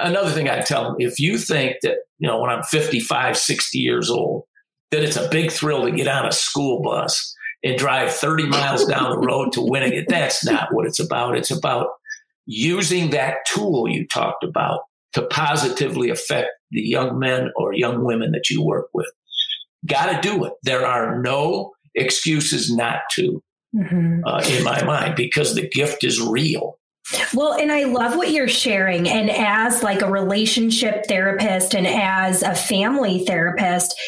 another 0.00 0.30
thing 0.30 0.48
I 0.48 0.60
tell 0.60 0.84
them, 0.84 0.96
if 0.98 1.20
you 1.20 1.36
think 1.36 1.76
that, 1.82 1.98
you 2.18 2.26
know, 2.26 2.40
when 2.40 2.50
I'm 2.50 2.62
55, 2.62 3.36
60 3.36 3.78
years 3.78 4.10
old, 4.10 4.44
that 4.90 5.04
it's 5.04 5.16
a 5.16 5.28
big 5.28 5.52
thrill 5.52 5.84
to 5.84 5.90
get 5.90 6.08
on 6.08 6.26
a 6.26 6.32
school 6.32 6.82
bus 6.82 7.34
and 7.62 7.76
drive 7.76 8.12
30 8.12 8.46
miles 8.46 8.86
down 8.86 9.10
the 9.10 9.18
road 9.18 9.52
to 9.52 9.60
winning 9.60 9.92
it, 9.92 10.06
that's 10.08 10.44
not 10.46 10.72
what 10.72 10.86
it's 10.86 11.00
about. 11.00 11.36
It's 11.36 11.50
about 11.50 11.88
using 12.46 13.10
that 13.10 13.36
tool 13.46 13.86
you 13.86 14.06
talked 14.06 14.42
about 14.42 14.80
to 15.18 15.26
positively 15.26 16.10
affect 16.10 16.48
the 16.70 16.80
young 16.80 17.18
men 17.18 17.50
or 17.56 17.74
young 17.74 18.04
women 18.04 18.30
that 18.30 18.48
you 18.48 18.64
work 18.64 18.86
with. 18.94 19.10
Got 19.84 20.22
to 20.22 20.28
do 20.28 20.44
it. 20.44 20.52
There 20.62 20.86
are 20.86 21.20
no 21.20 21.72
excuses 21.96 22.72
not 22.72 23.00
to, 23.12 23.42
mm-hmm. 23.74 24.20
uh, 24.24 24.42
in 24.48 24.62
my 24.62 24.84
mind, 24.84 25.16
because 25.16 25.56
the 25.56 25.68
gift 25.68 26.04
is 26.04 26.20
real. 26.20 26.78
Well, 27.34 27.54
and 27.54 27.72
I 27.72 27.84
love 27.84 28.16
what 28.16 28.30
you're 28.30 28.46
sharing. 28.46 29.08
And 29.08 29.28
as 29.28 29.82
like 29.82 30.02
a 30.02 30.10
relationship 30.10 31.06
therapist 31.06 31.74
and 31.74 31.86
as 31.86 32.42
a 32.42 32.54
family 32.54 33.24
therapist, 33.24 33.98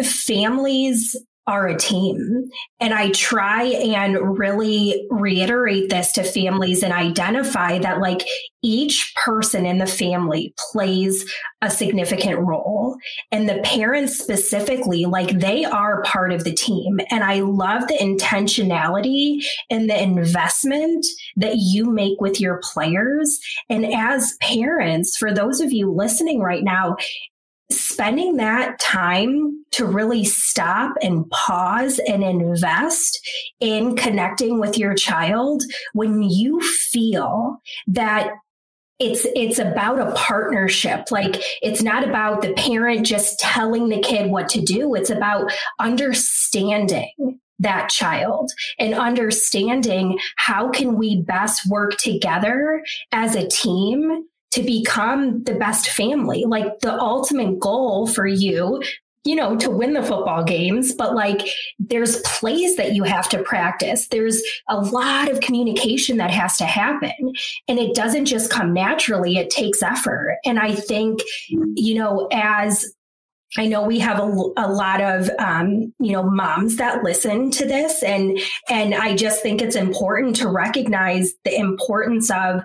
families 0.00 1.16
are 1.46 1.66
a 1.66 1.76
team. 1.76 2.48
And 2.78 2.94
I 2.94 3.10
try 3.10 3.64
and 3.64 4.38
really 4.38 5.06
reiterate 5.10 5.90
this 5.90 6.12
to 6.12 6.22
families 6.22 6.82
and 6.82 6.92
identify 6.92 7.78
that 7.78 8.00
like 8.00 8.24
each 8.62 9.12
person 9.24 9.66
in 9.66 9.78
the 9.78 9.86
family 9.86 10.54
plays 10.70 11.28
a 11.60 11.68
significant 11.68 12.38
role. 12.38 12.96
And 13.32 13.48
the 13.48 13.60
parents 13.64 14.18
specifically, 14.18 15.04
like 15.04 15.40
they 15.40 15.64
are 15.64 16.02
part 16.04 16.32
of 16.32 16.44
the 16.44 16.52
team. 16.52 17.00
And 17.10 17.24
I 17.24 17.40
love 17.40 17.88
the 17.88 17.98
intentionality 17.98 19.44
and 19.68 19.90
the 19.90 20.00
investment 20.00 21.04
that 21.36 21.56
you 21.56 21.90
make 21.90 22.20
with 22.20 22.40
your 22.40 22.60
players. 22.62 23.40
And 23.68 23.84
as 23.92 24.36
parents, 24.40 25.16
for 25.16 25.34
those 25.34 25.60
of 25.60 25.72
you 25.72 25.92
listening 25.92 26.40
right 26.40 26.62
now, 26.62 26.96
spending 27.80 28.36
that 28.36 28.78
time 28.78 29.64
to 29.72 29.86
really 29.86 30.24
stop 30.24 30.94
and 31.02 31.28
pause 31.30 31.98
and 32.06 32.22
invest 32.22 33.20
in 33.60 33.96
connecting 33.96 34.58
with 34.58 34.78
your 34.78 34.94
child 34.94 35.62
when 35.92 36.22
you 36.22 36.60
feel 36.60 37.58
that 37.86 38.32
it's 38.98 39.26
it's 39.34 39.58
about 39.58 39.98
a 39.98 40.12
partnership 40.12 41.10
like 41.10 41.42
it's 41.60 41.82
not 41.82 42.06
about 42.06 42.42
the 42.42 42.52
parent 42.52 43.04
just 43.04 43.40
telling 43.40 43.88
the 43.88 44.00
kid 44.00 44.30
what 44.30 44.48
to 44.48 44.60
do 44.60 44.94
it's 44.94 45.10
about 45.10 45.50
understanding 45.80 47.40
that 47.58 47.88
child 47.88 48.50
and 48.78 48.94
understanding 48.94 50.18
how 50.36 50.68
can 50.68 50.96
we 50.96 51.20
best 51.22 51.68
work 51.68 51.96
together 51.96 52.82
as 53.12 53.34
a 53.34 53.48
team 53.48 54.24
to 54.52 54.62
become 54.62 55.42
the 55.44 55.54
best 55.54 55.88
family. 55.88 56.44
Like 56.46 56.80
the 56.80 56.98
ultimate 56.98 57.58
goal 57.58 58.06
for 58.06 58.26
you 58.26 58.82
you 59.24 59.36
know, 59.36 59.56
to 59.56 59.70
win 59.70 59.92
the 59.92 60.02
football 60.02 60.42
games, 60.42 60.92
but 60.92 61.14
like 61.14 61.48
there's 61.78 62.20
plays 62.22 62.76
that 62.76 62.92
you 62.92 63.04
have 63.04 63.28
to 63.28 63.42
practice. 63.42 64.08
There's 64.08 64.42
a 64.68 64.80
lot 64.80 65.30
of 65.30 65.40
communication 65.40 66.16
that 66.16 66.32
has 66.32 66.56
to 66.56 66.64
happen. 66.64 67.32
And 67.68 67.78
it 67.78 67.94
doesn't 67.94 68.24
just 68.24 68.50
come 68.50 68.72
naturally, 68.72 69.36
it 69.36 69.50
takes 69.50 69.82
effort. 69.82 70.38
And 70.44 70.58
I 70.58 70.74
think, 70.74 71.20
you 71.48 71.94
know, 71.94 72.28
as 72.32 72.92
I 73.56 73.66
know 73.66 73.82
we 73.82 73.98
have 73.98 74.18
a, 74.18 74.24
a 74.56 74.72
lot 74.72 75.02
of 75.02 75.30
um, 75.38 75.92
you 76.00 76.12
know 76.12 76.22
moms 76.22 76.76
that 76.76 77.04
listen 77.04 77.50
to 77.50 77.66
this, 77.66 78.02
and 78.02 78.38
and 78.70 78.94
I 78.94 79.14
just 79.14 79.42
think 79.42 79.60
it's 79.60 79.76
important 79.76 80.36
to 80.36 80.48
recognize 80.48 81.34
the 81.44 81.54
importance 81.54 82.30
of 82.30 82.62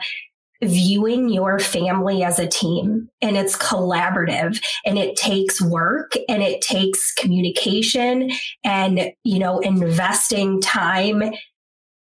viewing 0.63 1.29
your 1.29 1.59
family 1.59 2.23
as 2.23 2.39
a 2.39 2.47
team 2.47 3.09
and 3.21 3.37
it's 3.37 3.57
collaborative 3.57 4.61
and 4.85 4.97
it 4.97 5.15
takes 5.15 5.61
work 5.61 6.13
and 6.27 6.41
it 6.41 6.61
takes 6.61 7.13
communication 7.13 8.31
and 8.63 9.11
you 9.23 9.39
know 9.39 9.59
investing 9.59 10.59
time 10.61 11.21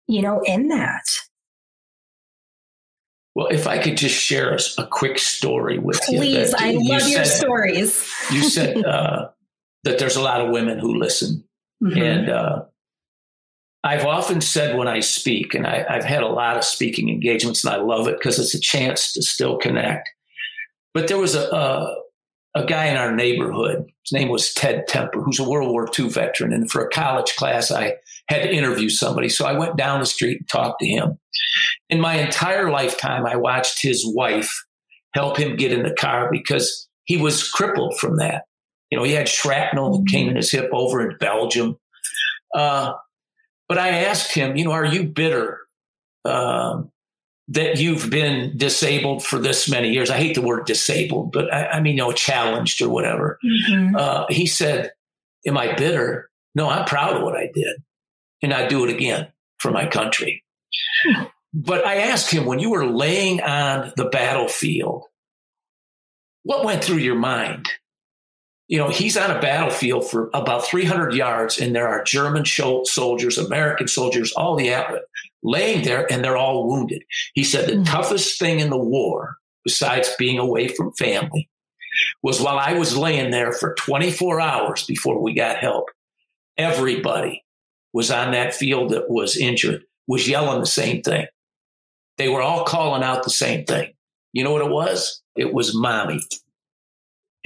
you 0.07 0.23
know 0.23 0.41
in 0.47 0.69
that 0.69 1.05
well, 3.37 3.49
if 3.49 3.67
I 3.67 3.77
could 3.77 3.99
just 3.99 4.15
share 4.15 4.55
a, 4.55 4.59
a 4.79 4.87
quick 4.87 5.19
story 5.19 5.79
with 5.79 6.01
Please, 6.01 6.15
you. 6.15 6.19
Please, 6.21 6.55
I 6.55 6.71
you 6.71 6.89
love 6.89 7.03
said, 7.03 7.11
your 7.11 7.25
stories. 7.27 8.15
you 8.33 8.43
said 8.43 8.83
uh, 8.87 9.29
that 9.85 9.99
there's 9.99 10.17
a 10.17 10.23
lot 10.23 10.41
of 10.41 10.53
women 10.53 10.79
who 10.79 10.95
listen. 10.95 11.45
Mm-hmm. 11.85 12.01
And 12.01 12.31
uh, 12.31 12.65
I've 13.87 14.05
often 14.05 14.41
said 14.41 14.77
when 14.77 14.89
I 14.89 14.99
speak, 14.99 15.55
and 15.55 15.65
I, 15.65 15.85
have 15.89 16.05
had 16.05 16.25
a 16.25 16.29
lot 16.29 16.57
of 16.57 16.65
speaking 16.65 17.09
engagements, 17.09 17.65
and 17.65 17.73
I 17.73 17.79
love 17.79 18.09
it 18.09 18.19
because 18.19 18.37
it's 18.41 18.53
a 18.53 18.61
chance 18.61 19.13
to 19.13 19.23
still 19.23 19.59
connect. 19.59 20.09
But 20.93 21.07
there 21.07 21.19
was 21.19 21.37
a, 21.37 21.49
a, 21.55 21.95
a 22.57 22.67
guy 22.67 22.87
in 22.87 22.97
our 22.97 23.15
neighborhood. 23.15 23.87
His 24.05 24.13
name 24.13 24.29
was 24.29 24.53
Ted 24.53 24.89
Temper, 24.89 25.23
who's 25.23 25.39
a 25.39 25.49
World 25.49 25.71
War 25.71 25.89
II 25.97 26.09
veteran. 26.09 26.53
And 26.53 26.69
for 26.69 26.85
a 26.85 26.91
college 26.91 27.37
class, 27.37 27.71
I 27.71 27.95
had 28.29 28.43
to 28.43 28.53
interview 28.53 28.89
somebody. 28.89 29.29
So 29.29 29.47
I 29.47 29.57
went 29.57 29.77
down 29.77 30.01
the 30.01 30.07
street 30.07 30.39
and 30.41 30.49
talked 30.49 30.81
to 30.81 30.87
him. 30.87 31.17
In 31.89 32.01
my 32.01 32.15
entire 32.15 32.73
lifetime, 32.73 33.25
I 33.25 33.37
watched 33.37 33.81
his 33.81 34.05
wife 34.05 34.53
help 35.15 35.37
him 35.37 35.55
get 35.55 35.71
in 35.71 35.85
the 35.85 35.95
car 35.95 36.29
because 36.33 36.89
he 37.05 37.19
was 37.19 37.49
crippled 37.49 37.99
from 38.01 38.17
that. 38.17 38.47
You 38.91 38.99
know, 38.99 39.05
he 39.05 39.13
had 39.13 39.29
shrapnel 39.29 39.99
that 39.99 40.11
came 40.11 40.29
in 40.29 40.35
his 40.35 40.51
hip 40.51 40.71
over 40.73 41.09
in 41.09 41.17
Belgium. 41.19 41.77
Uh, 42.53 42.95
but 43.69 43.79
I 43.79 43.89
asked 43.89 44.35
him, 44.35 44.57
you 44.57 44.65
know, 44.65 44.73
are 44.73 44.85
you 44.85 45.05
bitter 45.05 45.61
uh, 46.25 46.83
that 47.49 47.79
you've 47.79 48.11
been 48.11 48.57
disabled 48.57 49.25
for 49.25 49.39
this 49.39 49.69
many 49.69 49.93
years? 49.93 50.11
I 50.11 50.17
hate 50.17 50.35
the 50.35 50.43
word 50.43 50.67
disabled, 50.67 51.33
but 51.33 51.53
I, 51.53 51.67
I 51.67 51.81
mean, 51.81 51.97
you 51.97 52.03
know, 52.03 52.13
challenged 52.13 52.81
or 52.83 52.89
whatever. 52.89 53.39
Mm-hmm. 53.45 53.97
Uh, 53.97 54.27
he 54.29 54.47
said, 54.47 54.93
Am 55.47 55.57
I 55.57 55.75
bitter? 55.75 56.29
No, 56.55 56.69
I'm 56.69 56.87
proud 56.87 57.17
of 57.17 57.23
what 57.23 57.37
I 57.37 57.51
did 57.55 57.77
and 58.43 58.53
I'd 58.53 58.69
do 58.69 58.85
it 58.85 58.91
again 58.91 59.29
for 59.59 59.71
my 59.71 59.87
country. 59.87 60.45
But 61.53 61.87
I 61.87 61.97
asked 61.97 62.31
him, 62.31 62.45
when 62.45 62.59
you 62.59 62.71
were 62.71 62.87
laying 62.87 63.41
on 63.41 63.93
the 63.97 64.07
battlefield, 64.07 65.05
what 66.43 66.65
went 66.65 66.85
through 66.85 66.99
your 66.99 67.15
mind? 67.15 67.67
You 68.69 68.79
know, 68.79 68.89
he's 68.89 69.17
on 69.17 69.31
a 69.31 69.41
battlefield 69.41 70.11
for 70.11 70.29
about 70.35 70.67
300 70.67 71.15
yards, 71.15 71.61
and 71.61 71.75
there 71.75 71.89
are 71.89 72.03
German 72.03 72.45
soldiers, 72.45 73.39
American 73.39 73.87
soldiers, 73.87 74.33
all 74.33 74.57
the 74.57 74.75
outlet 74.75 75.03
laying 75.43 75.85
there, 75.85 76.11
and 76.13 76.25
they're 76.25 76.37
all 76.37 76.69
wounded. 76.69 77.03
He 77.35 77.45
said 77.45 77.69
the 77.69 77.75
mm-hmm. 77.75 77.85
toughest 77.85 78.39
thing 78.39 78.59
in 78.59 78.71
the 78.71 78.77
war, 78.77 79.37
besides 79.65 80.11
being 80.19 80.39
away 80.39 80.69
from 80.69 80.93
family, 80.95 81.49
was 82.23 82.41
while 82.41 82.59
I 82.59 82.73
was 82.73 82.97
laying 82.97 83.31
there 83.31 83.53
for 83.53 83.75
24 83.75 84.41
hours 84.41 84.85
before 84.85 85.23
we 85.23 85.33
got 85.35 85.59
help, 85.59 85.87
everybody 86.57 87.45
was 87.93 88.11
on 88.11 88.33
that 88.33 88.55
field 88.55 88.91
that 88.91 89.09
was 89.09 89.37
injured 89.37 89.83
was 90.07 90.29
yelling 90.29 90.61
the 90.61 90.67
same 90.67 91.03
thing. 91.03 91.27
They 92.19 92.29
were 92.29 92.43
all 92.43 92.65
calling 92.65 93.03
out 93.03 93.25
the 93.25 93.31
same 93.31 93.65
thing. 93.65 93.93
You 94.33 94.45
know 94.45 94.53
what 94.53 94.63
it 94.63 94.71
was? 94.71 95.23
It 95.37 95.53
was 95.53 95.75
mommy. 95.75 96.21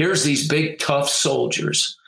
Here's 0.01 0.24
these 0.24 0.48
big, 0.48 0.78
tough 0.78 1.11
soldiers, 1.11 1.98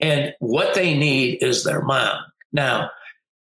and 0.00 0.34
what 0.40 0.74
they 0.74 0.98
need 0.98 1.40
is 1.40 1.62
their 1.62 1.82
mom. 1.82 2.18
Now, 2.52 2.90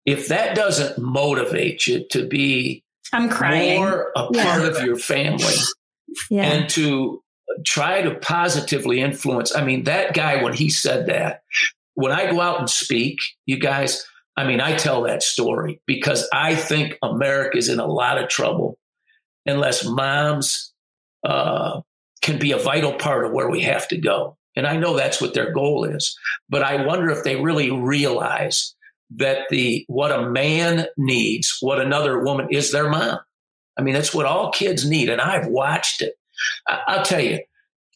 if 0.05 0.27
that 0.27 0.57
doesn't 0.57 0.99
motivate 0.99 1.87
you 1.87 2.05
to 2.11 2.27
be 2.27 2.83
I'm 3.13 3.29
crying. 3.29 3.81
more 3.81 4.11
a 4.17 4.27
yeah. 4.33 4.45
part 4.45 4.65
of 4.65 4.85
your 4.85 4.97
family 4.97 5.55
yeah. 6.31 6.43
and 6.43 6.69
to 6.71 7.23
try 7.65 8.03
to 8.03 8.17
positively 8.17 9.01
influence. 9.01 9.55
I 9.55 9.65
mean, 9.65 9.85
that 9.85 10.15
guy, 10.15 10.43
when 10.43 10.53
he 10.53 10.69
said 10.69 11.07
that, 11.07 11.43
when 11.95 12.11
I 12.11 12.29
go 12.29 12.41
out 12.41 12.59
and 12.59 12.69
speak, 12.69 13.21
you 13.47 13.57
guys, 13.57 14.05
I 14.37 14.49
mean, 14.49 14.61
I 14.61 14.75
tell 14.77 15.03
that 15.03 15.23
story 15.23 15.81
because 15.87 16.29
I 16.33 16.57
think 16.57 16.99
America's 17.05 17.69
in 17.69 17.79
a 17.79 17.87
lot 17.87 18.19
of 18.19 18.29
trouble 18.29 18.79
unless 19.47 19.85
moms 19.85 20.73
uh, 21.25 21.83
can 22.27 22.39
be 22.39 22.53
a 22.53 22.59
vital 22.59 22.93
part 22.93 23.25
of 23.25 23.33
where 23.33 23.49
we 23.49 23.63
have 23.63 23.89
to 23.89 23.97
go. 23.97 24.37
And 24.57 24.67
I 24.67 24.77
know 24.77 24.97
that's 24.97 25.21
what 25.21 25.33
their 25.33 25.53
goal 25.53 25.85
is, 25.85 26.19
but 26.49 26.63
I 26.63 26.85
wonder 26.85 27.09
if 27.11 27.25
they 27.25 27.37
really 27.37 27.71
realize 27.71 28.75
that 29.17 29.47
the 29.51 29.85
what 29.87 30.11
a 30.11 30.29
man 30.29 30.87
needs, 30.97 31.57
what 31.61 31.81
another 31.81 32.23
woman 32.23 32.49
is 32.51 32.73
their 32.73 32.89
mom. 32.89 33.21
I 33.79 33.83
mean, 33.83 33.95
that's 33.95 34.15
what 34.15 34.27
all 34.27 34.51
kids 34.51 34.89
need, 34.89 35.09
and 35.09 35.21
I've 35.21 35.47
watched 35.47 36.03
it. 36.03 36.15
I'll 36.67 37.05
tell 37.05 37.21
you, 37.21 37.41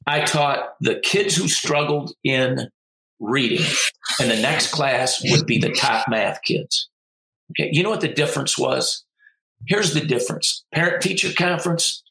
I 0.06 0.20
taught 0.20 0.74
the 0.80 1.00
kids 1.00 1.34
who 1.34 1.48
struggled 1.48 2.12
in 2.22 2.68
reading, 3.18 3.66
and 4.20 4.30
the 4.30 4.40
next 4.40 4.70
class 4.70 5.22
would 5.24 5.46
be 5.46 5.58
the 5.58 5.72
top 5.72 6.06
math 6.08 6.42
kids. 6.42 6.88
Okay, 7.52 7.70
you 7.72 7.82
know 7.82 7.90
what 7.90 8.02
the 8.02 8.08
difference 8.08 8.56
was? 8.56 9.04
Here's 9.66 9.94
the 9.94 10.00
difference 10.00 10.64
parent 10.72 11.02
teacher 11.02 11.32
conference, 11.36 12.02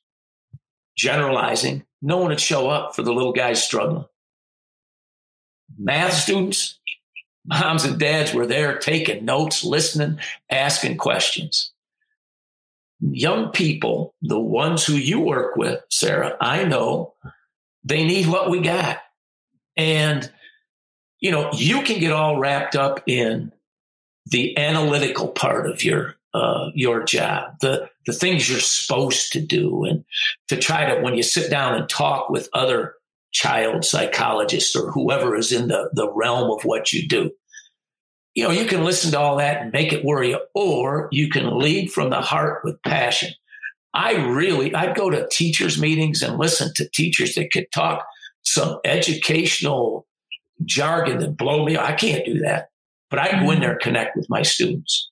generalizing, 0.97 1.83
no 2.01 2.17
one 2.17 2.29
would 2.29 2.39
show 2.39 2.69
up 2.69 2.95
for 2.95 3.01
the 3.03 3.13
little 3.13 3.33
guys 3.33 3.63
struggling. 3.63 4.05
Math 5.77 6.13
students, 6.13 6.79
moms 7.45 7.85
and 7.85 7.99
dads 7.99 8.33
were 8.33 8.47
there 8.47 8.77
taking 8.77 9.25
notes, 9.25 9.63
listening, 9.63 10.19
asking 10.49 10.97
questions. 10.97 11.71
Young 13.01 13.51
people, 13.51 14.13
the 14.21 14.39
ones 14.39 14.85
who 14.85 14.93
you 14.93 15.21
work 15.21 15.55
with, 15.55 15.81
Sarah, 15.89 16.35
I 16.41 16.65
know 16.65 17.13
they 17.83 18.05
need 18.05 18.27
what 18.27 18.49
we 18.49 18.61
got. 18.61 18.99
And 19.77 20.29
you 21.19 21.31
know, 21.31 21.49
you 21.53 21.81
can 21.81 21.99
get 21.99 22.11
all 22.11 22.39
wrapped 22.39 22.75
up 22.75 23.03
in 23.07 23.51
the 24.25 24.57
analytical 24.57 25.27
part 25.27 25.69
of 25.69 25.83
your 25.83 26.15
uh, 26.33 26.69
your 26.73 27.03
job, 27.03 27.59
the 27.59 27.89
the 28.09 28.17
things 28.17 28.49
you're 28.49 28.59
supposed 28.59 29.31
to 29.33 29.39
do, 29.39 29.85
and 29.85 30.03
to 30.47 30.57
try 30.57 30.91
to 30.91 31.01
when 31.01 31.15
you 31.15 31.21
sit 31.21 31.51
down 31.51 31.75
and 31.75 31.87
talk 31.87 32.29
with 32.29 32.49
other 32.53 32.95
child 33.31 33.85
psychologists 33.85 34.75
or 34.75 34.91
whoever 34.91 35.35
is 35.35 35.51
in 35.51 35.67
the 35.67 35.91
the 35.93 36.11
realm 36.11 36.49
of 36.49 36.63
what 36.63 36.91
you 36.91 37.07
do. 37.07 37.31
You 38.33 38.45
know, 38.45 38.51
you 38.51 38.65
can 38.65 38.83
listen 38.83 39.11
to 39.11 39.19
all 39.19 39.37
that 39.37 39.61
and 39.61 39.71
make 39.71 39.93
it 39.93 40.03
worry 40.03 40.29
you, 40.29 40.39
or 40.55 41.07
you 41.11 41.29
can 41.29 41.59
lead 41.59 41.91
from 41.91 42.09
the 42.09 42.21
heart 42.21 42.61
with 42.63 42.81
passion. 42.81 43.31
I 43.93 44.13
really, 44.13 44.73
I'd 44.73 44.95
go 44.95 45.11
to 45.11 45.27
teachers' 45.31 45.79
meetings 45.79 46.23
and 46.23 46.39
listen 46.39 46.71
to 46.75 46.89
teachers 46.89 47.35
that 47.35 47.51
could 47.51 47.71
talk 47.71 48.05
some 48.43 48.79
educational 48.85 50.07
jargon 50.65 51.19
that 51.19 51.37
blow 51.37 51.63
me. 51.63 51.75
Up. 51.75 51.87
I 51.87 51.93
can't 51.93 52.25
do 52.25 52.39
that, 52.39 52.69
but 53.11 53.19
I 53.19 53.31
go 53.31 53.37
in 53.37 53.45
mm-hmm. 53.45 53.61
there 53.61 53.71
and 53.73 53.81
connect 53.81 54.15
with 54.15 54.27
my 54.29 54.41
students. 54.41 55.08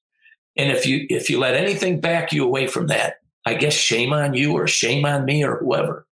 And 0.58 0.72
if 0.72 0.86
you 0.86 1.05
if 1.10 1.30
you 1.30 1.39
let 1.39 1.55
anything 1.55 1.99
back 1.99 2.32
you 2.32 2.43
away 2.43 2.68
from 2.68 2.88
that, 2.88 3.16
I 3.45 3.53
guess 3.53 3.74
shame 3.74 4.14
on 4.14 4.34
you 4.34 4.53
or 4.53 4.68
shame 4.68 5.05
on 5.05 5.26
me 5.26 5.43
or 5.43 5.58
whoever. 5.58 6.05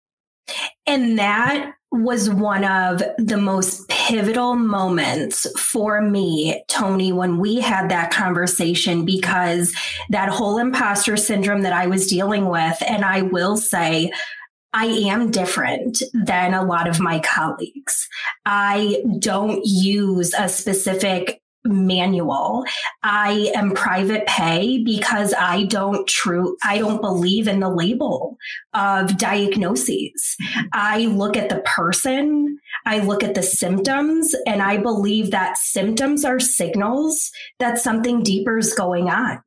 And 0.86 1.18
that 1.18 1.72
was 1.90 2.28
one 2.30 2.64
of 2.64 3.02
the 3.18 3.36
most 3.36 3.88
pivotal 3.88 4.54
moments 4.54 5.46
for 5.58 6.00
me, 6.00 6.62
Tony, 6.68 7.12
when 7.12 7.38
we 7.38 7.60
had 7.60 7.90
that 7.90 8.12
conversation, 8.12 9.04
because 9.04 9.74
that 10.10 10.28
whole 10.28 10.58
imposter 10.58 11.16
syndrome 11.16 11.62
that 11.62 11.72
I 11.72 11.86
was 11.86 12.06
dealing 12.06 12.48
with, 12.48 12.80
and 12.86 13.04
I 13.04 13.22
will 13.22 13.56
say, 13.56 14.12
I 14.72 14.86
am 14.86 15.30
different 15.30 16.02
than 16.12 16.52
a 16.52 16.64
lot 16.64 16.86
of 16.86 17.00
my 17.00 17.18
colleagues. 17.20 18.08
I 18.44 19.02
don't 19.18 19.62
use 19.64 20.34
a 20.38 20.48
specific 20.48 21.40
manual. 21.66 22.64
I 23.02 23.50
am 23.54 23.72
private 23.72 24.26
pay 24.26 24.82
because 24.82 25.34
I 25.38 25.64
don't 25.64 26.06
true 26.06 26.56
I 26.64 26.78
don't 26.78 27.00
believe 27.00 27.48
in 27.48 27.60
the 27.60 27.70
label 27.70 28.36
of 28.74 29.16
diagnoses. 29.18 30.36
I 30.72 31.06
look 31.06 31.36
at 31.36 31.48
the 31.48 31.62
person, 31.64 32.58
I 32.84 32.98
look 33.00 33.22
at 33.22 33.34
the 33.34 33.42
symptoms, 33.42 34.34
and 34.46 34.62
I 34.62 34.78
believe 34.78 35.30
that 35.30 35.58
symptoms 35.58 36.24
are 36.24 36.40
signals 36.40 37.30
that 37.58 37.78
something 37.78 38.22
deeper 38.22 38.58
is 38.58 38.74
going 38.74 39.08
on. 39.08 39.40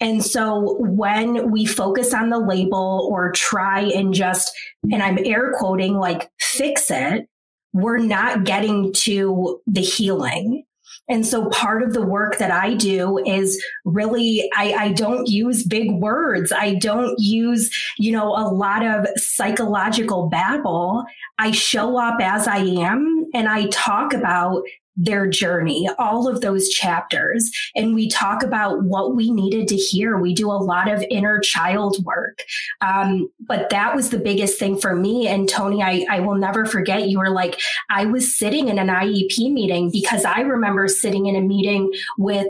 And 0.00 0.24
so 0.24 0.76
when 0.80 1.50
we 1.50 1.64
focus 1.64 2.12
on 2.12 2.30
the 2.30 2.38
label 2.38 3.08
or 3.10 3.32
try 3.32 3.80
and 3.80 4.12
just, 4.12 4.52
and 4.90 5.02
I'm 5.02 5.18
air 5.24 5.52
quoting, 5.56 5.94
like 5.94 6.30
fix 6.38 6.90
it, 6.90 7.28
we're 7.72 7.98
not 7.98 8.44
getting 8.44 8.92
to 8.92 9.60
the 9.66 9.80
healing. 9.80 10.64
And 11.10 11.26
so 11.26 11.50
part 11.50 11.82
of 11.82 11.92
the 11.92 12.06
work 12.06 12.38
that 12.38 12.52
I 12.52 12.74
do 12.74 13.18
is 13.26 13.62
really, 13.84 14.48
I, 14.56 14.72
I, 14.72 14.92
don't 14.92 15.26
use 15.28 15.64
big 15.64 15.90
words. 15.90 16.52
I 16.52 16.74
don't 16.74 17.18
use, 17.18 17.68
you 17.98 18.12
know, 18.12 18.28
a 18.28 18.46
lot 18.48 18.86
of 18.86 19.06
psychological 19.16 20.28
babble. 20.28 21.04
I 21.38 21.50
show 21.50 21.98
up 21.98 22.20
as 22.20 22.46
I 22.46 22.58
am 22.58 23.26
and 23.34 23.48
I 23.48 23.66
talk 23.66 24.14
about 24.14 24.62
their 24.96 25.26
journey, 25.26 25.88
all 25.98 26.28
of 26.28 26.40
those 26.40 26.68
chapters. 26.68 27.50
And 27.74 27.94
we 27.94 28.08
talk 28.08 28.42
about 28.42 28.82
what 28.82 29.14
we 29.14 29.30
needed 29.30 29.68
to 29.68 29.76
hear. 29.76 30.18
We 30.18 30.34
do 30.34 30.50
a 30.50 30.52
lot 30.52 30.90
of 30.90 31.04
inner 31.10 31.40
child 31.40 32.04
work. 32.04 32.42
Um, 32.80 33.30
but 33.40 33.70
that 33.70 33.94
was 33.94 34.10
the 34.10 34.18
biggest 34.18 34.58
thing 34.58 34.78
for 34.78 34.94
me. 34.94 35.26
And 35.26 35.48
Tony, 35.48 35.82
I, 35.82 36.04
I 36.10 36.20
will 36.20 36.34
never 36.34 36.66
forget 36.66 37.08
you 37.08 37.18
were 37.18 37.30
like, 37.30 37.60
I 37.88 38.04
was 38.06 38.36
sitting 38.36 38.68
in 38.68 38.78
an 38.78 38.88
IEP 38.88 39.52
meeting 39.52 39.90
because 39.90 40.24
I 40.24 40.40
remember 40.40 40.88
sitting 40.88 41.26
in 41.26 41.36
a 41.36 41.40
meeting 41.40 41.90
with 42.18 42.48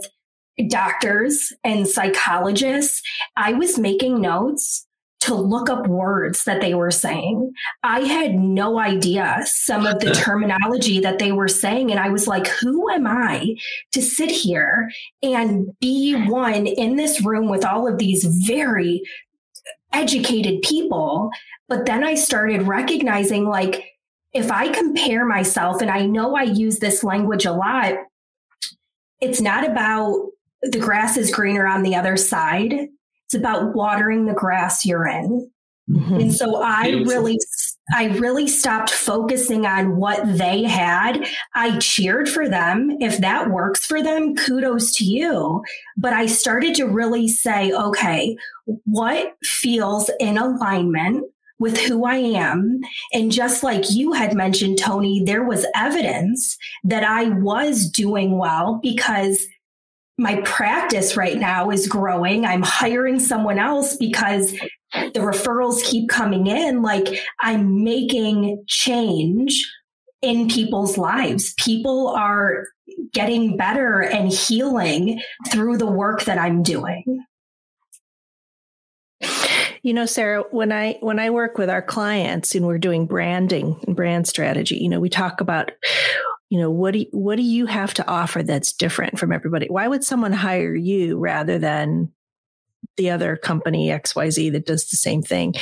doctors 0.68 1.52
and 1.64 1.88
psychologists. 1.88 3.02
I 3.36 3.52
was 3.52 3.78
making 3.78 4.20
notes 4.20 4.86
to 5.20 5.34
look 5.34 5.68
up 5.68 5.86
words 5.86 6.44
that 6.44 6.60
they 6.60 6.74
were 6.74 6.90
saying. 6.90 7.52
I 7.82 8.00
had 8.00 8.34
no 8.34 8.78
idea 8.78 9.42
some 9.44 9.86
of 9.86 10.00
the 10.00 10.12
terminology 10.12 10.98
that 11.00 11.18
they 11.18 11.30
were 11.30 11.48
saying. 11.48 11.90
And 11.90 12.00
I 12.00 12.08
was 12.08 12.26
like, 12.26 12.46
who 12.46 12.90
am 12.90 13.06
I 13.06 13.56
to 13.92 14.00
sit 14.00 14.30
here 14.30 14.90
and 15.22 15.78
be 15.78 16.14
one 16.14 16.66
in 16.66 16.96
this 16.96 17.22
room 17.22 17.48
with 17.48 17.64
all 17.64 17.86
of 17.86 17.98
these 17.98 18.24
very 18.46 19.02
educated 19.92 20.62
people? 20.62 21.30
But 21.68 21.84
then 21.84 22.02
I 22.02 22.14
started 22.14 22.62
recognizing, 22.62 23.44
like, 23.44 23.84
if 24.32 24.50
I 24.50 24.68
compare 24.68 25.26
myself, 25.26 25.82
and 25.82 25.90
I 25.90 26.06
know 26.06 26.34
I 26.34 26.44
use 26.44 26.78
this 26.78 27.04
language 27.04 27.44
a 27.44 27.52
lot, 27.52 27.94
it's 29.20 29.40
not 29.40 29.68
about 29.68 30.30
the 30.62 30.78
grass 30.78 31.16
is 31.16 31.30
greener 31.30 31.66
on 31.66 31.82
the 31.82 31.94
other 31.94 32.16
side 32.16 32.88
it's 33.30 33.38
about 33.38 33.76
watering 33.76 34.26
the 34.26 34.34
grass 34.34 34.84
you're 34.84 35.06
in. 35.06 35.48
Mm-hmm. 35.88 36.14
And 36.14 36.34
so 36.34 36.60
I 36.60 36.90
Beautiful. 36.90 37.14
really 37.14 37.38
I 37.92 38.06
really 38.18 38.48
stopped 38.48 38.90
focusing 38.90 39.66
on 39.66 39.96
what 39.96 40.20
they 40.36 40.64
had. 40.64 41.26
I 41.54 41.78
cheered 41.78 42.28
for 42.28 42.48
them. 42.48 42.96
If 43.00 43.18
that 43.18 43.50
works 43.50 43.86
for 43.86 44.02
them, 44.02 44.34
kudos 44.34 44.96
to 44.96 45.04
you. 45.04 45.62
But 45.96 46.12
I 46.12 46.26
started 46.26 46.74
to 46.76 46.86
really 46.86 47.28
say, 47.28 47.72
okay, 47.72 48.36
what 48.84 49.36
feels 49.44 50.10
in 50.20 50.38
alignment 50.38 51.24
with 51.58 51.78
who 51.78 52.06
I 52.06 52.16
am. 52.16 52.80
And 53.12 53.30
just 53.30 53.62
like 53.62 53.90
you 53.90 54.12
had 54.12 54.34
mentioned, 54.34 54.78
Tony, 54.78 55.22
there 55.24 55.44
was 55.44 55.66
evidence 55.74 56.56
that 56.84 57.04
I 57.04 57.28
was 57.28 57.88
doing 57.88 58.38
well 58.38 58.80
because 58.82 59.46
my 60.20 60.38
practice 60.42 61.16
right 61.16 61.38
now 61.38 61.70
is 61.70 61.88
growing. 61.88 62.44
I'm 62.44 62.62
hiring 62.62 63.18
someone 63.18 63.58
else 63.58 63.96
because 63.96 64.52
the 64.92 65.20
referrals 65.20 65.82
keep 65.82 66.10
coming 66.10 66.46
in. 66.46 66.82
Like 66.82 67.08
I'm 67.40 67.82
making 67.82 68.62
change 68.68 69.66
in 70.20 70.50
people's 70.50 70.98
lives. 70.98 71.54
People 71.54 72.08
are 72.08 72.66
getting 73.14 73.56
better 73.56 74.02
and 74.02 74.30
healing 74.30 75.22
through 75.50 75.78
the 75.78 75.90
work 75.90 76.24
that 76.24 76.36
I'm 76.36 76.62
doing. 76.62 77.24
You 79.82 79.94
know, 79.94 80.04
Sarah, 80.04 80.44
when 80.50 80.70
I 80.70 80.98
when 81.00 81.18
I 81.18 81.30
work 81.30 81.56
with 81.56 81.70
our 81.70 81.80
clients 81.80 82.54
and 82.54 82.66
we're 82.66 82.76
doing 82.76 83.06
branding 83.06 83.80
and 83.86 83.96
brand 83.96 84.26
strategy, 84.26 84.76
you 84.76 84.90
know, 84.90 85.00
we 85.00 85.08
talk 85.08 85.40
about 85.40 85.70
you 86.50 86.58
know 86.58 86.70
what 86.70 86.92
do 86.92 87.00
you, 87.00 87.06
what 87.12 87.36
do 87.36 87.42
you 87.42 87.66
have 87.66 87.94
to 87.94 88.06
offer 88.06 88.42
that's 88.42 88.72
different 88.72 89.18
from 89.18 89.32
everybody? 89.32 89.66
Why 89.68 89.88
would 89.88 90.04
someone 90.04 90.32
hire 90.32 90.74
you 90.74 91.16
rather 91.16 91.58
than 91.58 92.12
the 92.96 93.10
other 93.10 93.36
company 93.36 93.88
xyz 93.88 94.52
that 94.52 94.66
does 94.66 94.90
the 94.90 94.96
same 94.96 95.22
thing? 95.22 95.54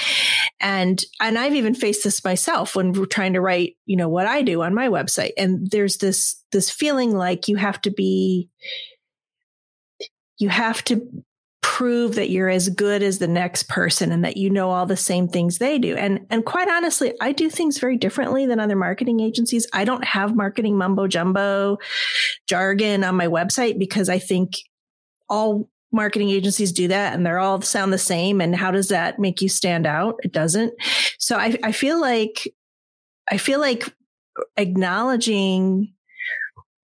And 0.61 1.05
and 1.21 1.39
i've 1.39 1.55
even 1.55 1.75
faced 1.75 2.03
this 2.03 2.25
myself 2.25 2.75
when 2.75 2.93
we're 2.93 3.07
trying 3.07 3.35
to 3.35 3.41
write 3.41 3.77
you 3.85 3.97
know 3.97 4.09
what 4.09 4.27
i 4.27 4.43
do 4.43 4.63
on 4.63 4.75
my 4.75 4.89
website. 4.89 5.33
And 5.37 5.71
there's 5.71 5.99
this 5.99 6.43
this 6.51 6.71
feeling 6.71 7.13
like 7.13 7.47
you 7.47 7.57
have 7.57 7.81
to 7.83 7.91
be 7.91 8.49
you 10.39 10.49
have 10.49 10.83
to 10.85 11.07
prove 11.69 12.15
that 12.15 12.31
you're 12.31 12.49
as 12.49 12.71
good 12.71 13.03
as 13.03 13.19
the 13.19 13.29
next 13.29 13.69
person 13.69 14.11
and 14.11 14.25
that 14.25 14.39
you 14.39 14.49
know 14.49 14.71
all 14.71 14.87
the 14.87 14.97
same 14.97 15.29
things 15.29 15.59
they 15.59 15.79
do. 15.79 15.95
And 15.97 16.27
and 16.31 16.43
quite 16.47 16.67
honestly, 16.67 17.13
I 17.21 17.33
do 17.33 17.51
things 17.51 17.79
very 17.79 17.99
differently 17.99 18.47
than 18.47 18.59
other 18.59 18.75
marketing 18.75 19.21
agencies. 19.21 19.67
I 19.75 19.85
don't 19.85 20.03
have 20.03 20.35
marketing 20.35 20.79
mumbo 20.79 21.07
jumbo 21.07 21.77
jargon 22.49 23.05
on 23.05 23.17
my 23.17 23.27
website 23.27 23.79
because 23.79 24.09
I 24.09 24.19
think 24.19 24.55
all 25.29 25.69
marketing 25.93 26.31
agencies 26.31 26.73
do 26.73 26.89
that 26.89 27.13
and 27.13 27.25
they're 27.25 27.39
all 27.39 27.61
sound 27.61 27.93
the 27.93 27.99
same. 27.99 28.41
And 28.41 28.57
how 28.57 28.71
does 28.71 28.89
that 28.89 29.19
make 29.19 29.43
you 29.43 29.51
stand 29.51 29.87
out? 29.87 30.19
It 30.23 30.33
doesn't. 30.33 30.73
So 31.19 31.37
I, 31.37 31.59
I 31.63 31.73
feel 31.73 32.01
like 32.01 32.49
I 33.31 33.37
feel 33.37 33.61
like 33.61 33.85
acknowledging 34.57 35.93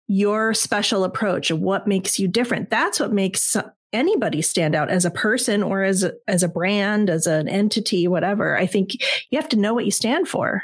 your 0.07 0.55
special 0.55 1.03
approach 1.03 1.51
of 1.51 1.59
what 1.59 1.87
makes 1.87 2.17
you 2.17 2.27
different. 2.27 2.71
That's 2.71 2.99
what 2.99 3.13
makes 3.13 3.55
anybody 3.93 4.41
stand 4.41 4.75
out 4.75 4.89
as 4.89 5.05
a 5.05 5.11
person 5.11 5.63
or 5.63 5.83
as 5.83 6.03
a, 6.03 6.13
as 6.27 6.43
a 6.43 6.47
brand, 6.47 7.09
as 7.09 7.27
an 7.27 7.47
entity, 7.47 8.07
whatever. 8.07 8.57
I 8.57 8.65
think 8.65 8.93
you 9.29 9.39
have 9.39 9.49
to 9.49 9.57
know 9.57 9.73
what 9.73 9.85
you 9.85 9.91
stand 9.91 10.27
for 10.27 10.63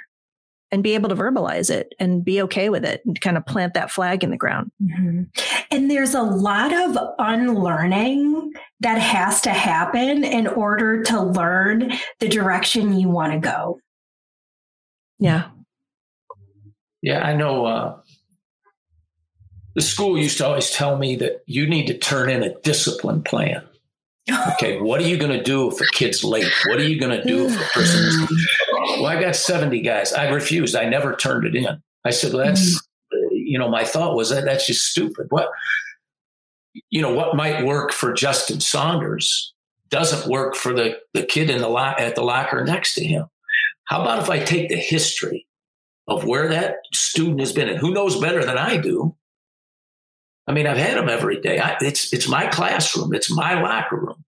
and 0.71 0.83
be 0.83 0.93
able 0.93 1.09
to 1.09 1.15
verbalize 1.15 1.69
it 1.69 1.93
and 1.99 2.23
be 2.23 2.41
okay 2.43 2.69
with 2.69 2.85
it 2.85 3.01
and 3.05 3.19
kind 3.19 3.37
of 3.37 3.45
plant 3.45 3.73
that 3.73 3.91
flag 3.91 4.23
in 4.23 4.29
the 4.29 4.37
ground. 4.37 4.71
Mm-hmm. 4.81 5.23
And 5.71 5.89
there's 5.89 6.13
a 6.13 6.21
lot 6.21 6.73
of 6.73 6.97
unlearning 7.17 8.53
that 8.81 8.99
has 8.99 9.41
to 9.41 9.51
happen 9.51 10.23
in 10.23 10.47
order 10.47 11.03
to 11.03 11.21
learn 11.21 11.93
the 12.19 12.27
direction 12.27 12.97
you 12.97 13.09
want 13.09 13.33
to 13.33 13.39
go. 13.39 13.79
Yeah. 15.17 15.49
Yeah, 17.01 17.25
I 17.25 17.35
know 17.35 17.65
uh, 17.65 17.99
the 19.79 19.85
school 19.85 20.17
used 20.17 20.37
to 20.39 20.45
always 20.45 20.71
tell 20.71 20.97
me 20.97 21.15
that 21.15 21.41
you 21.45 21.65
need 21.65 21.87
to 21.87 21.97
turn 21.97 22.29
in 22.29 22.43
a 22.43 22.53
discipline 22.63 23.23
plan. 23.23 23.63
Okay, 24.51 24.77
what 24.81 24.99
are 24.99 25.07
you 25.07 25.15
going 25.15 25.31
to 25.31 25.41
do 25.41 25.71
if 25.71 25.79
a 25.79 25.85
kid's 25.85 26.21
late? 26.21 26.51
What 26.65 26.79
are 26.79 26.83
you 26.83 26.99
going 26.99 27.17
to 27.17 27.25
do 27.25 27.45
if 27.45 27.55
a 27.55 27.69
person 27.69 28.05
is? 28.07 28.39
Well, 28.73 29.05
I 29.05 29.21
got 29.21 29.37
70 29.37 29.81
guys. 29.81 30.11
I 30.11 30.27
refused. 30.31 30.75
I 30.75 30.89
never 30.89 31.15
turned 31.15 31.45
it 31.45 31.55
in. 31.55 31.81
I 32.03 32.09
said, 32.09 32.33
well, 32.33 32.45
that's, 32.45 32.75
mm-hmm. 32.75 33.27
you 33.31 33.57
know, 33.57 33.69
my 33.69 33.85
thought 33.85 34.17
was 34.17 34.31
that 34.31 34.43
that's 34.43 34.67
just 34.67 34.85
stupid. 34.85 35.27
What, 35.29 35.49
you 36.89 37.01
know, 37.01 37.13
what 37.13 37.37
might 37.37 37.63
work 37.63 37.93
for 37.93 38.11
Justin 38.11 38.59
Saunders 38.59 39.53
doesn't 39.87 40.29
work 40.29 40.55
for 40.55 40.73
the, 40.73 40.97
the 41.13 41.23
kid 41.23 41.49
in 41.49 41.61
the 41.61 41.69
lo- 41.69 41.95
at 41.97 42.15
the 42.15 42.21
locker 42.21 42.65
next 42.65 42.95
to 42.95 43.05
him. 43.05 43.27
How 43.85 44.01
about 44.01 44.19
if 44.19 44.29
I 44.29 44.39
take 44.39 44.67
the 44.67 44.75
history 44.75 45.47
of 46.09 46.25
where 46.25 46.49
that 46.49 46.79
student 46.93 47.39
has 47.39 47.53
been 47.53 47.69
and 47.69 47.79
who 47.79 47.93
knows 47.93 48.19
better 48.19 48.43
than 48.43 48.57
I 48.57 48.75
do? 48.75 49.15
I 50.49 50.51
mean, 50.51 50.65
I've 50.65 50.77
had 50.77 50.97
them 50.97 51.09
every 51.09 51.39
day. 51.39 51.59
I, 51.59 51.77
it's 51.79 52.11
it's 52.11 52.27
my 52.27 52.47
classroom. 52.47 53.13
It's 53.13 53.31
my 53.31 53.61
locker 53.61 53.97
room. 53.97 54.25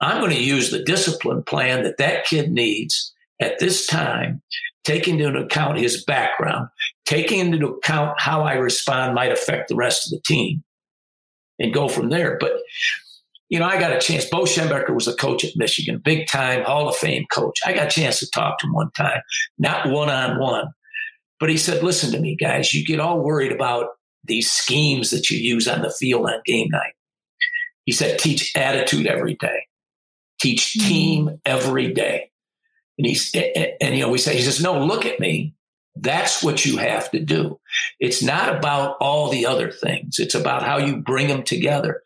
I'm 0.00 0.18
going 0.18 0.32
to 0.32 0.42
use 0.42 0.70
the 0.70 0.82
discipline 0.82 1.42
plan 1.42 1.82
that 1.82 1.98
that 1.98 2.24
kid 2.24 2.50
needs 2.50 3.12
at 3.38 3.58
this 3.58 3.86
time, 3.86 4.40
taking 4.84 5.20
into 5.20 5.40
account 5.40 5.78
his 5.78 6.04
background, 6.06 6.68
taking 7.04 7.40
into 7.40 7.68
account 7.68 8.18
how 8.18 8.42
I 8.44 8.54
respond 8.54 9.14
might 9.14 9.30
affect 9.30 9.68
the 9.68 9.76
rest 9.76 10.06
of 10.06 10.12
the 10.12 10.22
team, 10.24 10.64
and 11.58 11.74
go 11.74 11.86
from 11.86 12.08
there. 12.08 12.38
But 12.40 12.52
you 13.50 13.58
know, 13.58 13.66
I 13.66 13.78
got 13.78 13.92
a 13.92 14.00
chance. 14.00 14.24
Bo 14.24 14.44
Schembechler 14.44 14.94
was 14.94 15.06
a 15.06 15.14
coach 15.14 15.44
at 15.44 15.54
Michigan, 15.54 16.00
big 16.02 16.28
time 16.28 16.64
Hall 16.64 16.88
of 16.88 16.96
Fame 16.96 17.26
coach. 17.30 17.60
I 17.66 17.74
got 17.74 17.88
a 17.88 17.90
chance 17.90 18.20
to 18.20 18.30
talk 18.30 18.58
to 18.60 18.66
him 18.66 18.72
one 18.72 18.90
time, 18.92 19.20
not 19.58 19.90
one 19.90 20.08
on 20.08 20.40
one, 20.40 20.68
but 21.38 21.50
he 21.50 21.58
said, 21.58 21.82
"Listen 21.82 22.10
to 22.12 22.20
me, 22.20 22.36
guys. 22.36 22.72
You 22.72 22.86
get 22.86 23.00
all 23.00 23.20
worried 23.20 23.52
about 23.52 23.88
these 24.24 24.50
schemes 24.50 25.10
that 25.10 25.30
you 25.30 25.38
use 25.38 25.66
on 25.68 25.82
the 25.82 25.90
field 25.90 26.26
on 26.26 26.40
game 26.44 26.68
night. 26.70 26.94
He 27.84 27.92
said, 27.92 28.18
teach 28.18 28.56
attitude 28.56 29.06
every 29.06 29.34
day, 29.34 29.66
teach 30.40 30.76
mm-hmm. 30.78 30.88
team 30.88 31.40
every 31.44 31.92
day. 31.92 32.30
And 32.98 33.06
he's, 33.06 33.34
and, 33.34 33.96
you 33.96 34.02
know, 34.02 34.10
we 34.10 34.18
say, 34.18 34.36
he 34.36 34.42
says, 34.42 34.62
no, 34.62 34.84
look 34.84 35.06
at 35.06 35.18
me. 35.18 35.54
That's 35.96 36.42
what 36.42 36.64
you 36.64 36.76
have 36.76 37.10
to 37.10 37.20
do. 37.20 37.58
It's 38.00 38.22
not 38.22 38.56
about 38.56 38.96
all 39.00 39.30
the 39.30 39.46
other 39.46 39.70
things. 39.70 40.18
It's 40.18 40.34
about 40.34 40.62
how 40.62 40.78
you 40.78 40.96
bring 40.98 41.28
them 41.28 41.42
together. 41.42 42.02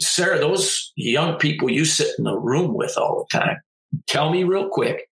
Sarah, 0.00 0.38
those 0.38 0.92
young 0.96 1.38
people 1.38 1.70
you 1.70 1.84
sit 1.84 2.16
in 2.18 2.24
the 2.24 2.38
room 2.38 2.74
with 2.74 2.96
all 2.96 3.26
the 3.30 3.38
time, 3.38 3.56
tell 4.06 4.30
me 4.30 4.44
real 4.44 4.68
quick, 4.68 5.08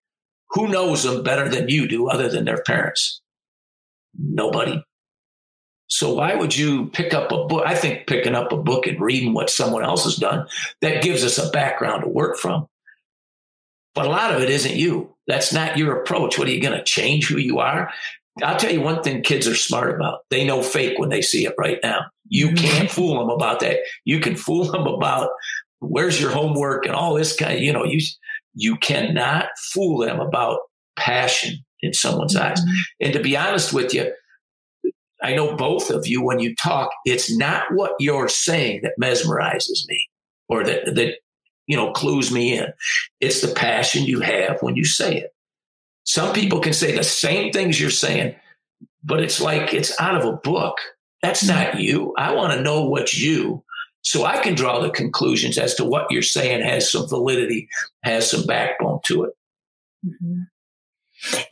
who 0.50 0.68
knows 0.68 1.02
them 1.02 1.22
better 1.24 1.48
than 1.48 1.68
you 1.68 1.88
do 1.88 2.08
other 2.08 2.28
than 2.28 2.44
their 2.44 2.62
parents? 2.62 3.20
Nobody. 4.16 4.82
So 5.88 6.14
why 6.14 6.34
would 6.34 6.56
you 6.56 6.86
pick 6.86 7.14
up 7.14 7.30
a 7.30 7.46
book? 7.46 7.64
I 7.66 7.74
think 7.74 8.06
picking 8.06 8.34
up 8.34 8.52
a 8.52 8.56
book 8.56 8.86
and 8.86 9.00
reading 9.00 9.34
what 9.34 9.50
someone 9.50 9.84
else 9.84 10.04
has 10.04 10.16
done, 10.16 10.48
that 10.80 11.02
gives 11.02 11.24
us 11.24 11.38
a 11.38 11.50
background 11.50 12.02
to 12.02 12.08
work 12.08 12.36
from. 12.36 12.68
But 13.94 14.06
a 14.06 14.10
lot 14.10 14.34
of 14.34 14.42
it 14.42 14.50
isn't 14.50 14.74
you. 14.74 15.14
That's 15.26 15.52
not 15.52 15.78
your 15.78 15.96
approach. 15.96 16.38
What 16.38 16.48
are 16.48 16.52
you 16.52 16.60
going 16.60 16.76
to 16.76 16.84
change 16.84 17.28
who 17.28 17.38
you 17.38 17.60
are? 17.60 17.90
I'll 18.42 18.58
tell 18.58 18.72
you 18.72 18.82
one 18.82 19.02
thing 19.02 19.22
kids 19.22 19.48
are 19.48 19.54
smart 19.54 19.94
about. 19.94 20.20
They 20.28 20.44
know 20.44 20.62
fake 20.62 20.98
when 20.98 21.08
they 21.08 21.22
see 21.22 21.46
it 21.46 21.54
right 21.56 21.78
now. 21.82 22.06
You 22.28 22.48
mm-hmm. 22.48 22.56
can't 22.56 22.90
fool 22.90 23.18
them 23.18 23.30
about 23.30 23.60
that. 23.60 23.78
You 24.04 24.20
can 24.20 24.36
fool 24.36 24.64
them 24.64 24.86
about 24.86 25.30
where's 25.78 26.20
your 26.20 26.30
homework 26.30 26.84
and 26.84 26.94
all 26.94 27.14
this 27.14 27.34
kind 27.34 27.54
of, 27.54 27.60
you 27.60 27.72
know, 27.72 27.84
you, 27.84 28.00
you 28.54 28.76
cannot 28.76 29.46
fool 29.72 29.98
them 29.98 30.20
about 30.20 30.60
passion 30.96 31.64
in 31.80 31.94
someone's 31.94 32.36
eyes. 32.36 32.60
Mm-hmm. 32.60 32.74
And 33.00 33.12
to 33.14 33.20
be 33.20 33.36
honest 33.36 33.72
with 33.72 33.94
you, 33.94 34.12
I 35.22 35.34
know 35.34 35.56
both 35.56 35.90
of 35.90 36.06
you 36.06 36.22
when 36.22 36.40
you 36.40 36.54
talk, 36.56 36.90
it's 37.04 37.34
not 37.34 37.64
what 37.72 37.92
you're 37.98 38.28
saying 38.28 38.82
that 38.82 38.92
mesmerizes 39.00 39.86
me 39.88 40.08
or 40.48 40.64
that, 40.64 40.94
that, 40.94 41.14
you 41.66 41.76
know, 41.76 41.92
clues 41.92 42.30
me 42.30 42.56
in. 42.56 42.66
It's 43.20 43.40
the 43.40 43.54
passion 43.54 44.04
you 44.04 44.20
have 44.20 44.60
when 44.60 44.76
you 44.76 44.84
say 44.84 45.16
it. 45.16 45.34
Some 46.04 46.32
people 46.32 46.60
can 46.60 46.72
say 46.72 46.94
the 46.94 47.02
same 47.02 47.52
things 47.52 47.80
you're 47.80 47.90
saying, 47.90 48.36
but 49.02 49.22
it's 49.22 49.40
like 49.40 49.74
it's 49.74 49.98
out 50.00 50.14
of 50.14 50.24
a 50.24 50.36
book. 50.36 50.76
That's 51.22 51.46
not 51.46 51.80
you. 51.80 52.14
I 52.16 52.34
want 52.34 52.52
to 52.52 52.62
know 52.62 52.84
what's 52.84 53.18
you 53.18 53.64
so 54.06 54.24
I 54.24 54.38
can 54.38 54.54
draw 54.54 54.78
the 54.78 54.90
conclusions 54.90 55.58
as 55.58 55.74
to 55.74 55.84
what 55.84 56.12
you're 56.12 56.22
saying 56.22 56.62
has 56.62 56.92
some 56.92 57.08
validity, 57.08 57.68
has 58.04 58.30
some 58.30 58.46
backbone 58.46 59.00
to 59.06 59.24
it. 59.24 59.32
Mm-hmm. 60.06 60.42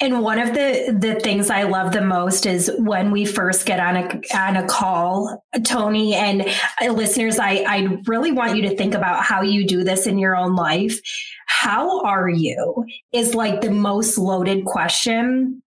And 0.00 0.20
one 0.20 0.38
of 0.38 0.54
the 0.54 0.96
the 0.98 1.18
things 1.20 1.50
I 1.50 1.62
love 1.62 1.92
the 1.92 2.02
most 2.02 2.46
is 2.46 2.70
when 2.78 3.10
we 3.10 3.24
first 3.24 3.66
get 3.66 3.80
on 3.80 3.96
a 3.96 4.36
on 4.36 4.56
a 4.56 4.66
call, 4.66 5.42
Tony 5.64 6.14
and 6.14 6.46
uh, 6.82 6.92
listeners. 6.92 7.38
I 7.38 7.64
I 7.66 7.98
really 8.06 8.30
want 8.30 8.56
you 8.56 8.62
to 8.68 8.76
think 8.76 8.94
about 8.94 9.24
how 9.24 9.42
you 9.42 9.66
do 9.66 9.82
this 9.82 10.06
in 10.06 10.18
your 10.18 10.36
own 10.36 10.54
life. 10.54 11.00
How 11.46 12.02
are 12.02 12.28
you? 12.28 12.84
Is 13.12 13.34
like 13.34 13.60
the 13.60 13.70
most 13.70 14.18
loaded 14.18 14.64
question. 14.64 15.62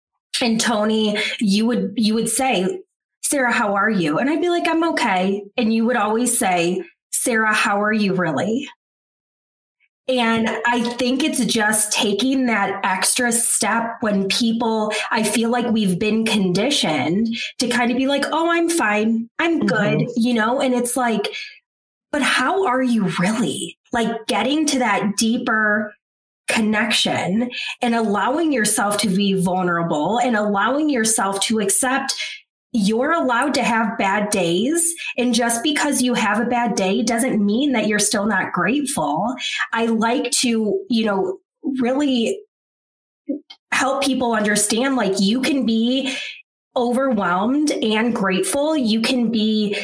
And 0.41 0.59
Tony, 0.59 1.17
you 1.39 1.65
would 1.67 1.93
you 1.95 2.15
would 2.15 2.29
say, 2.29 2.81
Sarah, 3.21 3.53
how 3.53 3.75
are 3.75 3.89
you? 3.89 4.17
And 4.17 4.29
I'd 4.29 4.41
be 4.41 4.49
like, 4.49 4.67
I'm 4.67 4.83
okay. 4.91 5.43
And 5.55 5.73
you 5.73 5.85
would 5.85 5.97
always 5.97 6.37
say, 6.37 6.83
Sarah, 7.11 7.53
how 7.53 7.81
are 7.81 7.93
you 7.93 8.15
really? 8.15 8.67
And 10.07 10.49
I 10.67 10.81
think 10.95 11.23
it's 11.23 11.43
just 11.45 11.93
taking 11.93 12.47
that 12.47 12.81
extra 12.83 13.31
step 13.31 13.97
when 14.01 14.27
people, 14.27 14.91
I 15.11 15.23
feel 15.23 15.49
like 15.49 15.67
we've 15.67 15.97
been 15.97 16.25
conditioned 16.25 17.27
to 17.59 17.69
kind 17.69 17.89
of 17.89 17.97
be 17.97 18.07
like, 18.07 18.25
oh, 18.31 18.51
I'm 18.51 18.69
fine. 18.69 19.29
I'm 19.39 19.59
mm-hmm. 19.59 19.67
good, 19.67 19.99
mm-hmm. 19.99 20.11
you 20.17 20.33
know? 20.33 20.59
And 20.59 20.73
it's 20.73 20.97
like, 20.97 21.33
but 22.11 22.21
how 22.21 22.67
are 22.67 22.83
you 22.83 23.05
really? 23.19 23.77
Like 23.93 24.27
getting 24.27 24.65
to 24.67 24.79
that 24.79 25.15
deeper 25.17 25.93
connection 26.49 27.49
and 27.81 27.95
allowing 27.95 28.51
yourself 28.51 28.97
to 28.97 29.09
be 29.09 29.33
vulnerable 29.33 30.19
and 30.19 30.35
allowing 30.35 30.89
yourself 30.89 31.39
to 31.41 31.59
accept 31.59 32.13
you're 32.73 33.11
allowed 33.11 33.53
to 33.53 33.63
have 33.63 33.97
bad 33.97 34.31
days. 34.31 34.93
And 35.17 35.33
just 35.33 35.63
because 35.63 36.01
you 36.01 36.15
have 36.15 36.39
a 36.39 36.45
bad 36.45 36.75
day 36.75 37.03
doesn't 37.03 37.43
mean 37.43 37.71
that 37.73 37.87
you're 37.87 37.99
still 37.99 38.25
not 38.25 38.51
grateful. 38.51 39.35
I 39.71 39.85
like 39.85 40.31
to, 40.41 40.83
you 40.89 41.05
know, 41.05 41.37
really 41.79 42.39
help 43.71 44.03
people 44.03 44.33
understand 44.33 44.95
like 44.95 45.19
you 45.19 45.41
can 45.41 45.65
be 45.65 46.15
overwhelmed 46.75 47.71
and 47.71 48.15
grateful. 48.15 48.75
You 48.75 49.01
can 49.01 49.31
be 49.31 49.77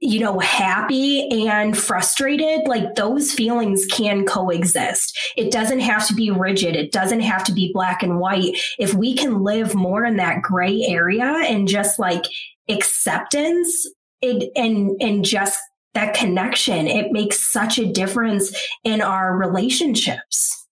you 0.00 0.18
know, 0.18 0.38
happy 0.38 1.28
and 1.46 1.76
frustrated, 1.76 2.66
like 2.66 2.94
those 2.94 3.32
feelings 3.32 3.84
can 3.86 4.24
coexist. 4.24 5.18
It 5.36 5.52
doesn't 5.52 5.80
have 5.80 6.06
to 6.08 6.14
be 6.14 6.30
rigid. 6.30 6.74
It 6.74 6.90
doesn't 6.90 7.20
have 7.20 7.44
to 7.44 7.52
be 7.52 7.70
black 7.72 8.02
and 8.02 8.18
white. 8.18 8.56
If 8.78 8.94
we 8.94 9.14
can 9.14 9.42
live 9.42 9.74
more 9.74 10.04
in 10.04 10.16
that 10.16 10.40
gray 10.40 10.82
area 10.84 11.24
and 11.24 11.68
just 11.68 11.98
like 11.98 12.24
acceptance 12.68 13.86
it, 14.22 14.50
and, 14.56 15.00
and 15.02 15.24
just 15.24 15.58
that 15.92 16.14
connection, 16.14 16.86
it 16.86 17.12
makes 17.12 17.52
such 17.52 17.78
a 17.78 17.92
difference 17.92 18.56
in 18.84 19.02
our 19.02 19.36
relationships. 19.36 20.66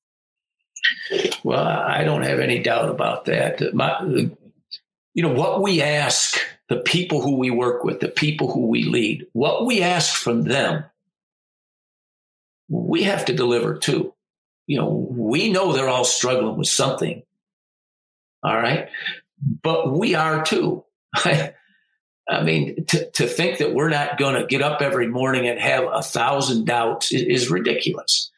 Well, 1.45 1.67
I 1.67 2.03
don't 2.05 2.23
have 2.23 2.41
any 2.41 2.63
doubt 2.63 2.89
about 2.89 3.27
that. 3.27 3.75
My, 3.75 4.01
you 4.03 5.23
know, 5.23 5.33
what 5.33 5.61
we 5.61 5.83
ask 5.83 6.39
the 6.69 6.77
people 6.77 7.23
who 7.23 7.37
we 7.37 7.51
work 7.51 7.85
with, 7.85 8.01
the 8.01 8.09
people 8.09 8.53
who 8.53 8.67
we 8.67 8.85
lead, 8.85 9.27
what 9.33 9.65
we 9.67 9.83
ask 9.83 10.15
from 10.15 10.43
them, 10.43 10.85
we 12.69 13.05
have 13.05 13.25
to 13.27 13.33
deliver 13.33 13.79
too. 13.79 14.13
You 14.67 14.79
know, 14.79 15.09
we 15.11 15.51
know 15.51 15.73
they're 15.73 15.89
all 15.89 16.05
struggling 16.05 16.59
with 16.59 16.69
something. 16.69 17.23
All 18.43 18.57
right. 18.57 18.89
But 19.63 19.93
we 19.93 20.15
are 20.15 20.45
too. 20.45 20.85
I 22.29 22.43
mean, 22.43 22.85
to, 22.87 23.11
to 23.13 23.27
think 23.27 23.59
that 23.59 23.75
we're 23.75 23.89
not 23.89 24.19
going 24.19 24.35
to 24.35 24.47
get 24.47 24.61
up 24.61 24.83
every 24.83 25.07
morning 25.07 25.49
and 25.49 25.59
have 25.59 25.85
a 25.91 26.03
thousand 26.03 26.67
doubts 26.67 27.11
is, 27.11 27.23
is, 27.23 27.51
ridiculous. 27.51 28.31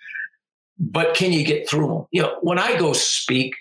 But 0.79 1.15
can 1.15 1.33
you 1.33 1.45
get 1.45 1.69
through 1.69 1.89
them? 1.89 2.07
You 2.13 2.23
know, 2.23 2.37
when 2.41 2.61
I 2.61 2.79
go 2.79 2.93
speak, 2.93 3.57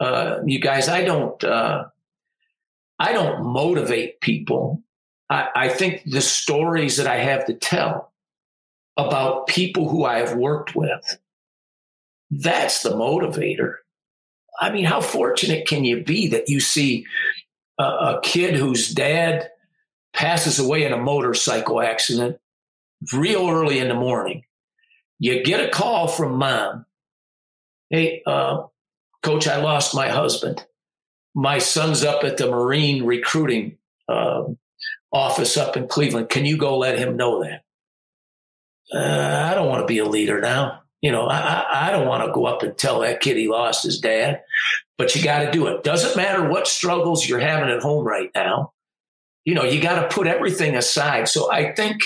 uh, 0.00 0.40
you 0.44 0.58
guys, 0.58 0.88
I 0.88 1.04
don't, 1.04 1.42
uh, 1.44 1.84
I 2.98 3.12
don't 3.12 3.44
motivate 3.44 4.20
people. 4.20 4.82
I, 5.30 5.48
I 5.54 5.68
think 5.68 6.02
the 6.04 6.20
stories 6.20 6.96
that 6.96 7.06
I 7.06 7.16
have 7.16 7.46
to 7.46 7.54
tell 7.54 8.12
about 8.96 9.46
people 9.46 9.88
who 9.88 10.04
I 10.04 10.18
have 10.18 10.34
worked 10.34 10.74
with, 10.74 11.18
that's 12.30 12.82
the 12.82 12.90
motivator. 12.90 13.74
I 14.60 14.72
mean, 14.72 14.84
how 14.84 15.00
fortunate 15.00 15.68
can 15.68 15.84
you 15.84 16.02
be 16.02 16.28
that 16.28 16.48
you 16.48 16.58
see 16.58 17.06
a, 17.78 17.84
a 17.84 18.20
kid 18.22 18.56
whose 18.56 18.92
dad 18.92 19.50
passes 20.12 20.58
away 20.58 20.84
in 20.84 20.92
a 20.92 20.98
motorcycle 20.98 21.80
accident 21.80 22.38
real 23.12 23.48
early 23.48 23.78
in 23.78 23.88
the 23.88 23.94
morning? 23.94 24.42
You 25.20 25.44
get 25.44 25.64
a 25.64 25.70
call 25.70 26.08
from 26.08 26.36
mom. 26.36 26.86
Hey, 27.90 28.22
uh, 28.26 28.64
coach, 29.22 29.46
I 29.46 29.60
lost 29.62 29.94
my 29.94 30.08
husband 30.08 30.64
my 31.38 31.58
son's 31.58 32.02
up 32.02 32.24
at 32.24 32.36
the 32.36 32.50
Marine 32.50 33.04
recruiting 33.04 33.78
uh, 34.08 34.42
office 35.12 35.56
up 35.56 35.76
in 35.76 35.86
Cleveland. 35.86 36.30
Can 36.30 36.44
you 36.44 36.56
go 36.56 36.76
let 36.76 36.98
him 36.98 37.16
know 37.16 37.44
that? 37.44 37.62
Uh, 38.92 39.48
I 39.48 39.54
don't 39.54 39.68
want 39.68 39.80
to 39.80 39.86
be 39.86 39.98
a 39.98 40.04
leader 40.04 40.40
now. 40.40 40.82
You 41.00 41.12
know, 41.12 41.28
I, 41.28 41.64
I 41.72 41.90
don't 41.92 42.08
want 42.08 42.26
to 42.26 42.32
go 42.32 42.46
up 42.46 42.64
and 42.64 42.76
tell 42.76 43.00
that 43.00 43.20
kid 43.20 43.36
he 43.36 43.46
lost 43.46 43.84
his 43.84 44.00
dad, 44.00 44.42
but 44.96 45.14
you 45.14 45.22
got 45.22 45.44
to 45.44 45.52
do 45.52 45.68
it. 45.68 45.84
Doesn't 45.84 46.16
matter 46.16 46.48
what 46.48 46.66
struggles 46.66 47.28
you're 47.28 47.38
having 47.38 47.70
at 47.70 47.82
home 47.82 48.04
right 48.04 48.32
now. 48.34 48.72
You 49.44 49.54
know, 49.54 49.62
you 49.62 49.80
got 49.80 50.02
to 50.02 50.12
put 50.12 50.26
everything 50.26 50.74
aside. 50.74 51.28
So 51.28 51.52
I 51.52 51.72
think 51.72 52.02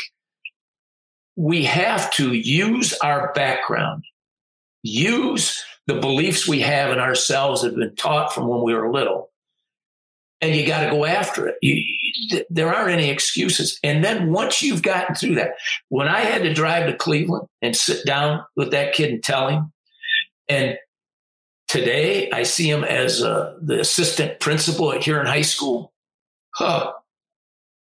we 1.37 1.64
have 1.64 2.12
to 2.16 2.35
use 2.35 2.93
our 3.03 3.33
background, 3.33 4.05
use 4.83 5.64
the 5.87 6.01
beliefs 6.01 6.47
we 6.47 6.61
have 6.61 6.91
in 6.91 6.99
ourselves 6.99 7.62
have 7.62 7.74
been 7.74 7.95
taught 7.97 8.33
from 8.33 8.49
when 8.49 8.62
we 8.62 8.74
were 8.74 8.93
little. 8.93 9.30
And 10.41 10.57
you 10.57 10.66
got 10.66 10.85
to 10.85 10.91
go 10.91 11.05
after 11.05 11.47
it. 11.47 11.57
You, 11.62 11.85
there 12.51 12.74
aren't 12.74 12.91
any 12.91 13.11
excuses. 13.11 13.78
And 13.85 14.05
then 14.05 14.33
once 14.33 14.61
you've 14.61 14.83
gotten 14.83 15.14
through 15.14 15.37
that, 15.37 15.53
when 15.89 16.09
I 16.09 16.20
had 16.20 16.43
to 16.43 16.53
drive 16.53 16.87
to 16.87 16.97
Cleveland 16.97 17.47
and 17.61 17.76
sit 17.76 18.05
down 18.05 18.45
with 18.57 18.72
that 18.72 18.93
kid 18.93 19.11
and 19.11 19.22
tell 19.22 19.49
him, 19.49 19.72
and 20.49 20.76
today 21.68 22.28
I 22.33 22.43
see 22.43 22.68
him 22.68 22.83
as 22.83 23.22
uh, 23.22 23.57
the 23.62 23.80
assistant 23.80 24.41
principal 24.41 24.93
at 24.93 25.05
Huron 25.05 25.26
High 25.26 25.43
School. 25.43 25.93
Huh. 26.55 26.93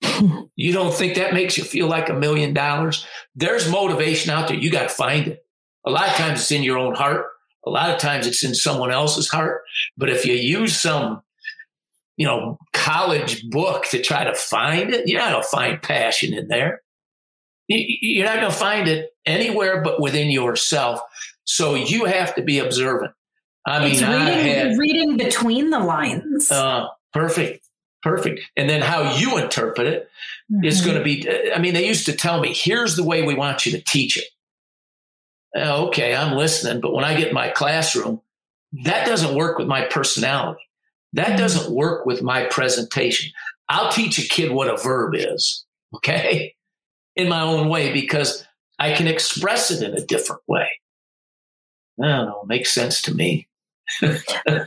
you 0.56 0.74
don't 0.74 0.94
think 0.94 1.16
that 1.16 1.34
makes 1.34 1.58
you 1.58 1.64
feel 1.64 1.88
like 1.88 2.10
a 2.10 2.14
million 2.14 2.54
dollars? 2.54 3.06
There's 3.36 3.70
motivation 3.70 4.32
out 4.32 4.48
there. 4.48 4.58
You 4.58 4.72
got 4.72 4.84
to 4.84 4.90
find 4.90 5.28
it. 5.28 5.46
A 5.86 5.92
lot 5.92 6.08
of 6.08 6.16
times 6.16 6.42
it's 6.42 6.52
in 6.52 6.64
your 6.64 6.78
own 6.78 6.96
heart. 6.96 7.28
A 7.68 7.70
lot 7.70 7.90
of 7.90 8.00
times 8.00 8.28
it's 8.28 8.44
in 8.44 8.56
someone 8.56 8.92
else's 8.92 9.28
heart. 9.28 9.62
But 9.98 10.10
if 10.10 10.26
you 10.26 10.34
use 10.34 10.80
some, 10.80 11.22
you 12.16 12.26
know, 12.26 12.58
college 12.74 13.48
book 13.50 13.86
to 13.92 14.02
try 14.02 14.24
to 14.24 14.34
find 14.34 14.94
it, 14.94 15.08
you're 15.08 15.20
not 15.20 15.32
going 15.32 15.44
to 15.44 15.50
find 15.50 15.82
passion 15.82 16.34
in 16.34 16.48
there. 16.48 16.82
You're 17.68 18.26
not 18.26 18.40
going 18.40 18.52
to 18.52 18.58
find 18.58 18.88
it 18.88 19.12
anywhere 19.26 19.82
but 19.82 20.02
within 20.02 20.30
yourself. 20.30 21.02
So 21.44 21.76
you 21.76 22.06
have 22.06 22.34
to 22.36 22.42
be 22.42 22.60
observant. 22.60 23.14
I 23.66 23.80
mean, 23.80 23.92
it's 23.92 24.02
reading, 24.02 24.46
had, 24.46 24.78
reading 24.78 25.18
between 25.18 25.70
the 25.70 25.80
lines. 25.80 26.50
Uh, 26.50 26.88
Perfect. 27.14 27.68
Perfect. 28.04 28.40
And 28.56 28.70
then 28.70 28.82
how 28.82 29.18
you 29.18 29.38
interpret 29.38 29.88
it 29.88 30.10
mm-hmm. 30.52 30.64
is 30.64 30.82
going 30.82 30.98
to 30.98 31.04
be, 31.04 31.28
I 31.54 31.60
mean, 31.60 31.74
they 31.74 31.86
used 31.86 32.06
to 32.06 32.14
tell 32.14 32.40
me, 32.40 32.54
here's 32.54 32.96
the 32.96 33.04
way 33.04 33.24
we 33.24 33.34
want 33.34 33.66
you 33.66 33.74
to 33.74 33.82
teach 33.82 34.18
it. 34.18 34.26
Oh, 35.58 35.88
okay, 35.88 36.16
I'm 36.16 36.36
listening. 36.36 36.82
But 36.82 36.94
when 36.94 37.04
I 37.04 37.18
get 37.18 37.30
in 37.30 37.34
my 37.34 37.50
classroom, 37.50 38.22
that 38.84 39.06
doesn't 39.06 39.36
work 39.36 39.58
with 39.58 39.68
my 39.68 39.86
personality. 39.86 40.62
That 41.14 41.28
mm-hmm. 41.28 41.38
doesn't 41.38 41.74
work 41.74 42.06
with 42.06 42.22
my 42.22 42.46
presentation. 42.46 43.32
I'll 43.70 43.92
teach 43.92 44.20
a 44.20 44.28
kid 44.28 44.52
what 44.52 44.70
a 44.70 44.78
verb 44.78 45.14
is, 45.16 45.66
okay, 45.96 46.56
in 47.16 47.28
my 47.28 47.42
own 47.42 47.70
way 47.70 47.92
because 47.92 48.46
I 48.80 48.94
can 48.94 49.08
express 49.08 49.72
it 49.72 49.84
in 49.84 49.98
a 49.98 50.06
different 50.06 50.42
way. 50.48 50.70
I 52.02 52.08
don't 52.08 52.26
know, 52.28 52.44
makes 52.46 52.74
sense 52.74 53.02
to 53.04 53.16
me. 53.16 53.48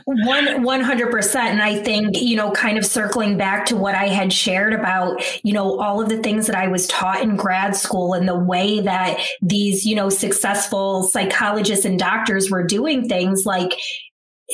One 0.05 0.63
one 0.63 0.81
hundred 0.81 1.11
percent, 1.11 1.49
and 1.49 1.61
I 1.61 1.81
think 1.81 2.19
you 2.19 2.35
know, 2.35 2.51
kind 2.51 2.77
of 2.77 2.85
circling 2.85 3.37
back 3.37 3.65
to 3.67 3.75
what 3.75 3.95
I 3.95 4.07
had 4.07 4.33
shared 4.33 4.73
about 4.73 5.21
you 5.43 5.53
know 5.53 5.79
all 5.79 6.01
of 6.01 6.09
the 6.09 6.17
things 6.17 6.47
that 6.47 6.55
I 6.55 6.67
was 6.67 6.87
taught 6.87 7.21
in 7.21 7.35
grad 7.35 7.75
school 7.75 8.13
and 8.13 8.27
the 8.27 8.37
way 8.37 8.79
that 8.81 9.19
these 9.41 9.85
you 9.85 9.95
know 9.95 10.09
successful 10.09 11.03
psychologists 11.03 11.85
and 11.85 11.99
doctors 11.99 12.49
were 12.49 12.63
doing 12.63 13.07
things 13.07 13.45
like 13.45 13.73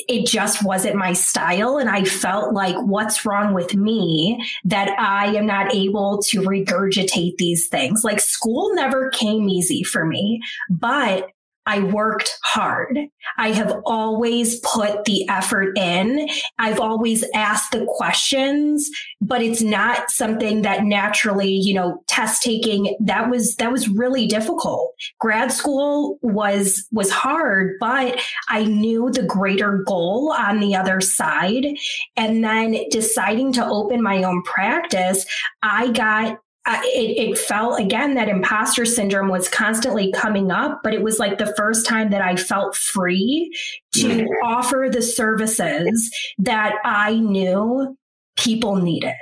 it 0.06 0.26
just 0.26 0.64
wasn't 0.64 0.94
my 0.94 1.12
style. 1.12 1.78
And 1.78 1.90
I 1.90 2.04
felt 2.04 2.54
like, 2.54 2.76
what's 2.76 3.24
wrong 3.24 3.54
with 3.54 3.74
me 3.74 4.46
that 4.64 4.88
I 4.98 5.34
am 5.34 5.46
not 5.46 5.74
able 5.74 6.22
to 6.28 6.42
regurgitate 6.42 7.36
these 7.38 7.68
things? 7.68 8.04
Like, 8.04 8.20
school 8.20 8.74
never 8.74 9.10
came 9.10 9.48
easy 9.48 9.82
for 9.82 10.04
me, 10.04 10.40
but 10.70 11.30
I 11.68 11.80
worked 11.80 12.38
hard. 12.44 12.98
I 13.36 13.52
have 13.52 13.82
always 13.84 14.58
put 14.60 15.04
the 15.04 15.28
effort 15.28 15.76
in. 15.76 16.26
I've 16.58 16.80
always 16.80 17.26
asked 17.34 17.72
the 17.72 17.84
questions, 17.86 18.88
but 19.20 19.42
it's 19.42 19.60
not 19.60 20.10
something 20.10 20.62
that 20.62 20.84
naturally, 20.84 21.52
you 21.52 21.74
know, 21.74 22.02
test 22.06 22.42
taking 22.42 22.96
that 23.00 23.28
was 23.28 23.54
that 23.56 23.70
was 23.70 23.86
really 23.86 24.26
difficult. 24.26 24.94
Grad 25.20 25.52
school 25.52 26.18
was 26.22 26.88
was 26.90 27.10
hard, 27.10 27.76
but 27.78 28.18
I 28.48 28.64
knew 28.64 29.10
the 29.10 29.24
greater 29.24 29.84
goal 29.86 30.34
on 30.36 30.60
the 30.60 30.74
other 30.74 31.02
side. 31.02 31.66
And 32.16 32.42
then 32.42 32.78
deciding 32.90 33.52
to 33.52 33.66
open 33.66 34.02
my 34.02 34.22
own 34.22 34.42
practice, 34.42 35.26
I 35.62 35.90
got 35.90 36.38
it, 36.84 37.30
it, 37.30 37.38
felt 37.38 37.80
again 37.80 38.14
that 38.14 38.28
imposter 38.28 38.84
syndrome 38.84 39.28
was 39.28 39.48
constantly 39.48 40.12
coming 40.12 40.50
up, 40.50 40.80
but 40.82 40.94
it 40.94 41.02
was 41.02 41.18
like 41.18 41.38
the 41.38 41.54
first 41.56 41.86
time 41.86 42.10
that 42.10 42.22
I 42.22 42.36
felt 42.36 42.76
free 42.76 43.54
to 43.94 44.08
mm-hmm. 44.08 44.26
offer 44.44 44.88
the 44.90 45.02
services 45.02 46.14
that 46.38 46.74
I 46.84 47.14
knew 47.14 47.96
people 48.36 48.76
needed. 48.76 49.14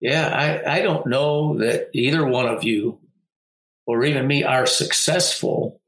Yeah, 0.00 0.28
I, 0.66 0.78
I 0.78 0.82
don't 0.82 1.06
know 1.06 1.58
that 1.58 1.88
either 1.94 2.26
one 2.26 2.46
of 2.46 2.62
you 2.62 2.98
or 3.86 4.04
even 4.04 4.26
me 4.26 4.44
are 4.44 4.66
successful 4.66 5.80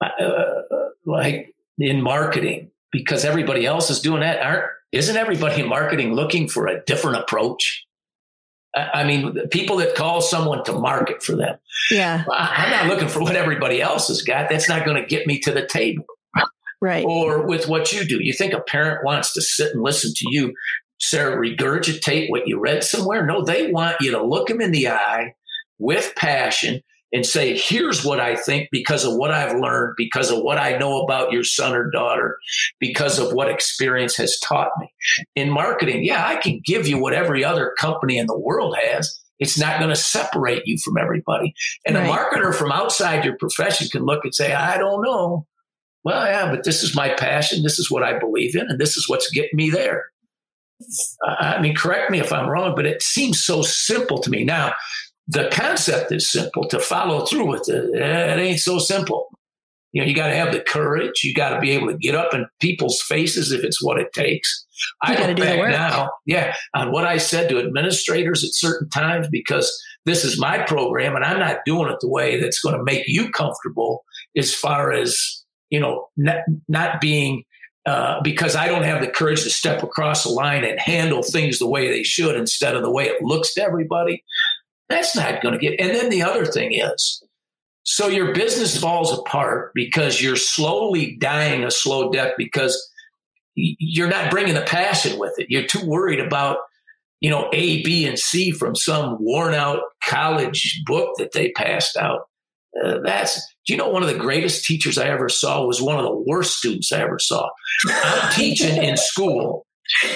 uh, 0.00 0.62
like 1.04 1.54
in 1.78 2.02
marketing 2.02 2.70
because 2.92 3.24
everybody 3.24 3.66
else 3.66 3.90
is 3.90 4.00
doing 4.00 4.20
that. 4.20 4.40
Aren't 4.40 4.70
isn't 4.92 5.16
everybody 5.16 5.62
in 5.62 5.68
marketing 5.68 6.14
looking 6.14 6.48
for 6.48 6.66
a 6.66 6.82
different 6.84 7.18
approach? 7.18 7.84
I 8.74 9.04
mean, 9.04 9.34
people 9.48 9.76
that 9.78 9.94
call 9.94 10.20
someone 10.20 10.62
to 10.64 10.72
market 10.72 11.22
for 11.22 11.34
them. 11.34 11.56
Yeah. 11.90 12.24
I'm 12.30 12.70
not 12.70 12.86
looking 12.86 13.08
for 13.08 13.20
what 13.20 13.34
everybody 13.34 13.80
else 13.80 14.08
has 14.08 14.22
got. 14.22 14.48
That's 14.48 14.68
not 14.68 14.84
going 14.84 15.00
to 15.02 15.08
get 15.08 15.26
me 15.26 15.40
to 15.40 15.52
the 15.52 15.66
table. 15.66 16.04
Right. 16.80 17.04
Or 17.04 17.46
with 17.46 17.66
what 17.66 17.92
you 17.92 18.04
do. 18.04 18.22
You 18.22 18.32
think 18.32 18.52
a 18.52 18.60
parent 18.60 19.04
wants 19.04 19.32
to 19.32 19.42
sit 19.42 19.72
and 19.74 19.82
listen 19.82 20.12
to 20.14 20.24
you, 20.30 20.54
Sarah, 21.00 21.36
regurgitate 21.36 22.30
what 22.30 22.46
you 22.46 22.60
read 22.60 22.84
somewhere? 22.84 23.26
No, 23.26 23.42
they 23.42 23.70
want 23.70 23.96
you 24.00 24.12
to 24.12 24.22
look 24.22 24.48
them 24.48 24.60
in 24.60 24.70
the 24.70 24.88
eye 24.88 25.34
with 25.78 26.12
passion 26.16 26.80
and 27.12 27.24
say, 27.24 27.56
here's 27.56 28.04
what 28.04 28.20
I 28.20 28.36
think 28.36 28.68
because 28.70 29.04
of 29.04 29.14
what 29.16 29.30
I've 29.30 29.58
learned, 29.58 29.94
because 29.96 30.30
of 30.30 30.42
what 30.42 30.58
I 30.58 30.76
know 30.76 31.02
about 31.02 31.32
your 31.32 31.44
son 31.44 31.74
or 31.74 31.90
daughter, 31.90 32.36
because 32.80 33.18
of 33.18 33.32
what 33.32 33.48
experience 33.48 34.16
has 34.16 34.38
taught 34.40 34.70
me. 34.78 34.92
In 35.34 35.50
marketing, 35.50 36.04
yeah, 36.04 36.26
I 36.26 36.36
can 36.36 36.60
give 36.64 36.86
you 36.86 36.98
what 36.98 37.14
every 37.14 37.44
other 37.44 37.74
company 37.78 38.18
in 38.18 38.26
the 38.26 38.38
world 38.38 38.76
has. 38.78 39.18
It's 39.38 39.58
not 39.58 39.78
going 39.78 39.90
to 39.90 39.96
separate 39.96 40.64
you 40.66 40.76
from 40.84 40.98
everybody. 40.98 41.54
And 41.86 41.96
right. 41.96 42.06
a 42.06 42.12
marketer 42.12 42.54
from 42.54 42.72
outside 42.72 43.24
your 43.24 43.36
profession 43.38 43.88
can 43.88 44.04
look 44.04 44.24
and 44.24 44.34
say, 44.34 44.52
I 44.52 44.76
don't 44.76 45.02
know. 45.02 45.46
Well, 46.04 46.26
yeah, 46.26 46.50
but 46.50 46.64
this 46.64 46.82
is 46.82 46.94
my 46.94 47.10
passion. 47.10 47.62
This 47.62 47.78
is 47.78 47.90
what 47.90 48.02
I 48.02 48.18
believe 48.18 48.54
in, 48.56 48.66
and 48.68 48.80
this 48.80 48.96
is 48.96 49.08
what's 49.08 49.30
getting 49.30 49.56
me 49.56 49.70
there. 49.70 50.06
I 51.24 51.60
mean, 51.60 51.74
correct 51.74 52.10
me 52.10 52.20
if 52.20 52.32
I'm 52.32 52.48
wrong, 52.48 52.74
but 52.76 52.86
it 52.86 53.02
seems 53.02 53.42
so 53.42 53.62
simple 53.62 54.18
to 54.18 54.30
me. 54.30 54.44
Now, 54.44 54.74
the 55.28 55.48
concept 55.52 56.10
is 56.10 56.30
simple 56.30 56.66
to 56.68 56.80
follow 56.80 57.24
through 57.26 57.46
with 57.46 57.68
it. 57.68 57.94
It 57.94 58.40
ain't 58.40 58.60
so 58.60 58.78
simple. 58.78 59.28
You 59.92 60.02
know, 60.02 60.08
you 60.08 60.14
got 60.14 60.28
to 60.28 60.36
have 60.36 60.52
the 60.52 60.60
courage. 60.60 61.22
You 61.22 61.34
got 61.34 61.50
to 61.50 61.60
be 61.60 61.70
able 61.70 61.88
to 61.88 61.96
get 61.96 62.14
up 62.14 62.34
in 62.34 62.46
people's 62.60 63.00
faces 63.00 63.52
if 63.52 63.64
it's 63.64 63.82
what 63.82 63.98
it 63.98 64.12
takes. 64.12 64.66
You 65.06 65.14
I 65.14 65.26
look 65.26 65.36
do 65.36 65.42
back 65.42 65.70
now, 65.70 66.10
yeah, 66.24 66.54
on 66.74 66.92
what 66.92 67.04
I 67.04 67.16
said 67.16 67.48
to 67.48 67.58
administrators 67.58 68.44
at 68.44 68.54
certain 68.54 68.88
times 68.90 69.28
because 69.30 69.70
this 70.04 70.24
is 70.24 70.38
my 70.38 70.58
program 70.58 71.16
and 71.16 71.24
I'm 71.24 71.40
not 71.40 71.58
doing 71.66 71.90
it 71.90 71.96
the 72.00 72.08
way 72.08 72.40
that's 72.40 72.60
going 72.60 72.76
to 72.76 72.84
make 72.84 73.04
you 73.06 73.30
comfortable 73.30 74.04
as 74.36 74.54
far 74.54 74.92
as, 74.92 75.44
you 75.70 75.80
know, 75.80 76.06
not, 76.16 76.38
not 76.68 77.00
being 77.00 77.44
uh, 77.86 78.20
because 78.22 78.54
I 78.54 78.68
don't 78.68 78.82
have 78.82 79.00
the 79.00 79.08
courage 79.08 79.44
to 79.44 79.50
step 79.50 79.82
across 79.82 80.24
the 80.24 80.30
line 80.30 80.62
and 80.62 80.78
handle 80.78 81.22
things 81.22 81.58
the 81.58 81.68
way 81.68 81.88
they 81.88 82.02
should 82.02 82.36
instead 82.36 82.76
of 82.76 82.82
the 82.82 82.90
way 82.90 83.04
it 83.06 83.22
looks 83.22 83.54
to 83.54 83.62
everybody. 83.62 84.22
That's 84.88 85.14
not 85.14 85.42
going 85.42 85.54
to 85.54 85.60
get. 85.60 85.80
And 85.80 85.90
then 85.90 86.08
the 86.08 86.22
other 86.22 86.46
thing 86.46 86.72
is, 86.72 87.22
so 87.82 88.08
your 88.08 88.34
business 88.34 88.78
falls 88.78 89.16
apart 89.18 89.72
because 89.74 90.20
you're 90.20 90.36
slowly 90.36 91.16
dying 91.16 91.64
a 91.64 91.70
slow 91.70 92.10
death 92.10 92.34
because 92.36 92.90
you're 93.54 94.08
not 94.08 94.30
bringing 94.30 94.54
the 94.54 94.62
passion 94.62 95.18
with 95.18 95.32
it. 95.38 95.46
You're 95.48 95.66
too 95.66 95.86
worried 95.86 96.20
about, 96.20 96.58
you 97.20 97.30
know, 97.30 97.48
A, 97.52 97.82
B, 97.82 98.06
and 98.06 98.18
C 98.18 98.50
from 98.50 98.76
some 98.76 99.16
worn 99.20 99.54
out 99.54 99.80
college 100.04 100.82
book 100.86 101.14
that 101.16 101.32
they 101.32 101.50
passed 101.52 101.96
out. 101.96 102.28
Uh, 102.84 102.98
that's, 103.02 103.36
do 103.66 103.72
you 103.72 103.76
know, 103.76 103.88
one 103.88 104.02
of 104.02 104.08
the 104.08 104.18
greatest 104.18 104.64
teachers 104.64 104.98
I 104.98 105.08
ever 105.08 105.28
saw 105.28 105.64
was 105.64 105.80
one 105.80 105.98
of 105.98 106.04
the 106.04 106.24
worst 106.26 106.58
students 106.58 106.92
I 106.92 107.00
ever 107.00 107.18
saw. 107.18 107.48
I'm 107.88 108.32
teaching 108.34 108.82
in 108.82 108.96
school 108.96 109.66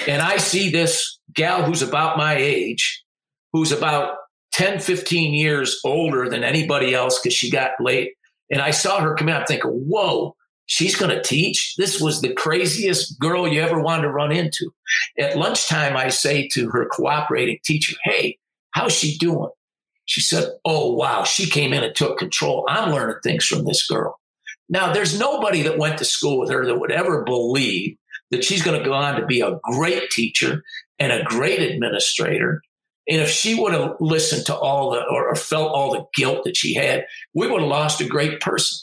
and 0.07 0.21
I 0.21 0.37
see 0.37 0.69
this 0.69 1.19
gal 1.33 1.63
who's 1.63 1.81
about 1.81 2.17
my 2.17 2.35
age, 2.35 3.03
who's 3.51 3.71
about 3.71 4.15
10, 4.53 4.79
15 4.79 5.33
years 5.33 5.79
older 5.83 6.29
than 6.29 6.43
anybody 6.43 6.93
else 6.93 7.19
because 7.19 7.33
she 7.33 7.51
got 7.51 7.71
late. 7.79 8.13
And 8.51 8.61
I 8.61 8.71
saw 8.71 9.01
her 9.01 9.15
come 9.15 9.29
in. 9.29 9.35
I'm 9.35 9.45
thinking, 9.45 9.71
whoa, 9.71 10.35
she's 10.67 10.95
going 10.95 11.15
to 11.15 11.23
teach. 11.23 11.75
This 11.77 11.99
was 11.99 12.21
the 12.21 12.33
craziest 12.33 13.19
girl 13.19 13.47
you 13.47 13.61
ever 13.61 13.81
wanted 13.81 14.03
to 14.03 14.11
run 14.11 14.31
into. 14.31 14.71
At 15.19 15.37
lunchtime, 15.37 15.97
I 15.97 16.09
say 16.09 16.47
to 16.49 16.69
her 16.69 16.85
cooperating 16.85 17.57
teacher, 17.65 17.95
hey, 18.03 18.37
how's 18.71 18.93
she 18.93 19.17
doing? 19.17 19.49
She 20.05 20.21
said, 20.21 20.49
oh, 20.65 20.93
wow, 20.93 21.23
she 21.23 21.49
came 21.49 21.73
in 21.73 21.83
and 21.83 21.95
took 21.95 22.19
control. 22.19 22.65
I'm 22.67 22.91
learning 22.91 23.17
things 23.23 23.45
from 23.45 23.65
this 23.65 23.87
girl. 23.87 24.19
Now, 24.69 24.93
there's 24.93 25.17
nobody 25.17 25.61
that 25.63 25.77
went 25.77 25.97
to 25.97 26.05
school 26.05 26.39
with 26.39 26.49
her 26.49 26.65
that 26.65 26.79
would 26.79 26.91
ever 26.91 27.23
believe 27.23 27.97
that 28.31 28.43
she's 28.43 28.63
going 28.63 28.77
to 28.77 28.85
go 28.85 28.93
on 28.93 29.19
to 29.19 29.25
be 29.25 29.41
a 29.41 29.59
great 29.63 30.09
teacher 30.09 30.63
and 30.99 31.11
a 31.11 31.23
great 31.23 31.61
administrator 31.61 32.61
and 33.07 33.21
if 33.21 33.29
she 33.29 33.59
would 33.59 33.73
have 33.73 33.95
listened 33.99 34.45
to 34.45 34.55
all 34.55 34.91
the 34.91 35.03
or 35.11 35.35
felt 35.35 35.71
all 35.71 35.91
the 35.91 36.05
guilt 36.15 36.43
that 36.45 36.55
she 36.55 36.73
had, 36.73 37.05
we 37.33 37.47
would 37.47 37.61
have 37.61 37.69
lost 37.69 38.01
a 38.01 38.05
great 38.05 38.39
person. 38.39 38.77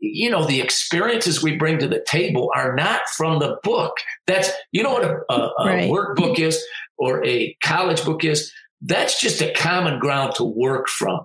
You 0.00 0.30
know, 0.30 0.44
the 0.44 0.60
experiences 0.60 1.42
we 1.42 1.56
bring 1.56 1.78
to 1.78 1.86
the 1.86 2.04
table 2.06 2.50
are 2.54 2.74
not 2.74 3.02
from 3.16 3.38
the 3.38 3.58
book. 3.62 3.92
That's, 4.26 4.50
you 4.72 4.82
know 4.82 4.94
what 4.94 5.04
a, 5.04 5.20
a, 5.30 5.34
a 5.34 5.66
right. 5.66 5.90
workbook 5.90 6.38
is 6.38 6.62
or 6.98 7.24
a 7.24 7.54
college 7.62 8.04
book 8.04 8.24
is? 8.24 8.50
That's 8.80 9.20
just 9.20 9.42
a 9.42 9.52
common 9.52 9.98
ground 9.98 10.34
to 10.36 10.44
work 10.44 10.88
from, 10.88 11.20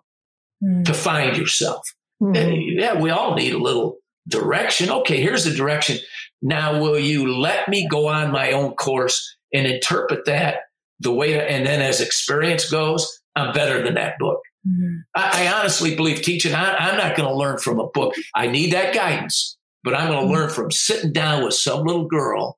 mm. 0.62 0.84
to 0.86 0.94
find 0.94 1.38
yourself. 1.38 1.82
Mm. 2.22 2.76
Yeah, 2.78 3.00
we 3.00 3.10
all 3.10 3.34
need 3.34 3.54
a 3.54 3.60
little 3.60 3.98
direction. 4.28 4.92
Okay, 4.92 5.22
here's 5.22 5.46
the 5.46 5.56
direction. 5.56 5.98
Now, 6.42 6.82
will 6.82 7.00
you 7.00 7.34
let 7.34 7.70
me 7.70 7.88
go 7.88 8.08
on 8.08 8.32
my 8.32 8.52
own 8.52 8.74
course 8.74 9.38
and 9.54 9.66
interpret 9.66 10.26
that 10.26 10.58
the 11.00 11.12
way, 11.12 11.48
and 11.48 11.66
then 11.66 11.82
as 11.82 12.02
experience 12.02 12.70
goes, 12.70 13.22
I'm 13.36 13.54
better 13.54 13.84
than 13.84 13.96
that 13.96 14.18
book. 14.18 14.42
Mm-hmm. 14.68 14.98
I, 15.16 15.46
I, 15.46 15.54
honestly 15.60 15.96
believe 15.96 16.22
teaching, 16.22 16.56
I, 16.56 16.90
am 16.90 16.98
not 16.98 17.16
going 17.16 17.30
to 17.30 17.36
learn 17.36 17.60
from 17.60 17.80
a 17.80 17.88
book. 17.88 18.16
I 18.34 18.48
need 18.48 18.74
that 18.74 18.96
guidance, 18.96 19.58
but 19.84 19.94
I'm 19.94 20.08
going 20.08 20.20
to 20.20 20.26
mm-hmm. 20.26 20.34
learn 20.34 20.50
from 20.50 20.72
sitting 20.72 21.12
down 21.12 21.44
with 21.44 21.54
some 21.54 21.84
little 21.86 22.08
girl, 22.08 22.58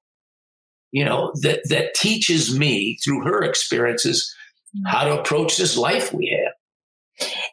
you 0.92 1.04
know, 1.04 1.34
that, 1.42 1.68
that 1.68 1.96
teaches 1.96 2.58
me 2.58 2.98
through 3.04 3.26
her 3.26 3.44
experiences 3.44 4.34
mm-hmm. 4.76 4.88
how 4.88 5.04
to 5.04 5.20
approach 5.20 5.58
this 5.58 5.76
life 5.76 6.14
we 6.14 6.30
have. 6.42 6.47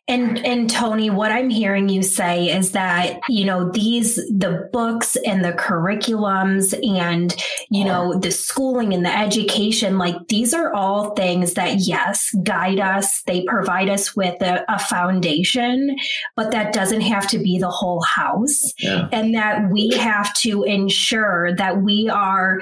And 0.07 0.45
and 0.45 0.69
Tony, 0.69 1.09
what 1.09 1.33
I'm 1.33 1.49
hearing 1.49 1.89
you 1.89 2.03
say 2.03 2.55
is 2.55 2.73
that, 2.73 3.21
you 3.31 3.47
know, 3.47 3.71
these 3.71 4.17
the 4.17 4.69
books 4.71 5.17
and 5.25 5.43
the 5.43 5.53
curriculums 5.53 6.75
and, 6.87 7.35
you 7.71 7.87
know, 7.87 8.13
the 8.19 8.31
schooling 8.31 8.93
and 8.93 9.03
the 9.03 9.19
education, 9.19 9.97
like 9.97 10.29
these 10.29 10.53
are 10.53 10.75
all 10.75 11.15
things 11.15 11.55
that 11.55 11.79
yes, 11.79 12.35
guide 12.43 12.81
us, 12.81 13.23
they 13.23 13.45
provide 13.45 13.89
us 13.89 14.15
with 14.15 14.43
a, 14.43 14.63
a 14.69 14.79
foundation, 14.79 15.97
but 16.37 16.51
that 16.51 16.75
doesn't 16.75 17.01
have 17.01 17.27
to 17.29 17.39
be 17.39 17.59
the 17.59 17.71
whole 17.71 18.03
house. 18.03 18.75
Yeah. 18.79 19.09
And 19.11 19.35
that 19.35 19.71
we 19.71 19.89
have 19.93 20.35
to 20.35 20.65
ensure 20.65 21.57
that 21.57 21.81
we 21.81 22.11
are 22.11 22.61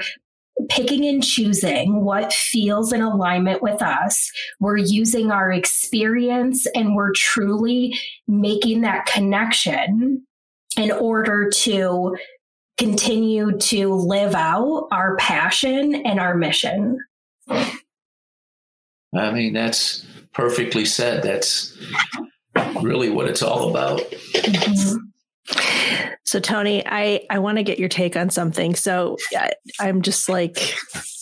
picking 0.69 1.05
and 1.05 1.23
choosing 1.23 2.03
what 2.03 2.31
feels 2.33 2.93
in 2.93 3.01
alignment 3.01 3.61
with 3.61 3.81
us. 3.81 4.31
We're 4.59 4.77
using 4.77 5.31
our 5.31 5.51
experience 5.51 6.65
and 6.75 6.95
we're 6.95 7.13
truly 7.13 7.97
making 8.27 8.81
that 8.81 9.05
connection 9.05 10.25
in 10.77 10.91
order 10.91 11.49
to 11.49 12.15
continue 12.77 13.57
to 13.57 13.93
live 13.93 14.35
out 14.35 14.87
our 14.91 15.15
passion 15.17 15.95
and 15.95 16.19
our 16.19 16.35
mission. 16.35 16.99
I 17.47 19.31
mean, 19.31 19.53
that's 19.53 20.05
perfectly 20.33 20.85
said. 20.85 21.23
That's 21.23 21.77
really 22.81 23.09
what 23.09 23.27
it's 23.27 23.43
all 23.43 23.69
about. 23.69 23.99
Mm-hmm. 23.99 24.97
So 26.33 26.39
Tony, 26.39 26.83
I 26.87 27.21
I 27.29 27.37
want 27.37 27.59
to 27.59 27.63
get 27.63 27.77
your 27.77 27.89
take 27.89 28.17
on 28.17 28.31
something. 28.31 28.73
So 28.73 29.17
I, 29.37 29.51
I'm 29.79 30.01
just 30.01 30.27
like 30.27 30.75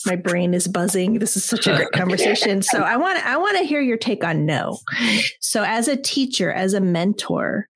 my 0.06 0.16
brain 0.16 0.54
is 0.54 0.66
buzzing. 0.66 1.18
This 1.18 1.36
is 1.36 1.44
such 1.44 1.66
a 1.66 1.76
great 1.76 1.90
conversation. 1.92 2.62
So 2.62 2.78
I 2.78 2.96
want 2.96 3.22
I 3.26 3.36
want 3.36 3.58
to 3.58 3.64
hear 3.64 3.82
your 3.82 3.98
take 3.98 4.24
on 4.24 4.46
no. 4.46 4.78
So 5.38 5.64
as 5.64 5.86
a 5.86 5.98
teacher, 5.98 6.50
as 6.50 6.72
a 6.72 6.80
mentor, 6.80 7.68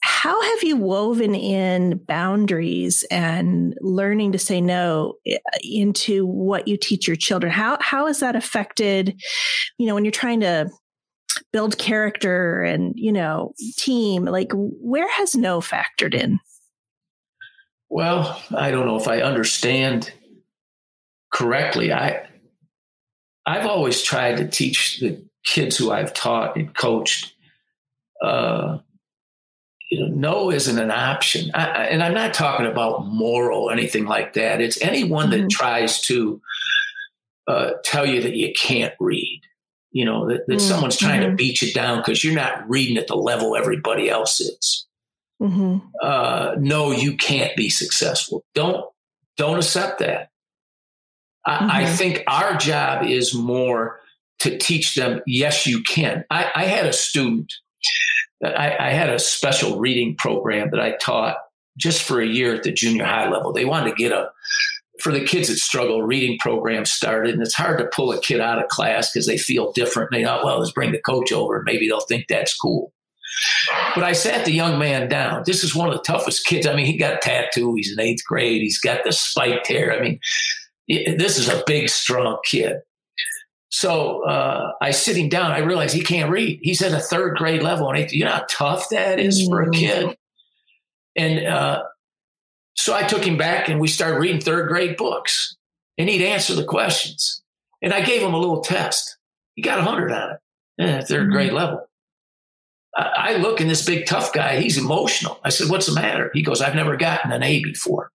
how 0.00 0.42
have 0.42 0.64
you 0.64 0.76
woven 0.76 1.36
in 1.36 1.98
boundaries 1.98 3.04
and 3.08 3.78
learning 3.80 4.32
to 4.32 4.40
say 4.40 4.60
no 4.60 5.14
eh, 5.24 5.38
into 5.62 6.26
what 6.26 6.66
you 6.66 6.76
teach 6.76 7.06
your 7.06 7.14
children? 7.14 7.52
How 7.52 7.78
how 7.80 8.08
has 8.08 8.18
that 8.18 8.34
affected, 8.34 9.22
you 9.78 9.86
know, 9.86 9.94
when 9.94 10.04
you're 10.04 10.10
trying 10.10 10.40
to 10.40 10.68
build 11.52 11.78
character 11.78 12.62
and 12.62 12.94
you 12.96 13.12
know 13.12 13.52
team 13.76 14.24
like 14.24 14.50
where 14.54 15.10
has 15.10 15.34
no 15.34 15.60
factored 15.60 16.14
in 16.14 16.38
well 17.88 18.40
i 18.56 18.70
don't 18.70 18.86
know 18.86 18.96
if 18.96 19.08
i 19.08 19.20
understand 19.20 20.12
correctly 21.32 21.92
i 21.92 22.26
i've 23.46 23.66
always 23.66 24.02
tried 24.02 24.36
to 24.36 24.46
teach 24.46 25.00
the 25.00 25.22
kids 25.44 25.76
who 25.76 25.90
i've 25.90 26.12
taught 26.12 26.56
and 26.56 26.74
coached 26.74 27.34
uh 28.22 28.78
you 29.88 30.00
know, 30.00 30.08
no 30.08 30.50
isn't 30.50 30.80
an 30.80 30.90
option. 30.90 31.50
I, 31.54 31.84
and 31.84 32.02
I'm 32.02 32.12
not 32.12 32.34
talking 32.34 32.66
about 32.66 33.06
moral 33.06 33.64
or 33.64 33.72
anything 33.72 34.04
like 34.04 34.32
that. 34.32 34.60
It's 34.60 34.82
anyone 34.82 35.30
mm-hmm. 35.30 35.42
that 35.42 35.50
tries 35.50 36.00
to 36.02 36.40
uh, 37.46 37.70
tell 37.84 38.04
you 38.04 38.20
that 38.22 38.34
you 38.34 38.52
can't 38.52 38.94
read 38.98 39.42
you 39.90 40.04
know, 40.04 40.28
that, 40.28 40.46
that 40.46 40.54
mm-hmm. 40.54 40.68
someone's 40.68 40.96
trying 40.96 41.22
to 41.22 41.34
beat 41.34 41.62
you 41.62 41.72
down 41.72 41.98
because 41.98 42.22
you're 42.22 42.34
not 42.34 42.68
reading 42.68 42.96
at 42.96 43.06
the 43.06 43.16
level 43.16 43.56
everybody 43.56 44.10
else 44.10 44.40
is. 44.40 44.86
Mm-hmm. 45.40 45.78
Uh, 46.02 46.54
no, 46.58 46.92
you 46.92 47.16
can't 47.16 47.54
be 47.56 47.68
successful. 47.68 48.44
Don't 48.54 48.84
don't 49.36 49.58
accept 49.58 49.98
that. 49.98 50.30
I, 51.44 51.82
I, 51.82 51.84
mm-hmm. 51.84 51.94
think 51.94 52.24
our 52.26 52.56
job 52.56 53.04
is 53.04 53.34
more 53.34 54.00
to 54.40 54.58
teach 54.58 54.94
them. 54.94 55.20
Yes, 55.26 55.66
you 55.66 55.82
can. 55.82 56.24
I, 56.30 56.50
I 56.54 56.64
had 56.64 56.86
a 56.86 56.92
student. 56.92 57.52
I, 58.42 58.76
I 58.78 58.90
had 58.90 59.10
a 59.10 59.18
special 59.18 59.78
reading 59.78 60.16
program 60.16 60.70
that 60.70 60.80
I 60.80 60.96
taught 60.96 61.36
just 61.76 62.02
for 62.02 62.20
a 62.20 62.26
year 62.26 62.54
at 62.54 62.62
the 62.62 62.72
junior 62.72 63.04
high 63.04 63.30
level. 63.30 63.52
They 63.52 63.64
wanted 63.64 63.90
to 63.90 63.96
get 63.96 64.12
a 64.12 64.30
for 65.00 65.12
the 65.12 65.24
kids 65.24 65.48
that 65.48 65.58
struggle, 65.58 66.02
reading 66.02 66.38
programs 66.38 66.90
started, 66.90 67.34
and 67.34 67.42
it's 67.42 67.54
hard 67.54 67.78
to 67.78 67.86
pull 67.86 68.12
a 68.12 68.20
kid 68.20 68.40
out 68.40 68.62
of 68.62 68.68
class 68.68 69.12
because 69.12 69.26
they 69.26 69.38
feel 69.38 69.72
different. 69.72 70.10
They 70.10 70.24
thought, 70.24 70.44
well, 70.44 70.58
let's 70.58 70.72
bring 70.72 70.92
the 70.92 71.00
coach 71.00 71.32
over, 71.32 71.56
and 71.56 71.64
maybe 71.64 71.88
they'll 71.88 72.00
think 72.00 72.26
that's 72.28 72.56
cool. 72.56 72.92
But 73.94 74.04
I 74.04 74.12
sat 74.12 74.44
the 74.44 74.52
young 74.52 74.78
man 74.78 75.08
down. 75.08 75.42
This 75.44 75.64
is 75.64 75.74
one 75.74 75.88
of 75.88 75.94
the 75.94 76.02
toughest 76.02 76.46
kids. 76.46 76.66
I 76.66 76.74
mean, 76.74 76.86
he 76.86 76.96
got 76.96 77.14
a 77.14 77.18
tattoo. 77.18 77.74
He's 77.74 77.92
in 77.92 78.00
eighth 78.00 78.24
grade. 78.24 78.62
He's 78.62 78.78
got 78.78 79.04
the 79.04 79.12
spiked 79.12 79.66
hair. 79.66 79.92
I 79.92 80.00
mean, 80.00 80.20
this 80.88 81.38
is 81.38 81.48
a 81.48 81.62
big, 81.66 81.88
strong 81.88 82.38
kid. 82.44 82.76
So 83.68 84.24
uh, 84.24 84.72
I 84.80 84.92
sit 84.92 85.16
him 85.16 85.28
down. 85.28 85.50
I 85.50 85.58
realize 85.58 85.92
he 85.92 86.00
can't 86.00 86.30
read. 86.30 86.60
He's 86.62 86.80
at 86.82 86.92
a 86.92 87.00
third 87.00 87.36
grade 87.36 87.62
level, 87.62 87.90
and 87.90 88.10
you 88.10 88.24
know 88.24 88.30
how 88.30 88.46
tough 88.48 88.88
that 88.90 89.18
is 89.18 89.46
for 89.46 89.62
a 89.62 89.66
mm. 89.66 89.74
kid. 89.74 90.16
And 91.16 91.46
uh, 91.46 91.82
so 92.76 92.94
I 92.94 93.02
took 93.02 93.24
him 93.24 93.36
back 93.36 93.68
and 93.68 93.80
we 93.80 93.88
started 93.88 94.18
reading 94.18 94.40
third 94.40 94.68
grade 94.68 94.96
books 94.96 95.56
and 95.98 96.08
he'd 96.08 96.24
answer 96.24 96.54
the 96.54 96.64
questions. 96.64 97.42
And 97.82 97.92
I 97.92 98.02
gave 98.02 98.22
him 98.22 98.34
a 98.34 98.38
little 98.38 98.60
test. 98.60 99.18
He 99.54 99.62
got 99.62 99.78
a 99.78 99.84
100 99.84 100.12
on 100.12 100.30
it, 100.32 100.40
yeah, 100.78 100.98
3rd 100.98 101.08
mm-hmm. 101.08 101.32
grade 101.32 101.52
level. 101.52 101.88
I, 102.94 103.10
I 103.16 103.36
look 103.36 103.60
in 103.60 103.68
this 103.68 103.84
big 103.84 104.06
tough 104.06 104.32
guy, 104.32 104.60
he's 104.60 104.78
emotional. 104.78 105.40
I 105.44 105.48
said, 105.48 105.70
What's 105.70 105.86
the 105.86 105.94
matter? 105.94 106.30
He 106.34 106.42
goes, 106.42 106.60
I've 106.60 106.74
never 106.74 106.96
gotten 106.96 107.32
an 107.32 107.42
A 107.42 107.62
before. 107.62 108.10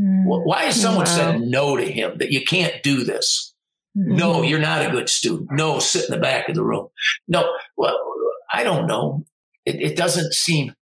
Mm-hmm. 0.00 0.26
Why 0.26 0.64
has 0.64 0.80
someone 0.80 1.06
wow. 1.06 1.16
said 1.16 1.40
no 1.40 1.76
to 1.76 1.84
him 1.84 2.18
that 2.18 2.32
you 2.32 2.44
can't 2.44 2.82
do 2.82 3.04
this? 3.04 3.54
Mm-hmm. 3.96 4.16
No, 4.16 4.42
you're 4.42 4.58
not 4.58 4.84
a 4.84 4.90
good 4.90 5.08
student. 5.08 5.52
No, 5.52 5.78
sit 5.78 6.08
in 6.08 6.10
the 6.10 6.20
back 6.20 6.48
of 6.48 6.54
the 6.54 6.64
room. 6.64 6.88
No, 7.28 7.48
well, 7.76 7.96
I 8.52 8.64
don't 8.64 8.86
know. 8.86 9.24
It, 9.64 9.80
it 9.80 9.96
doesn't 9.96 10.34
seem 10.34 10.74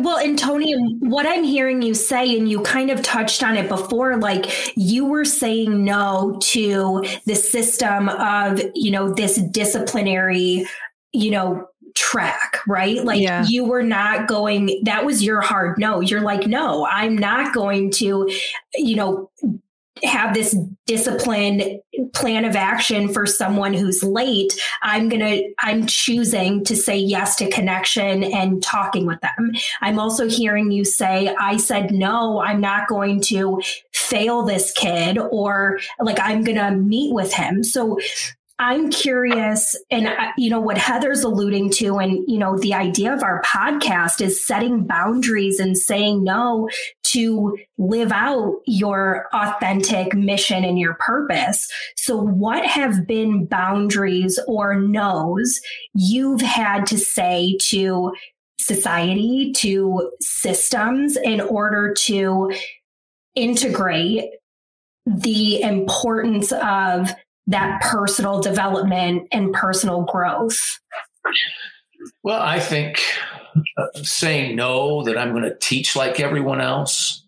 well, 0.00 0.18
and 0.18 0.38
Tony, 0.38 0.74
what 1.00 1.26
I'm 1.26 1.44
hearing 1.44 1.82
you 1.82 1.94
say, 1.94 2.36
and 2.38 2.48
you 2.48 2.62
kind 2.62 2.90
of 2.90 3.02
touched 3.02 3.42
on 3.42 3.56
it 3.56 3.68
before, 3.68 4.16
like 4.16 4.76
you 4.76 5.04
were 5.04 5.24
saying 5.24 5.84
no 5.84 6.38
to 6.42 7.04
the 7.26 7.34
system 7.34 8.08
of, 8.08 8.62
you 8.74 8.90
know, 8.90 9.12
this 9.12 9.36
disciplinary, 9.36 10.66
you 11.12 11.30
know, 11.30 11.68
track, 11.94 12.60
right? 12.66 13.04
Like 13.04 13.20
yeah. 13.20 13.44
you 13.46 13.64
were 13.64 13.82
not 13.82 14.28
going, 14.28 14.80
that 14.84 15.04
was 15.04 15.22
your 15.22 15.42
hard 15.42 15.78
no. 15.78 16.00
You're 16.00 16.22
like, 16.22 16.46
no, 16.46 16.86
I'm 16.86 17.16
not 17.16 17.54
going 17.54 17.90
to, 17.92 18.30
you 18.74 18.96
know, 18.96 19.30
have 20.02 20.34
this 20.34 20.56
disciplined 20.86 21.80
plan 22.12 22.44
of 22.44 22.56
action 22.56 23.12
for 23.12 23.26
someone 23.26 23.74
who's 23.74 24.02
late 24.02 24.52
i'm 24.82 25.08
going 25.08 25.20
to 25.20 25.54
i'm 25.60 25.86
choosing 25.86 26.64
to 26.64 26.76
say 26.76 26.96
yes 26.96 27.36
to 27.36 27.50
connection 27.50 28.24
and 28.24 28.62
talking 28.62 29.06
with 29.06 29.20
them. 29.20 29.52
I'm 29.80 29.98
also 29.98 30.28
hearing 30.28 30.70
you 30.70 30.84
say 30.84 31.34
i 31.38 31.56
said 31.56 31.92
no 31.92 32.40
i'm 32.40 32.60
not 32.60 32.88
going 32.88 33.20
to 33.22 33.60
fail 33.92 34.42
this 34.42 34.72
kid 34.72 35.18
or 35.18 35.78
like 36.00 36.18
i'm 36.20 36.44
going 36.44 36.58
to 36.58 36.70
meet 36.72 37.12
with 37.12 37.32
him. 37.32 37.62
So 37.62 37.98
I'm 38.62 38.90
curious, 38.90 39.76
and 39.90 40.06
uh, 40.06 40.28
you 40.38 40.48
know 40.48 40.60
what 40.60 40.78
Heather's 40.78 41.24
alluding 41.24 41.70
to, 41.72 41.98
and 41.98 42.22
you 42.28 42.38
know 42.38 42.56
the 42.56 42.74
idea 42.74 43.12
of 43.12 43.24
our 43.24 43.42
podcast 43.42 44.20
is 44.20 44.46
setting 44.46 44.84
boundaries 44.84 45.58
and 45.58 45.76
saying 45.76 46.22
no 46.22 46.68
to 47.06 47.58
live 47.76 48.12
out 48.12 48.60
your 48.68 49.26
authentic 49.32 50.14
mission 50.14 50.62
and 50.62 50.78
your 50.78 50.94
purpose. 50.94 51.68
So, 51.96 52.16
what 52.16 52.64
have 52.64 53.04
been 53.04 53.46
boundaries 53.46 54.38
or 54.46 54.76
no's 54.76 55.60
you've 55.94 56.40
had 56.40 56.86
to 56.86 56.98
say 56.98 57.56
to 57.62 58.12
society, 58.60 59.50
to 59.56 60.12
systems, 60.20 61.16
in 61.16 61.40
order 61.40 61.94
to 61.94 62.52
integrate 63.34 64.30
the 65.04 65.62
importance 65.62 66.52
of 66.52 67.12
that 67.46 67.82
personal 67.82 68.40
development 68.40 69.28
and 69.32 69.52
personal 69.52 70.02
growth? 70.02 70.80
Well, 72.22 72.40
I 72.40 72.60
think 72.60 73.02
uh, 73.76 73.86
saying 74.02 74.56
no, 74.56 75.04
that 75.04 75.18
I'm 75.18 75.32
going 75.32 75.44
to 75.44 75.56
teach 75.58 75.94
like 75.96 76.20
everyone 76.20 76.60
else, 76.60 77.24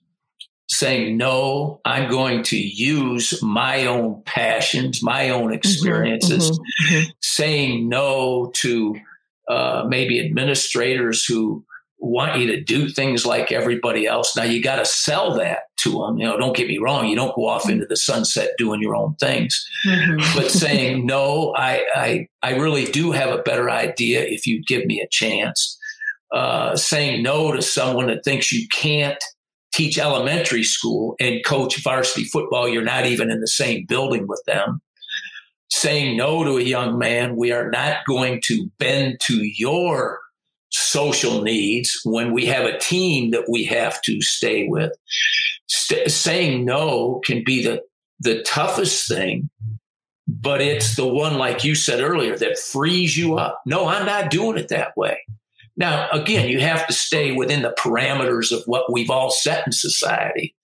saying 0.68 1.16
no, 1.16 1.80
I'm 1.84 2.08
going 2.10 2.42
to 2.44 2.56
use 2.56 3.42
my 3.42 3.86
own 3.86 4.22
passions, 4.24 5.02
my 5.02 5.30
own 5.30 5.44
mm-hmm, 5.44 5.54
experiences, 5.54 6.50
mm-hmm, 6.50 6.94
mm-hmm. 6.94 7.10
saying 7.20 7.88
no 7.88 8.50
to 8.54 8.96
uh, 9.48 9.84
maybe 9.86 10.24
administrators 10.24 11.24
who 11.24 11.64
want 11.98 12.38
you 12.38 12.46
to 12.48 12.62
do 12.62 12.88
things 12.88 13.24
like 13.24 13.50
everybody 13.50 14.06
else. 14.06 14.36
Now 14.36 14.44
you 14.44 14.62
got 14.62 14.76
to 14.76 14.84
sell 14.84 15.34
that 15.36 15.60
to 15.78 15.90
them. 15.90 16.18
You 16.18 16.26
know, 16.26 16.38
don't 16.38 16.56
get 16.56 16.68
me 16.68 16.78
wrong. 16.78 17.06
You 17.06 17.16
don't 17.16 17.34
go 17.34 17.46
off 17.46 17.68
into 17.68 17.86
the 17.86 17.96
sunset 17.96 18.50
doing 18.58 18.80
your 18.82 18.94
own 18.94 19.14
things, 19.16 19.64
mm-hmm. 19.86 20.38
but 20.38 20.50
saying, 20.50 21.06
no, 21.06 21.54
I, 21.56 21.84
I, 21.94 22.28
I 22.42 22.56
really 22.56 22.84
do 22.84 23.12
have 23.12 23.30
a 23.30 23.42
better 23.42 23.70
idea 23.70 24.22
if 24.22 24.46
you 24.46 24.62
give 24.66 24.86
me 24.86 25.00
a 25.00 25.08
chance. 25.10 25.78
Uh, 26.32 26.74
saying 26.74 27.22
no 27.22 27.52
to 27.52 27.62
someone 27.62 28.08
that 28.08 28.24
thinks 28.24 28.50
you 28.50 28.66
can't 28.74 29.22
teach 29.72 29.98
elementary 29.98 30.64
school 30.64 31.14
and 31.20 31.44
coach 31.44 31.80
varsity 31.82 32.24
football. 32.24 32.68
You're 32.68 32.82
not 32.82 33.06
even 33.06 33.30
in 33.30 33.40
the 33.40 33.46
same 33.46 33.86
building 33.86 34.26
with 34.26 34.42
them 34.46 34.80
saying 35.74 36.16
no 36.16 36.44
to 36.44 36.56
a 36.56 36.62
young 36.62 36.98
man. 36.98 37.36
We 37.36 37.52
are 37.52 37.70
not 37.70 38.04
going 38.06 38.40
to 38.44 38.70
bend 38.78 39.20
to 39.24 39.42
your 39.42 40.20
social 40.74 41.42
needs 41.42 42.00
when 42.04 42.32
we 42.32 42.46
have 42.46 42.64
a 42.64 42.78
team 42.78 43.30
that 43.30 43.48
we 43.48 43.64
have 43.64 44.02
to 44.02 44.20
stay 44.20 44.66
with. 44.68 44.92
St- 45.66 46.10
saying 46.10 46.64
no 46.64 47.20
can 47.24 47.42
be 47.44 47.62
the, 47.62 47.82
the 48.20 48.42
toughest 48.42 49.08
thing, 49.08 49.50
but 50.26 50.60
it's 50.60 50.96
the 50.96 51.06
one, 51.06 51.38
like 51.38 51.64
you 51.64 51.74
said 51.74 52.00
earlier, 52.00 52.36
that 52.36 52.58
frees 52.58 53.16
you 53.16 53.36
up. 53.36 53.62
No, 53.66 53.86
I'm 53.86 54.04
not 54.04 54.30
doing 54.30 54.58
it 54.58 54.68
that 54.68 54.96
way. 54.96 55.18
Now, 55.76 56.08
again, 56.10 56.48
you 56.48 56.60
have 56.60 56.86
to 56.86 56.92
stay 56.92 57.32
within 57.32 57.62
the 57.62 57.74
parameters 57.78 58.52
of 58.52 58.62
what 58.66 58.92
we've 58.92 59.10
all 59.10 59.30
set 59.30 59.66
in 59.66 59.72
society. 59.72 60.54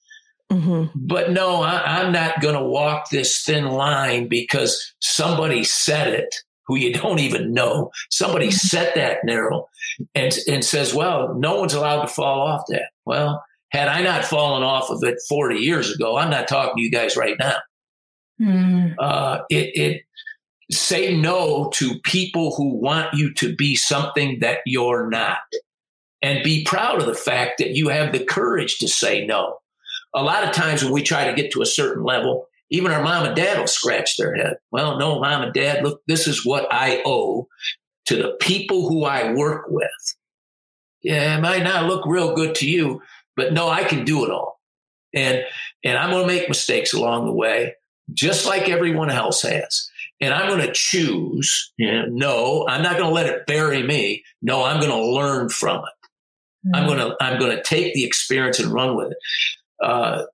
Mm-hmm. 0.50 0.98
But 1.06 1.30
no, 1.30 1.62
I, 1.62 2.00
am 2.00 2.12
not 2.12 2.40
going 2.40 2.56
to 2.56 2.64
walk 2.64 3.10
this 3.10 3.42
thin 3.42 3.66
line 3.66 4.28
because 4.28 4.92
somebody 5.00 5.62
said 5.62 6.08
it 6.08 6.34
who 6.70 6.76
you 6.76 6.92
don't 6.92 7.18
even 7.18 7.52
know. 7.52 7.90
Somebody 8.10 8.46
mm-hmm. 8.46 8.54
set 8.54 8.94
that 8.94 9.24
narrow 9.24 9.68
and, 10.14 10.32
and 10.46 10.64
says, 10.64 10.94
well, 10.94 11.34
no 11.34 11.58
one's 11.58 11.74
allowed 11.74 12.02
to 12.02 12.06
fall 12.06 12.42
off 12.42 12.62
that. 12.68 12.90
Well, 13.04 13.42
had 13.70 13.88
I 13.88 14.02
not 14.02 14.24
fallen 14.24 14.62
off 14.62 14.88
of 14.88 15.02
it 15.02 15.18
40 15.28 15.56
years 15.56 15.92
ago, 15.92 16.16
I'm 16.16 16.30
not 16.30 16.46
talking 16.46 16.76
to 16.76 16.82
you 16.82 16.92
guys 16.92 17.16
right 17.16 17.34
now. 17.40 17.56
Mm. 18.40 18.94
Uh, 19.00 19.40
it, 19.50 19.70
it, 19.74 20.02
say 20.70 21.16
no 21.16 21.70
to 21.74 21.98
people 22.04 22.54
who 22.54 22.76
want 22.76 23.12
you 23.14 23.34
to 23.34 23.56
be 23.56 23.74
something 23.74 24.38
that 24.38 24.58
you're 24.64 25.10
not 25.10 25.38
and 26.22 26.44
be 26.44 26.64
proud 26.64 27.00
of 27.00 27.06
the 27.06 27.14
fact 27.14 27.58
that 27.58 27.70
you 27.70 27.88
have 27.88 28.12
the 28.12 28.24
courage 28.24 28.78
to 28.78 28.86
say 28.86 29.26
no. 29.26 29.56
A 30.14 30.22
lot 30.22 30.44
of 30.44 30.52
times 30.52 30.84
when 30.84 30.92
we 30.92 31.02
try 31.02 31.24
to 31.24 31.34
get 31.34 31.50
to 31.50 31.62
a 31.62 31.66
certain 31.66 32.04
level, 32.04 32.46
even 32.70 32.92
our 32.92 33.02
mom 33.02 33.26
and 33.26 33.36
dad 33.36 33.58
will 33.58 33.66
scratch 33.66 34.16
their 34.16 34.34
head. 34.34 34.56
Well, 34.70 34.98
no, 34.98 35.20
mom 35.20 35.42
and 35.42 35.52
dad, 35.52 35.82
look, 35.82 36.02
this 36.06 36.26
is 36.26 36.44
what 36.44 36.68
I 36.70 37.02
owe 37.04 37.48
to 38.06 38.16
the 38.16 38.36
people 38.40 38.88
who 38.88 39.04
I 39.04 39.32
work 39.32 39.66
with. 39.68 39.90
Yeah, 41.02 41.36
it 41.36 41.40
might 41.40 41.62
not 41.62 41.86
look 41.86 42.06
real 42.06 42.34
good 42.34 42.54
to 42.56 42.68
you, 42.68 43.02
but 43.36 43.52
no, 43.52 43.68
I 43.68 43.84
can 43.84 44.04
do 44.04 44.24
it 44.24 44.30
all. 44.30 44.60
And, 45.14 45.44
and 45.84 45.98
I'm 45.98 46.10
going 46.10 46.26
to 46.26 46.32
make 46.32 46.48
mistakes 46.48 46.92
along 46.92 47.26
the 47.26 47.32
way, 47.32 47.74
just 48.12 48.46
like 48.46 48.68
everyone 48.68 49.10
else 49.10 49.42
has 49.42 49.90
and 50.20 50.34
I'm 50.34 50.48
going 50.48 50.66
to 50.66 50.72
choose. 50.72 51.72
You 51.78 51.90
know, 51.90 52.04
no, 52.08 52.66
I'm 52.68 52.82
not 52.82 52.98
going 52.98 53.08
to 53.08 53.14
let 53.14 53.26
it 53.26 53.46
bury 53.46 53.82
me. 53.82 54.22
No, 54.42 54.64
I'm 54.64 54.80
going 54.80 54.92
to 54.92 55.12
learn 55.12 55.48
from 55.48 55.78
it. 55.78 56.66
Mm-hmm. 56.66 56.74
I'm 56.74 56.86
going 56.86 56.98
to 56.98 57.16
I'm 57.20 57.38
going 57.38 57.56
to 57.56 57.62
take 57.62 57.94
the 57.94 58.04
experience 58.04 58.58
and 58.58 58.72
run 58.72 58.96
with 58.96 59.12
it. 59.12 59.18
Uh, 59.82 60.24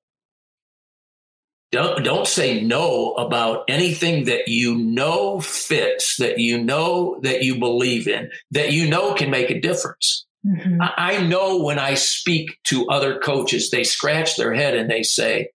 don't 1.73 2.05
don't 2.05 2.27
say 2.27 2.63
no 2.63 3.13
about 3.15 3.65
anything 3.69 4.25
that 4.27 4.49
you 4.49 4.77
know 4.77 5.41
fits, 5.41 6.17
that 6.19 6.39
you 6.39 6.63
know 6.63 7.19
that 7.23 7.43
you 7.43 7.59
believe 7.59 8.07
in, 8.09 8.31
that 8.53 8.73
you 8.73 8.89
know 8.89 9.15
can 9.15 9.31
make 9.31 9.51
a 9.51 9.61
difference. 9.61 10.27
Mm-hmm. 10.47 10.81
I, 10.81 10.93
I 10.97 11.27
know 11.27 11.63
when 11.63 11.79
I 11.79 11.95
speak 11.95 12.59
to 12.65 12.87
other 12.89 13.19
coaches, 13.19 13.71
they 13.71 13.85
scratch 13.85 14.37
their 14.37 14.55
head 14.55 14.75
and 14.75 14.91
they 14.91 15.03
say, 15.03 15.51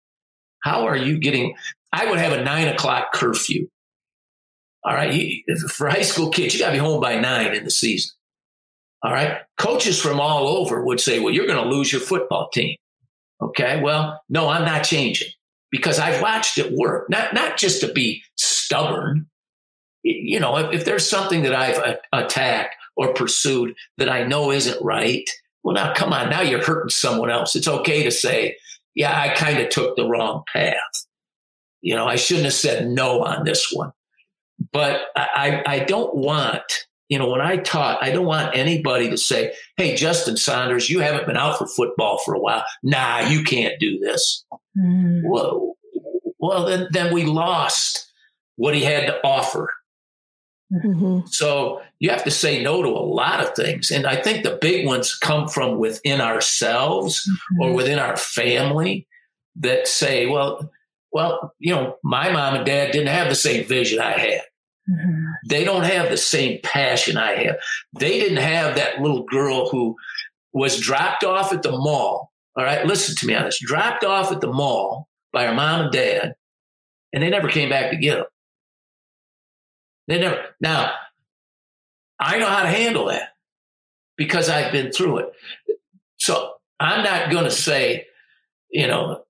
"How 0.63 0.87
are 0.87 0.97
you 0.97 1.17
getting?" 1.17 1.55
I 1.93 2.09
would 2.09 2.19
have 2.19 2.33
a 2.33 2.43
nine 2.43 2.67
o'clock 2.67 3.13
curfew 3.13 3.67
all 4.83 4.93
right. 4.95 5.43
For 5.69 5.89
high 5.89 6.01
school 6.01 6.29
kids, 6.29 6.53
you 6.53 6.59
got 6.59 6.67
to 6.67 6.73
be 6.73 6.79
home 6.79 7.01
by 7.01 7.19
nine 7.19 7.53
in 7.53 7.63
the 7.63 7.71
season. 7.71 8.11
All 9.03 9.11
right. 9.11 9.39
Coaches 9.57 9.99
from 9.99 10.19
all 10.19 10.47
over 10.47 10.83
would 10.83 10.99
say, 10.99 11.19
well, 11.19 11.33
you're 11.33 11.47
going 11.47 11.63
to 11.63 11.69
lose 11.69 11.91
your 11.91 12.01
football 12.01 12.49
team. 12.49 12.75
Okay. 13.41 13.81
Well, 13.81 14.21
no, 14.29 14.47
I'm 14.47 14.65
not 14.65 14.83
changing 14.83 15.29
because 15.71 15.97
I've 15.99 16.21
watched 16.21 16.57
it 16.57 16.73
work, 16.73 17.09
not, 17.09 17.33
not 17.33 17.57
just 17.57 17.81
to 17.81 17.91
be 17.91 18.23
stubborn. 18.35 19.27
You 20.03 20.39
know, 20.39 20.57
if, 20.57 20.73
if 20.73 20.85
there's 20.85 21.09
something 21.09 21.43
that 21.43 21.55
I've 21.55 21.97
attacked 22.11 22.75
or 22.95 23.13
pursued 23.13 23.75
that 23.97 24.09
I 24.09 24.23
know 24.23 24.51
isn't 24.51 24.83
right, 24.83 25.29
well, 25.63 25.75
now 25.75 25.93
come 25.93 26.11
on. 26.11 26.29
Now 26.29 26.41
you're 26.41 26.63
hurting 26.63 26.89
someone 26.89 27.29
else. 27.29 27.55
It's 27.55 27.67
okay 27.67 28.03
to 28.03 28.11
say, 28.11 28.57
yeah, 28.95 29.19
I 29.19 29.29
kind 29.29 29.59
of 29.59 29.69
took 29.69 29.95
the 29.95 30.07
wrong 30.07 30.43
path. 30.51 30.75
You 31.81 31.95
know, 31.95 32.07
I 32.07 32.15
shouldn't 32.15 32.45
have 32.45 32.53
said 32.53 32.87
no 32.87 33.23
on 33.23 33.45
this 33.45 33.71
one. 33.71 33.91
But 34.73 35.01
I, 35.15 35.63
I 35.65 35.79
don't 35.79 36.15
want, 36.15 36.63
you 37.11 37.19
know, 37.19 37.27
when 37.27 37.41
I 37.41 37.57
taught, 37.57 38.01
I 38.01 38.09
don't 38.09 38.25
want 38.25 38.55
anybody 38.55 39.09
to 39.09 39.17
say, 39.17 39.53
Hey, 39.75 39.97
Justin 39.97 40.37
Saunders, 40.37 40.89
you 40.89 41.01
haven't 41.01 41.27
been 41.27 41.35
out 41.35 41.57
for 41.57 41.67
football 41.67 42.19
for 42.19 42.33
a 42.33 42.39
while. 42.39 42.63
Nah, 42.83 43.27
you 43.27 43.43
can't 43.43 43.77
do 43.81 43.99
this. 43.99 44.45
Mm. 44.79 45.23
Well, 45.25 45.75
well, 46.39 46.65
then, 46.65 46.87
then 46.91 47.13
we 47.13 47.25
lost 47.25 48.09
what 48.55 48.73
he 48.73 48.81
had 48.81 49.07
to 49.07 49.19
offer. 49.25 49.69
Mm-hmm. 50.73 51.27
So 51.27 51.81
you 51.99 52.09
have 52.11 52.23
to 52.23 52.31
say 52.31 52.63
no 52.63 52.81
to 52.81 52.87
a 52.87 53.03
lot 53.03 53.41
of 53.41 53.55
things. 53.55 53.91
And 53.91 54.07
I 54.07 54.15
think 54.15 54.43
the 54.43 54.57
big 54.61 54.85
ones 54.85 55.13
come 55.13 55.49
from 55.49 55.79
within 55.79 56.21
ourselves 56.21 57.29
mm-hmm. 57.29 57.61
or 57.61 57.73
within 57.73 57.99
our 57.99 58.15
family 58.15 59.05
that 59.57 59.85
say, 59.85 60.27
well, 60.27 60.71
well, 61.11 61.53
you 61.59 61.75
know, 61.75 61.97
my 62.05 62.31
mom 62.31 62.55
and 62.55 62.65
dad 62.65 62.93
didn't 62.93 63.09
have 63.09 63.27
the 63.27 63.35
same 63.35 63.67
vision 63.67 63.99
I 63.99 64.17
had. 64.17 64.41
Mm-hmm. 64.91 65.25
They 65.47 65.63
don't 65.63 65.83
have 65.83 66.09
the 66.09 66.17
same 66.17 66.59
passion 66.63 67.17
I 67.17 67.43
have. 67.43 67.57
They 67.97 68.19
didn't 68.19 68.37
have 68.37 68.75
that 68.75 69.01
little 69.01 69.23
girl 69.23 69.69
who 69.69 69.95
was 70.53 70.79
dropped 70.79 71.23
off 71.23 71.53
at 71.53 71.63
the 71.63 71.71
mall. 71.71 72.31
All 72.57 72.65
right, 72.65 72.85
listen 72.85 73.15
to 73.15 73.27
me 73.27 73.35
on 73.35 73.45
this. 73.45 73.59
Dropped 73.61 74.03
off 74.03 74.31
at 74.31 74.41
the 74.41 74.51
mall 74.51 75.07
by 75.31 75.45
her 75.45 75.53
mom 75.53 75.81
and 75.81 75.91
dad, 75.91 76.35
and 77.13 77.23
they 77.23 77.29
never 77.29 77.47
came 77.47 77.69
back 77.69 77.91
to 77.91 77.97
get 77.97 78.17
them. 78.17 78.25
They 80.07 80.19
never. 80.19 80.43
Now, 80.59 80.91
I 82.19 82.37
know 82.37 82.47
how 82.47 82.63
to 82.63 82.69
handle 82.69 83.05
that 83.05 83.29
because 84.17 84.49
I've 84.49 84.71
been 84.71 84.91
through 84.91 85.19
it. 85.19 85.29
So 86.17 86.53
I'm 86.79 87.03
not 87.03 87.31
going 87.31 87.45
to 87.45 87.51
say, 87.51 88.07
you 88.69 88.87
know, 88.87 89.23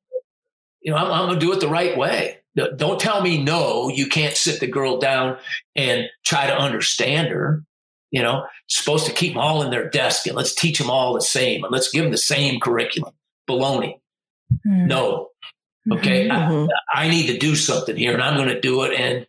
you 0.81 0.91
know, 0.91 0.97
I'm, 0.97 1.11
I'm 1.11 1.27
going 1.27 1.39
to 1.39 1.45
do 1.45 1.53
it 1.53 1.59
the 1.59 1.69
right 1.69 1.95
way. 1.95 2.40
Don't 2.55 2.99
tell 2.99 3.21
me 3.21 3.41
no, 3.41 3.89
you 3.89 4.07
can't 4.07 4.35
sit 4.35 4.59
the 4.59 4.67
girl 4.67 4.99
down 4.99 5.37
and 5.75 6.09
try 6.25 6.47
to 6.47 6.57
understand 6.57 7.29
her. 7.29 7.63
You 8.11 8.21
know, 8.21 8.45
supposed 8.67 9.05
to 9.05 9.13
keep 9.13 9.33
them 9.33 9.41
all 9.41 9.61
in 9.63 9.71
their 9.71 9.89
desk 9.89 10.27
and 10.27 10.35
let's 10.35 10.53
teach 10.53 10.77
them 10.77 10.89
all 10.89 11.13
the 11.13 11.21
same 11.21 11.63
and 11.63 11.71
let's 11.71 11.89
give 11.89 12.03
them 12.03 12.11
the 12.11 12.17
same 12.17 12.59
curriculum. 12.59 13.13
Baloney. 13.49 13.99
Mm-hmm. 14.67 14.87
No. 14.87 15.29
Okay. 15.91 16.27
Mm-hmm. 16.27 16.69
I, 16.93 17.05
I, 17.05 17.09
need 17.09 17.27
to 17.27 17.37
do 17.37 17.55
something 17.55 17.95
here 17.95 18.13
and 18.13 18.21
I'm 18.21 18.35
going 18.35 18.49
to 18.49 18.59
do 18.59 18.83
it 18.83 18.99
and 18.99 19.25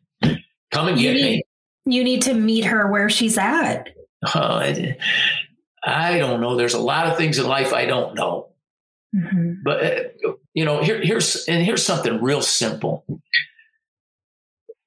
come 0.72 0.88
and 0.88 0.98
get 0.98 1.16
you 1.16 1.22
need, 1.22 1.36
me. 1.36 1.42
You 1.86 2.04
need 2.04 2.22
to 2.22 2.34
meet 2.34 2.64
her 2.64 2.90
where 2.90 3.08
she's 3.08 3.38
at. 3.38 3.90
Uh, 4.22 4.28
I, 4.34 4.96
I 5.84 6.18
don't 6.18 6.40
know. 6.40 6.56
There's 6.56 6.74
a 6.74 6.80
lot 6.80 7.06
of 7.06 7.16
things 7.16 7.38
in 7.38 7.46
life 7.46 7.72
I 7.72 7.86
don't 7.86 8.14
know. 8.14 8.51
Mm-hmm. 9.14 9.62
But 9.62 9.84
uh, 9.84 10.32
you 10.54 10.64
know, 10.64 10.82
here, 10.82 11.00
here's 11.02 11.46
and 11.46 11.64
here's 11.64 11.84
something 11.84 12.22
real 12.22 12.42
simple. 12.42 13.04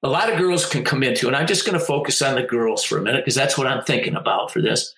A 0.02 0.08
lot 0.08 0.30
of 0.30 0.38
girls 0.38 0.66
can 0.66 0.84
come 0.84 1.02
into, 1.02 1.26
and 1.26 1.36
I'm 1.36 1.46
just 1.46 1.66
going 1.66 1.78
to 1.78 1.84
focus 1.84 2.22
on 2.22 2.34
the 2.34 2.42
girls 2.42 2.84
for 2.84 2.98
a 2.98 3.02
minute 3.02 3.24
because 3.24 3.34
that's 3.34 3.56
what 3.56 3.66
I'm 3.66 3.84
thinking 3.84 4.14
about 4.14 4.50
for 4.50 4.60
this. 4.60 4.94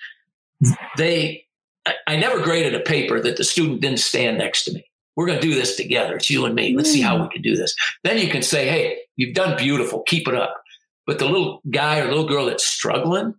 They, 0.96 1.46
I, 1.86 1.94
I, 2.06 2.16
never 2.16 2.42
graded 2.42 2.74
a 2.74 2.80
paper 2.80 3.20
that 3.20 3.36
the 3.36 3.44
student 3.44 3.80
didn't 3.80 4.00
stand 4.00 4.38
next 4.38 4.64
to 4.64 4.72
me. 4.72 4.84
We're 5.14 5.26
going 5.26 5.40
to 5.40 5.46
do 5.46 5.54
this 5.54 5.76
together. 5.76 6.16
It's 6.16 6.28
you 6.28 6.44
and 6.46 6.54
me. 6.54 6.74
Let's 6.76 6.90
see 6.90 7.00
how 7.00 7.22
we 7.22 7.28
can 7.28 7.42
do 7.42 7.56
this. 7.56 7.74
Then 8.02 8.18
you 8.18 8.28
can 8.28 8.42
say, 8.42 8.68
"Hey, 8.68 8.98
you've 9.16 9.34
done 9.34 9.56
beautiful. 9.56 10.02
Keep 10.06 10.28
it 10.28 10.34
up." 10.34 10.62
But 11.06 11.18
the 11.18 11.26
little 11.26 11.62
guy 11.70 12.00
or 12.00 12.08
little 12.08 12.28
girl 12.28 12.46
that's 12.46 12.66
struggling, 12.66 13.34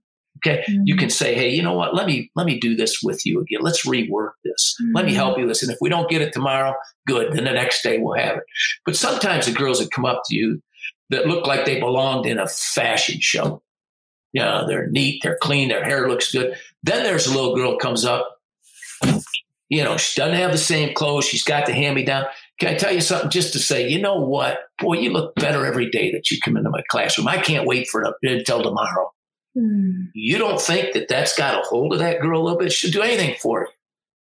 Okay. 0.46 0.64
Mm-hmm. 0.68 0.84
You 0.86 0.96
can 0.96 1.10
say, 1.10 1.36
Hey, 1.36 1.50
you 1.50 1.62
know 1.62 1.74
what? 1.74 1.96
Let 1.96 2.08
me, 2.08 2.32
let 2.36 2.46
me 2.46 2.60
do 2.60 2.76
this 2.76 3.02
with 3.04 3.26
you 3.26 3.42
again. 3.42 3.60
Let's 3.62 3.86
rework 3.86 4.32
this. 4.44 4.76
Mm-hmm. 4.82 4.96
Let 4.96 5.06
me 5.06 5.14
help 5.14 5.38
you 5.38 5.48
this. 5.48 5.64
And 5.64 5.72
if 5.72 5.78
we 5.82 5.90
don't 5.90 6.10
get 6.10 6.22
it 6.22 6.34
tomorrow, 6.34 6.74
good. 7.08 7.34
Then 7.34 7.44
the 7.44 7.52
next 7.52 7.84
day 7.84 7.98
we'll 7.98 8.18
have 8.18 8.38
it. 8.38 8.44
But 8.86 8.96
sometimes 8.96 9.46
the 9.46 9.52
girls 9.52 9.80
that 9.80 9.92
come 9.92 10.06
up 10.06 10.22
to 10.28 10.36
you 10.36 10.62
that 11.10 11.28
look 11.28 11.48
like 11.48 11.66
they 11.66 11.80
belonged 11.80 12.26
in 12.26 12.38
a 12.38 12.48
fashion 12.48 13.20
show. 13.20 13.62
You 14.32 14.42
know, 14.42 14.68
they're 14.68 14.88
neat, 14.88 15.22
they're 15.24 15.40
clean, 15.42 15.70
their 15.70 15.84
hair 15.84 16.08
looks 16.08 16.32
good. 16.32 16.56
Then 16.84 17.04
there's 17.04 17.28
a 17.28 17.34
little 17.34 17.56
girl 17.56 17.78
comes 17.78 18.06
up. 18.06 18.38
You 19.70 19.84
know, 19.84 19.98
she 19.98 20.20
doesn't 20.20 20.38
have 20.38 20.52
the 20.52 20.58
same 20.58 20.96
clothes. 20.96 21.26
She's 21.26 21.44
got 21.44 21.66
the 21.66 21.74
hand 21.74 21.96
me 21.96 22.04
down. 22.04 22.26
Can 22.60 22.70
I 22.70 22.76
tell 22.76 22.92
you 22.92 23.02
something 23.02 23.30
just 23.30 23.54
to 23.54 23.60
say, 23.60 23.88
you 23.88 24.02
know 24.02 24.20
what? 24.20 24.60
Boy, 24.80 24.96
you 24.96 25.12
look 25.12 25.36
better 25.36 25.66
every 25.66 25.90
day 25.90 26.12
that 26.12 26.30
you 26.30 26.40
come 26.44 26.58
into 26.58 26.70
my 26.70 26.82
classroom. 26.90 27.28
I 27.28 27.38
can't 27.38 27.68
wait 27.68 27.88
for 27.88 28.04
it 28.04 28.14
until 28.24 28.64
tomorrow. 28.64 29.12
Mm. 29.60 30.10
You 30.14 30.38
don't 30.38 30.62
think 30.62 30.94
that 30.94 31.08
that's 31.10 31.38
got 31.38 31.60
a 31.60 31.68
hold 31.68 31.94
of 31.94 32.00
that 32.00 32.22
girl 32.22 32.42
a 32.42 32.44
little 32.44 32.60
bit? 32.60 32.72
Should 32.72 32.94
do 32.94 33.02
anything 33.02 33.36
for 33.42 33.62
you 33.62 33.68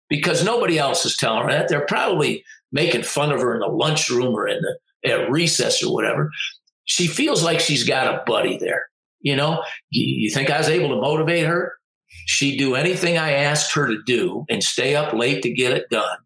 because 0.09 0.43
nobody 0.43 0.79
else 0.79 1.05
is 1.05 1.15
telling 1.15 1.43
her 1.43 1.51
that. 1.51 1.69
They're 1.69 1.85
probably 1.85 2.43
making 2.71 3.03
fun 3.03 3.31
of 3.31 3.41
her 3.41 3.53
in 3.53 3.59
the 3.59 3.67
lunchroom 3.67 4.33
or 4.33 4.47
in 4.47 4.61
the 4.61 4.77
at 5.09 5.29
recess 5.29 5.83
or 5.83 5.93
whatever. 5.93 6.31
She 6.85 7.07
feels 7.07 7.43
like 7.43 7.59
she's 7.59 7.83
got 7.83 8.13
a 8.13 8.23
buddy 8.25 8.57
there. 8.57 8.87
You 9.21 9.35
know, 9.35 9.63
you, 9.91 10.23
you 10.23 10.29
think 10.29 10.49
I 10.49 10.57
was 10.57 10.69
able 10.69 10.89
to 10.89 11.01
motivate 11.01 11.45
her? 11.45 11.73
She'd 12.25 12.57
do 12.57 12.75
anything 12.75 13.17
I 13.17 13.31
asked 13.31 13.73
her 13.73 13.87
to 13.87 14.01
do 14.05 14.45
and 14.49 14.63
stay 14.63 14.95
up 14.95 15.13
late 15.13 15.43
to 15.43 15.53
get 15.53 15.73
it 15.73 15.89
done. 15.89 16.17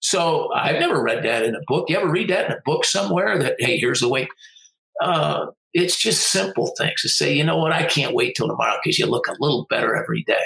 So 0.00 0.52
I've 0.54 0.80
never 0.80 1.02
read 1.02 1.24
that 1.24 1.44
in 1.44 1.54
a 1.54 1.60
book. 1.66 1.90
You 1.90 1.98
ever 1.98 2.08
read 2.08 2.30
that 2.30 2.46
in 2.46 2.52
a 2.52 2.60
book 2.64 2.84
somewhere 2.84 3.38
that, 3.38 3.56
hey, 3.58 3.78
here's 3.78 4.00
the 4.00 4.08
way? 4.08 4.28
Uh, 5.02 5.46
it's 5.74 5.96
just 5.96 6.30
simple 6.30 6.72
things 6.78 7.02
to 7.02 7.08
say, 7.08 7.32
you 7.32 7.44
know 7.44 7.58
what, 7.58 7.72
I 7.72 7.84
can't 7.84 8.14
wait 8.14 8.34
till 8.34 8.48
tomorrow 8.48 8.78
because 8.82 8.98
you 8.98 9.06
look 9.06 9.28
a 9.28 9.36
little 9.38 9.66
better 9.68 9.94
every 9.94 10.22
day. 10.24 10.44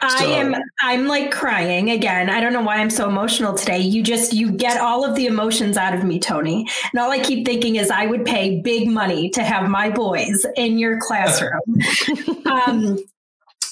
I 0.00 0.18
so, 0.18 0.32
am 0.32 0.54
I'm 0.80 1.06
like 1.06 1.30
crying 1.30 1.90
again. 1.90 2.30
I 2.30 2.40
don't 2.40 2.52
know 2.52 2.62
why 2.62 2.76
I'm 2.76 2.90
so 2.90 3.08
emotional 3.08 3.54
today. 3.54 3.78
You 3.78 4.02
just 4.02 4.32
you 4.32 4.52
get 4.52 4.80
all 4.80 5.04
of 5.04 5.14
the 5.16 5.26
emotions 5.26 5.76
out 5.76 5.94
of 5.94 6.04
me, 6.04 6.18
Tony. 6.18 6.66
And 6.92 7.00
all 7.00 7.10
I 7.10 7.18
keep 7.18 7.44
thinking 7.44 7.76
is 7.76 7.90
I 7.90 8.06
would 8.06 8.24
pay 8.24 8.60
big 8.60 8.88
money 8.88 9.30
to 9.30 9.42
have 9.42 9.68
my 9.68 9.90
boys 9.90 10.46
in 10.56 10.78
your 10.78 11.00
classroom. 11.00 11.60
um, 12.46 12.98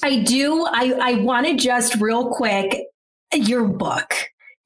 I 0.03 0.23
do 0.23 0.67
I 0.67 0.93
I 1.01 1.15
want 1.23 1.47
to 1.47 1.55
just 1.55 1.97
real 1.97 2.31
quick 2.31 2.87
your 3.35 3.67
book 3.67 4.13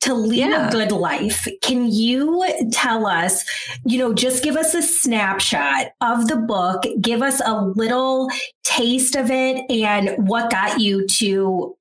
to 0.05 0.15
lead 0.15 0.51
yeah. 0.51 0.69
a 0.69 0.71
good 0.71 0.93
life. 0.93 1.49
Can 1.63 1.91
you 1.91 2.45
tell 2.71 3.07
us, 3.07 3.45
you 3.85 3.99
know, 3.99 4.13
just 4.13 4.45
give 4.45 4.57
us 4.57 4.75
a 4.75 4.83
snapshot 4.83 5.87
of 6.01 6.29
the 6.29 6.37
book, 6.37 6.85
give 7.01 7.23
us 7.23 7.41
a 7.45 7.63
little 7.63 8.29
taste 8.65 9.17
of 9.17 9.31
it 9.31 9.65
and 9.71 10.29
what 10.29 10.51
got 10.51 10.81
you 10.81 11.07
to 11.07 11.77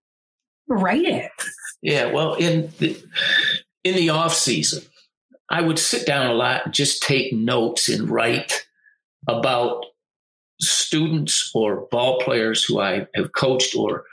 write 0.67 1.05
it? 1.05 1.31
Yeah, 1.81 2.11
well, 2.11 2.35
in 2.35 2.71
the, 2.79 2.97
in 3.83 3.95
the 3.95 4.09
off 4.09 4.33
season, 4.33 4.83
I 5.49 5.61
would 5.61 5.77
sit 5.77 6.07
down 6.07 6.27
a 6.27 6.33
lot 6.33 6.65
and 6.65 6.73
just 6.73 7.03
take 7.03 7.33
notes 7.33 7.89
and 7.89 8.09
write 8.09 8.65
about 9.27 9.85
students 10.61 11.51
or 11.53 11.87
ball 11.91 12.19
players 12.21 12.63
who 12.63 12.79
I 12.79 13.05
have 13.15 13.33
coached 13.33 13.75
or 13.75 14.05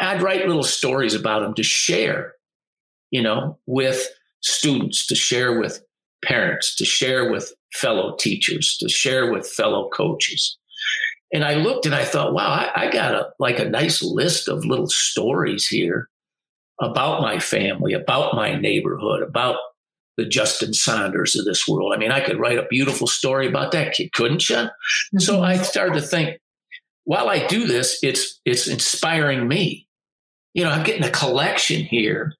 I'd 0.00 0.22
write 0.22 0.46
little 0.46 0.62
stories 0.62 1.14
about 1.14 1.40
them 1.40 1.54
to 1.54 1.62
share 1.62 2.34
you 3.12 3.22
know, 3.22 3.58
with 3.66 4.08
students, 4.40 5.06
to 5.06 5.14
share 5.14 5.60
with 5.60 5.80
parents, 6.24 6.74
to 6.76 6.84
share 6.84 7.30
with 7.30 7.52
fellow 7.72 8.16
teachers, 8.18 8.76
to 8.78 8.88
share 8.88 9.30
with 9.30 9.46
fellow 9.46 9.88
coaches. 9.90 10.58
And 11.32 11.44
I 11.44 11.54
looked 11.54 11.86
and 11.86 11.94
I 11.94 12.04
thought, 12.04 12.34
wow, 12.34 12.48
I, 12.48 12.86
I 12.86 12.90
got 12.90 13.14
a 13.14 13.28
like 13.38 13.58
a 13.58 13.68
nice 13.68 14.02
list 14.02 14.48
of 14.48 14.64
little 14.64 14.88
stories 14.88 15.66
here 15.66 16.08
about 16.80 17.22
my 17.22 17.38
family, 17.38 17.92
about 17.92 18.34
my 18.34 18.54
neighborhood, 18.54 19.22
about 19.22 19.56
the 20.16 20.26
Justin 20.26 20.74
Saunders 20.74 21.36
of 21.36 21.44
this 21.44 21.66
world. 21.66 21.92
I 21.94 21.98
mean, 21.98 22.10
I 22.10 22.20
could 22.20 22.38
write 22.38 22.58
a 22.58 22.66
beautiful 22.68 23.06
story 23.06 23.46
about 23.46 23.72
that 23.72 23.94
kid, 23.94 24.12
couldn't 24.12 24.48
you? 24.50 24.56
Mm-hmm. 24.56 25.18
So 25.18 25.42
I 25.42 25.56
started 25.56 25.94
to 25.94 26.06
think, 26.06 26.38
while 27.04 27.28
I 27.28 27.46
do 27.46 27.66
this, 27.66 27.98
it's 28.02 28.40
it's 28.44 28.68
inspiring 28.68 29.48
me. 29.48 29.86
You 30.54 30.64
know, 30.64 30.70
I'm 30.70 30.84
getting 30.84 31.04
a 31.04 31.10
collection 31.10 31.82
here 31.82 32.34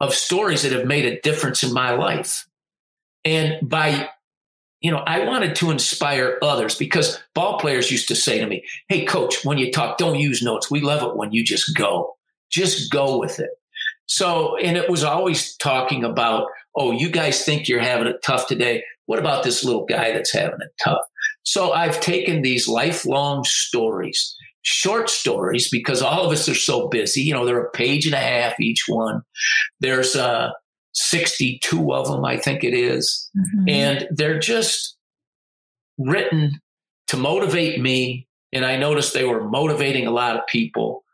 of 0.00 0.14
stories 0.14 0.62
that 0.62 0.72
have 0.72 0.86
made 0.86 1.06
a 1.06 1.20
difference 1.20 1.62
in 1.62 1.72
my 1.72 1.92
life. 1.92 2.46
And 3.24 3.68
by, 3.68 4.08
you 4.80 4.90
know, 4.90 5.02
I 5.06 5.24
wanted 5.24 5.56
to 5.56 5.70
inspire 5.70 6.38
others 6.42 6.74
because 6.76 7.18
ball 7.34 7.58
players 7.58 7.90
used 7.90 8.08
to 8.08 8.16
say 8.16 8.38
to 8.38 8.46
me, 8.46 8.64
Hey, 8.88 9.04
coach, 9.04 9.44
when 9.44 9.58
you 9.58 9.72
talk, 9.72 9.98
don't 9.98 10.18
use 10.18 10.42
notes. 10.42 10.70
We 10.70 10.80
love 10.80 11.02
it 11.02 11.16
when 11.16 11.32
you 11.32 11.44
just 11.44 11.76
go, 11.76 12.14
just 12.50 12.92
go 12.92 13.18
with 13.18 13.40
it. 13.40 13.50
So, 14.06 14.56
and 14.58 14.76
it 14.76 14.88
was 14.88 15.02
always 15.02 15.56
talking 15.56 16.04
about, 16.04 16.48
Oh, 16.74 16.92
you 16.92 17.10
guys 17.10 17.44
think 17.44 17.68
you're 17.68 17.80
having 17.80 18.06
it 18.06 18.22
tough 18.22 18.46
today. 18.46 18.84
What 19.06 19.18
about 19.18 19.44
this 19.44 19.64
little 19.64 19.86
guy 19.86 20.12
that's 20.12 20.32
having 20.32 20.60
it 20.60 20.72
tough? 20.82 21.00
So 21.42 21.72
I've 21.72 22.00
taken 22.00 22.42
these 22.42 22.68
lifelong 22.68 23.44
stories 23.44 24.36
short 24.66 25.08
stories 25.08 25.68
because 25.70 26.02
all 26.02 26.26
of 26.26 26.32
us 26.32 26.48
are 26.48 26.54
so 26.54 26.88
busy. 26.88 27.22
You 27.22 27.32
know, 27.32 27.46
they're 27.46 27.64
a 27.64 27.70
page 27.70 28.04
and 28.04 28.16
a 28.16 28.18
half 28.18 28.58
each 28.58 28.84
one. 28.88 29.22
There's 29.78 30.16
uh, 30.16 30.50
62 30.94 31.94
of 31.94 32.08
them, 32.08 32.24
I 32.24 32.36
think 32.36 32.64
it 32.64 32.74
is. 32.74 33.30
Mm-hmm. 33.36 33.68
And 33.68 34.08
they're 34.10 34.40
just 34.40 34.96
written 35.98 36.60
to 37.06 37.16
motivate 37.16 37.80
me. 37.80 38.26
And 38.52 38.66
I 38.66 38.76
noticed 38.76 39.14
they 39.14 39.24
were 39.24 39.48
motivating 39.48 40.08
a 40.08 40.10
lot 40.10 40.36
of 40.36 40.46
people. 40.48 41.04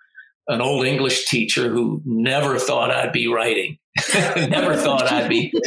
An 0.49 0.63
old 0.63 0.87
English 0.87 1.27
teacher 1.27 1.69
who 1.69 2.01
never 2.07 2.59
thought 2.59 2.91
I'd 2.91 3.13
be 3.13 3.29
writing. 3.29 3.79
never 4.15 4.77
thought 4.77 5.13
I'd 5.13 5.29
be. 5.29 5.53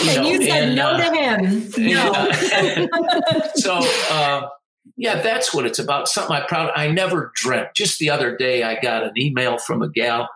You 0.00 0.16
know, 0.16 0.28
you 0.28 0.42
said 0.46 0.62
and, 0.68 0.76
no 0.76 0.90
uh, 0.90 0.98
to 0.98 1.16
him. 1.16 1.70
No. 1.78 2.12
Yeah. 2.12 3.48
so, 3.56 3.80
uh, 4.10 4.48
yeah, 4.96 5.20
that's 5.22 5.54
what 5.54 5.66
it's 5.66 5.78
about. 5.78 6.08
Something 6.08 6.36
I 6.36 6.46
proud. 6.46 6.70
I 6.74 6.88
never 6.88 7.32
dreamt. 7.34 7.74
Just 7.74 7.98
the 7.98 8.10
other 8.10 8.36
day, 8.36 8.62
I 8.62 8.80
got 8.80 9.02
an 9.02 9.12
email 9.16 9.58
from 9.58 9.82
a 9.82 9.88
gal, 9.88 10.28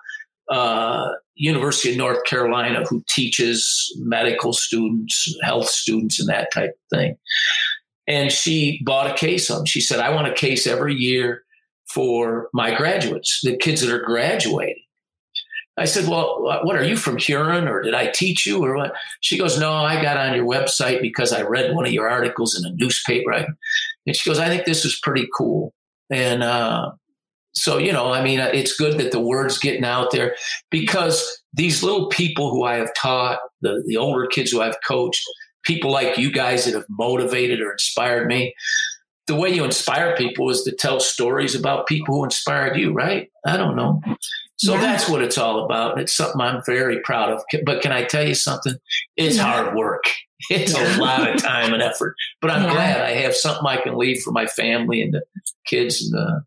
uh, 0.51 1.09
University 1.34 1.92
of 1.92 1.99
North 1.99 2.24
Carolina, 2.24 2.84
who 2.88 3.03
teaches 3.09 3.92
medical 3.99 4.53
students, 4.53 5.34
health 5.42 5.68
students, 5.68 6.18
and 6.18 6.28
that 6.28 6.53
type 6.53 6.70
of 6.70 6.99
thing. 6.99 7.16
And 8.07 8.32
she 8.32 8.82
bought 8.84 9.11
a 9.11 9.14
case 9.14 9.49
them. 9.49 9.66
She 9.66 9.80
said, 9.80 10.01
"I 10.01 10.11
want 10.11 10.28
a 10.28 10.34
case 10.34 10.66
every 10.66 10.94
year 10.94 11.44
for 11.88 12.49
my 12.53 12.74
graduates, 12.74 13.40
the 13.42 13.57
kids 13.57 13.82
that 13.82 13.92
are 13.92 14.03
graduating." 14.03 14.82
I 15.78 15.84
said, 15.84 16.09
Well, 16.09 16.42
what 16.64 16.76
are 16.76 16.84
you 16.84 16.96
from 16.96 17.18
Huron 17.18 17.68
or 17.68 17.82
did 17.82 17.94
I 17.94 18.09
teach 18.09 18.44
you 18.44 18.62
or 18.64 18.76
what? 18.76 18.94
She 19.20 19.38
goes, 19.38 19.59
No, 19.59 19.72
I 19.72 20.03
got 20.03 20.16
on 20.16 20.34
your 20.34 20.44
website 20.44 21.01
because 21.01 21.32
I 21.32 21.42
read 21.42 21.74
one 21.74 21.86
of 21.86 21.92
your 21.92 22.09
articles 22.09 22.59
in 22.59 22.68
a 22.68 22.74
newspaper. 22.74 23.46
And 24.09 24.17
she 24.17 24.29
goes, 24.29 24.39
I 24.39 24.49
think 24.49 24.65
this 24.65 24.87
is 24.87 24.99
pretty 25.03 25.29
cool. 25.37 25.75
And 26.11 26.43
uh, 26.43 26.93
so, 27.53 27.77
you 27.77 27.93
know, 27.93 28.11
I 28.11 28.25
mean, 28.25 28.41
it's 28.41 28.75
good 28.75 28.97
that 28.99 29.13
the 29.13 29.21
word's 29.21 29.59
getting 29.59 29.85
out 29.85 30.11
there 30.13 30.35
because 30.71 31.43
these 31.53 31.83
little 31.83 32.09
people 32.09 32.51
who 32.51 32.65
I 32.65 32.77
have 32.77 32.95
taught, 32.95 33.39
the, 33.61 33.83
the 33.87 33.99
older 33.99 34.27
kids 34.27 34.51
who 34.51 34.63
I've 34.63 34.79
coached, 34.87 35.23
people 35.63 35.91
like 35.91 36.17
you 36.17 36.33
guys 36.33 36.65
that 36.65 36.73
have 36.73 36.87
motivated 36.89 37.61
or 37.61 37.71
inspired 37.71 38.29
me, 38.29 38.55
the 39.27 39.35
way 39.35 39.51
you 39.51 39.63
inspire 39.63 40.17
people 40.17 40.49
is 40.49 40.63
to 40.63 40.73
tell 40.75 41.01
stories 41.01 41.55
about 41.55 41.87
people 41.87 42.15
who 42.15 42.25
inspired 42.25 42.79
you, 42.79 42.95
right? 42.95 43.29
I 43.47 43.59
don't 43.59 43.77
know. 43.77 44.01
So 44.57 44.73
yeah. 44.73 44.81
that's 44.81 45.07
what 45.07 45.23
it's 45.23 45.37
all 45.37 45.67
about. 45.67 46.01
It's 46.01 46.15
something 46.15 46.41
I'm 46.41 46.63
very 46.65 47.01
proud 47.03 47.29
of. 47.29 47.43
But 47.67 47.83
can 47.83 47.93
I 47.93 48.05
tell 48.05 48.27
you 48.27 48.35
something? 48.35 48.75
It's 49.19 49.37
yeah. 49.37 49.43
hard 49.43 49.77
work. 49.77 50.05
It's 50.51 50.74
a 50.74 51.01
lot 51.01 51.28
of 51.28 51.43
time 51.43 51.74
and 51.74 51.82
effort. 51.82 52.14
But 52.41 52.53
I'm 52.53 52.70
glad 52.70 53.01
I 53.01 53.11
have 53.11 53.34
something 53.34 53.66
I 53.66 53.76
can 53.76 53.97
leave 53.97 54.20
for 54.22 54.30
my 54.30 54.47
family 54.47 55.03
and 55.03 55.12
the 55.12 55.22
kids 55.66 56.03
and 56.03 56.12
the 56.12 56.43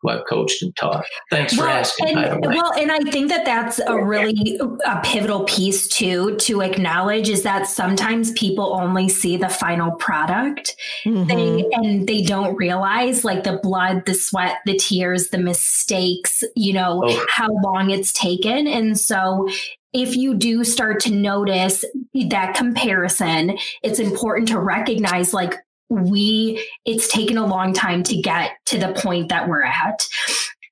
who 0.00 0.10
I've 0.10 0.24
coached 0.26 0.62
and 0.62 0.74
taught. 0.76 1.04
Thanks 1.30 1.56
well, 1.56 1.66
for 1.66 1.72
asking. 1.72 2.16
And, 2.16 2.46
well, 2.46 2.72
and 2.74 2.92
I 2.92 2.98
think 3.00 3.28
that 3.30 3.44
that's 3.44 3.80
a 3.80 4.02
really 4.02 4.58
a 4.86 5.00
pivotal 5.02 5.44
piece 5.44 5.88
too 5.88 6.36
to 6.36 6.60
acknowledge 6.60 7.28
is 7.28 7.42
that 7.42 7.66
sometimes 7.66 8.32
people 8.32 8.78
only 8.78 9.08
see 9.08 9.36
the 9.36 9.48
final 9.48 9.92
product, 9.92 10.76
mm-hmm. 11.04 11.26
they, 11.26 11.68
and 11.72 12.06
they 12.06 12.22
don't 12.22 12.56
realize 12.56 13.24
like 13.24 13.44
the 13.44 13.58
blood, 13.62 14.06
the 14.06 14.14
sweat, 14.14 14.58
the 14.66 14.76
tears, 14.76 15.30
the 15.30 15.38
mistakes, 15.38 16.44
you 16.54 16.72
know, 16.72 17.02
oh. 17.04 17.26
how 17.30 17.48
long 17.64 17.90
it's 17.90 18.12
taken, 18.12 18.66
and 18.66 18.98
so 18.98 19.48
if 19.92 20.16
you 20.16 20.34
do 20.34 20.64
start 20.64 21.00
to 21.00 21.12
notice 21.12 21.84
that 22.28 22.54
comparison, 22.54 23.58
it's 23.82 23.98
important 23.98 24.48
to 24.48 24.58
recognize 24.58 25.32
like 25.32 25.54
we 25.88 26.64
it's 26.84 27.08
taken 27.08 27.38
a 27.38 27.46
long 27.46 27.72
time 27.72 28.02
to 28.02 28.20
get 28.20 28.52
to 28.66 28.78
the 28.78 28.92
point 28.92 29.30
that 29.30 29.48
we're 29.48 29.62
at 29.62 30.06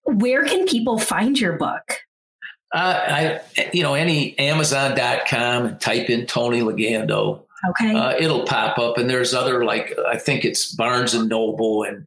where 0.05 0.45
can 0.45 0.67
people 0.67 0.99
find 0.99 1.41
your 1.41 1.55
book 1.55 2.01
uh, 2.73 3.41
I, 3.57 3.69
you 3.73 3.83
know, 3.83 3.95
any 3.95 4.39
Amazon.com 4.39 5.67
and 5.67 5.81
type 5.81 6.11
in 6.11 6.27
Tony 6.27 6.61
Legando. 6.61 7.45
Okay. 7.71 7.95
Uh, 7.95 8.15
it'll 8.19 8.45
pop 8.45 8.79
up, 8.79 8.99
and 8.99 9.09
there's 9.09 9.33
other 9.35 9.65
like 9.65 9.97
I 10.07 10.19
think 10.19 10.45
it's 10.45 10.75
Barnes 10.75 11.15
and 11.15 11.29
Noble, 11.29 11.85
and 11.85 12.07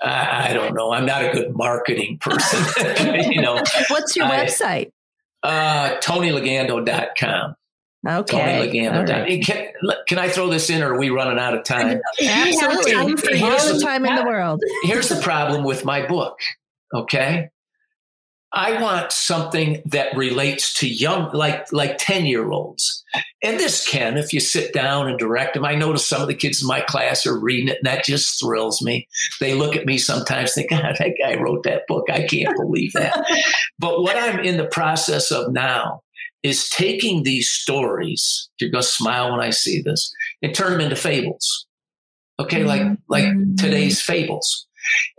I, 0.00 0.50
I 0.50 0.52
don't 0.52 0.74
know. 0.74 0.92
I'm 0.92 1.06
not 1.06 1.24
a 1.24 1.32
good 1.32 1.56
marketing 1.56 2.18
person. 2.20 3.32
you 3.32 3.40
know, 3.40 3.60
what's 3.88 4.14
your 4.14 4.26
I, 4.26 4.44
website? 4.44 4.92
Uh, 5.44 6.00
TonyLegando.com. 6.00 7.54
Okay. 8.06 8.70
Tony 8.70 8.88
Right. 8.88 9.42
Can, 9.44 9.68
can, 10.06 10.18
I 10.18 10.28
throw 10.28 10.48
this 10.48 10.68
in, 10.68 10.82
or 10.82 10.94
are 10.94 10.98
we 10.98 11.08
running 11.10 11.38
out 11.38 11.54
of 11.54 11.64
time? 11.64 12.00
Absolutely. 12.20 12.94
All 12.94 13.06
the 13.06 13.80
time 13.82 14.04
in 14.04 14.14
the 14.14 14.24
world. 14.24 14.62
Here's 14.82 15.08
the 15.08 15.20
problem 15.20 15.64
with 15.64 15.84
my 15.84 16.06
book. 16.06 16.38
Okay. 16.92 17.50
I 18.54 18.80
want 18.80 19.10
something 19.10 19.82
that 19.86 20.16
relates 20.16 20.74
to 20.74 20.88
young, 20.88 21.30
like 21.32 21.72
like 21.72 21.98
ten 21.98 22.24
year 22.24 22.48
olds, 22.50 23.04
and 23.42 23.58
this 23.58 23.86
can 23.86 24.16
if 24.16 24.32
you 24.32 24.40
sit 24.40 24.72
down 24.72 25.08
and 25.08 25.18
direct 25.18 25.54
them. 25.54 25.64
I 25.64 25.74
notice 25.74 26.06
some 26.06 26.22
of 26.22 26.28
the 26.28 26.34
kids 26.34 26.62
in 26.62 26.68
my 26.68 26.80
class 26.80 27.26
are 27.26 27.38
reading 27.38 27.68
it, 27.68 27.78
and 27.78 27.86
that 27.86 28.04
just 28.04 28.40
thrills 28.40 28.80
me. 28.80 29.08
They 29.40 29.54
look 29.54 29.74
at 29.74 29.86
me 29.86 29.98
sometimes, 29.98 30.54
think, 30.54 30.70
"God, 30.70 30.96
that 30.98 31.16
guy 31.20 31.34
wrote 31.34 31.64
that 31.64 31.86
book. 31.88 32.08
I 32.08 32.26
can't 32.26 32.56
believe 32.56 32.92
that." 32.92 33.26
but 33.78 34.00
what 34.02 34.16
I'm 34.16 34.38
in 34.38 34.56
the 34.56 34.66
process 34.66 35.32
of 35.32 35.52
now 35.52 36.02
is 36.44 36.68
taking 36.68 37.22
these 37.22 37.50
stories, 37.50 38.48
you're 38.60 38.70
going 38.70 38.82
to 38.82 38.88
smile 38.88 39.32
when 39.32 39.40
I 39.40 39.50
see 39.50 39.82
this, 39.82 40.14
and 40.42 40.54
turn 40.54 40.72
them 40.72 40.82
into 40.82 40.96
fables. 40.96 41.66
Okay, 42.38 42.62
like 42.62 42.82
like 43.08 43.24
mm-hmm. 43.24 43.56
today's 43.56 44.00
fables. 44.00 44.66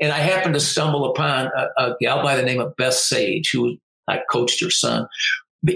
And 0.01 0.11
I 0.11 0.19
happened 0.19 0.53
to 0.55 0.59
stumble 0.59 1.09
upon 1.11 1.47
a, 1.47 1.69
a, 1.77 1.95
gal 1.99 2.21
by 2.21 2.35
the 2.35 2.43
name 2.43 2.59
of 2.59 2.75
Beth 2.75 2.93
Sage, 2.93 3.51
who 3.51 3.77
I 4.07 4.21
coached 4.29 4.63
her 4.63 4.69
son, 4.69 5.07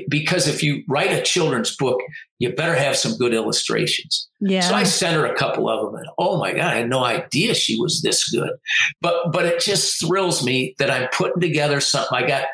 because 0.07 0.47
if 0.47 0.61
you 0.61 0.83
write 0.87 1.11
a 1.11 1.21
children's 1.21 1.75
book, 1.75 1.99
you 2.37 2.53
better 2.53 2.75
have 2.75 2.95
some 2.95 3.17
good 3.17 3.33
illustrations. 3.33 4.29
Yeah. 4.39 4.61
So 4.61 4.75
I 4.75 4.83
sent 4.83 5.15
her 5.15 5.25
a 5.25 5.35
couple 5.35 5.67
of 5.67 5.85
them, 5.85 5.95
and 5.95 6.09
oh 6.17 6.37
my 6.37 6.51
god, 6.51 6.73
I 6.73 6.75
had 6.77 6.89
no 6.89 7.03
idea 7.03 7.53
she 7.53 7.79
was 7.79 8.01
this 8.01 8.29
good. 8.29 8.51
But 9.01 9.31
but 9.31 9.45
it 9.45 9.61
just 9.61 10.05
thrills 10.05 10.43
me 10.45 10.75
that 10.79 10.91
I'm 10.91 11.09
putting 11.11 11.41
together 11.41 11.79
something. 11.79 12.15
I 12.15 12.27
got 12.27 12.45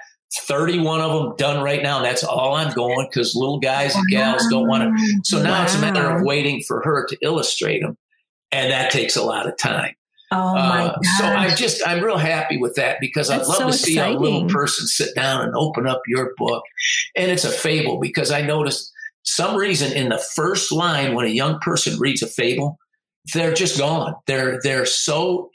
31 0.44 1.02
of 1.02 1.12
them 1.14 1.36
done 1.38 1.64
right 1.64 1.82
now. 1.82 1.98
And 1.98 2.06
that's 2.06 2.24
all 2.24 2.56
I'm 2.56 2.74
going 2.74 3.08
because 3.10 3.36
little 3.36 3.60
guys 3.60 3.96
and 3.96 4.08
gals 4.10 4.46
don't 4.50 4.68
want 4.68 4.84
to. 4.84 5.20
So 5.24 5.42
now 5.42 5.60
wow. 5.60 5.64
it's 5.64 5.76
a 5.76 5.80
matter 5.80 6.10
of 6.10 6.24
waiting 6.24 6.62
for 6.68 6.82
her 6.84 7.06
to 7.08 7.18
illustrate 7.22 7.82
them, 7.82 7.98
and 8.52 8.72
that 8.72 8.92
takes 8.92 9.16
a 9.16 9.24
lot 9.24 9.48
of 9.48 9.58
time. 9.58 9.96
Oh 10.36 10.54
my 10.54 10.86
uh, 10.88 11.02
So 11.18 11.26
I'm 11.26 11.56
just 11.56 11.88
I'm 11.88 12.04
real 12.04 12.18
happy 12.18 12.58
with 12.58 12.76
that 12.76 12.98
because 13.00 13.30
That's 13.30 13.44
I'd 13.44 13.48
love 13.48 13.58
so 13.58 13.68
to 13.68 13.74
see 13.74 13.94
exciting. 13.94 14.18
a 14.18 14.20
little 14.20 14.48
person 14.48 14.88
sit 14.88 15.16
down 15.16 15.42
and 15.42 15.56
open 15.56 15.88
up 15.88 16.02
your 16.08 16.34
book, 16.38 16.64
and 17.16 17.32
it's 17.32 17.46
a 17.46 17.52
fable 17.52 18.00
because 18.00 18.32
I 18.32 18.42
noticed 18.42 18.92
some 19.24 19.56
reason 19.56 19.92
in 19.94 20.10
the 20.10 20.18
first 20.18 20.72
line 20.72 21.16
when 21.16 21.26
a 21.26 21.30
young 21.30 21.60
person 21.60 21.98
reads 22.00 22.22
a 22.22 22.28
fable, 22.28 22.78
they're 23.34 23.54
just 23.54 23.78
gone. 23.78 24.16
They're 24.28 24.60
they're 24.62 24.86
so 24.86 25.50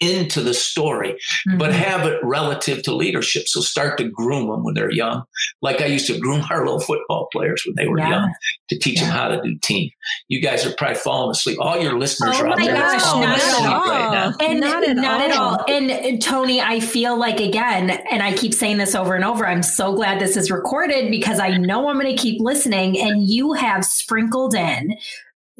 into 0.00 0.40
the 0.40 0.54
story, 0.54 1.12
mm-hmm. 1.48 1.58
but 1.58 1.72
have 1.72 2.06
it 2.06 2.18
relative 2.22 2.82
to 2.82 2.94
leadership. 2.94 3.46
So 3.46 3.60
start 3.60 3.98
to 3.98 4.08
groom 4.08 4.48
them 4.48 4.64
when 4.64 4.74
they're 4.74 4.92
young. 4.92 5.24
Like 5.62 5.80
I 5.80 5.86
used 5.86 6.06
to 6.08 6.18
groom 6.18 6.44
our 6.50 6.64
little 6.64 6.80
football 6.80 7.28
players 7.32 7.62
when 7.66 7.74
they 7.76 7.88
were 7.88 7.98
yeah. 7.98 8.10
young 8.10 8.34
to 8.70 8.78
teach 8.78 9.00
yeah. 9.00 9.06
them 9.06 9.16
how 9.16 9.28
to 9.28 9.42
do 9.42 9.56
team. 9.62 9.90
You 10.28 10.40
guys 10.40 10.66
are 10.66 10.74
probably 10.74 10.96
falling 10.96 11.30
asleep. 11.30 11.58
All 11.60 11.80
your 11.80 11.98
listeners 11.98 12.36
oh 12.36 12.44
are 12.44 12.48
out 12.48 12.58
there 12.58 12.74
gosh, 12.74 13.02
falling 13.02 13.28
asleep 13.30 13.64
right 13.64 14.10
now. 14.12 14.46
And 14.46 14.60
not 14.60 14.86
at, 14.86 14.96
not 14.96 15.20
all. 15.20 15.30
at 15.30 15.36
all. 15.36 15.64
And, 15.68 15.90
and 15.90 16.22
Tony, 16.22 16.60
I 16.60 16.80
feel 16.80 17.16
like 17.16 17.40
again, 17.40 17.90
and 17.90 18.22
I 18.22 18.34
keep 18.34 18.54
saying 18.54 18.78
this 18.78 18.94
over 18.94 19.14
and 19.14 19.24
over, 19.24 19.46
I'm 19.46 19.62
so 19.62 19.94
glad 19.94 20.20
this 20.20 20.36
is 20.36 20.50
recorded 20.50 21.10
because 21.10 21.38
I 21.38 21.56
know 21.56 21.88
I'm 21.88 21.98
going 21.98 22.14
to 22.14 22.20
keep 22.20 22.40
listening 22.40 22.98
and 22.98 23.26
you 23.26 23.52
have 23.52 23.84
sprinkled 23.84 24.54
in 24.54 24.96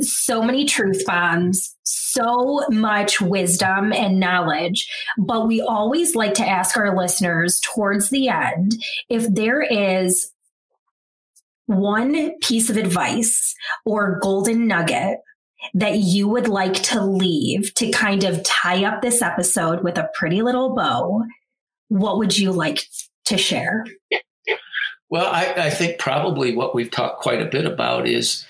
so 0.00 0.42
many 0.42 0.64
truth 0.64 1.04
bombs, 1.06 1.74
so 1.84 2.64
much 2.70 3.20
wisdom 3.20 3.92
and 3.92 4.18
knowledge. 4.18 4.90
But 5.18 5.46
we 5.46 5.60
always 5.60 6.14
like 6.14 6.34
to 6.34 6.48
ask 6.48 6.76
our 6.76 6.96
listeners 6.96 7.60
towards 7.60 8.10
the 8.10 8.28
end 8.28 8.72
if 9.08 9.32
there 9.32 9.62
is 9.62 10.32
one 11.66 12.38
piece 12.40 12.68
of 12.68 12.76
advice 12.76 13.54
or 13.86 14.18
golden 14.20 14.66
nugget 14.66 15.18
that 15.72 15.98
you 15.98 16.28
would 16.28 16.48
like 16.48 16.74
to 16.74 17.02
leave 17.02 17.72
to 17.74 17.90
kind 17.90 18.24
of 18.24 18.42
tie 18.42 18.84
up 18.84 19.00
this 19.00 19.22
episode 19.22 19.82
with 19.82 19.96
a 19.96 20.10
pretty 20.14 20.42
little 20.42 20.74
bow, 20.74 21.24
what 21.88 22.18
would 22.18 22.36
you 22.36 22.52
like 22.52 22.84
to 23.24 23.38
share? 23.38 23.86
Well, 25.08 25.26
I, 25.26 25.54
I 25.56 25.70
think 25.70 25.98
probably 25.98 26.54
what 26.54 26.74
we've 26.74 26.90
talked 26.90 27.22
quite 27.22 27.40
a 27.40 27.46
bit 27.46 27.64
about 27.64 28.06
is 28.08 28.44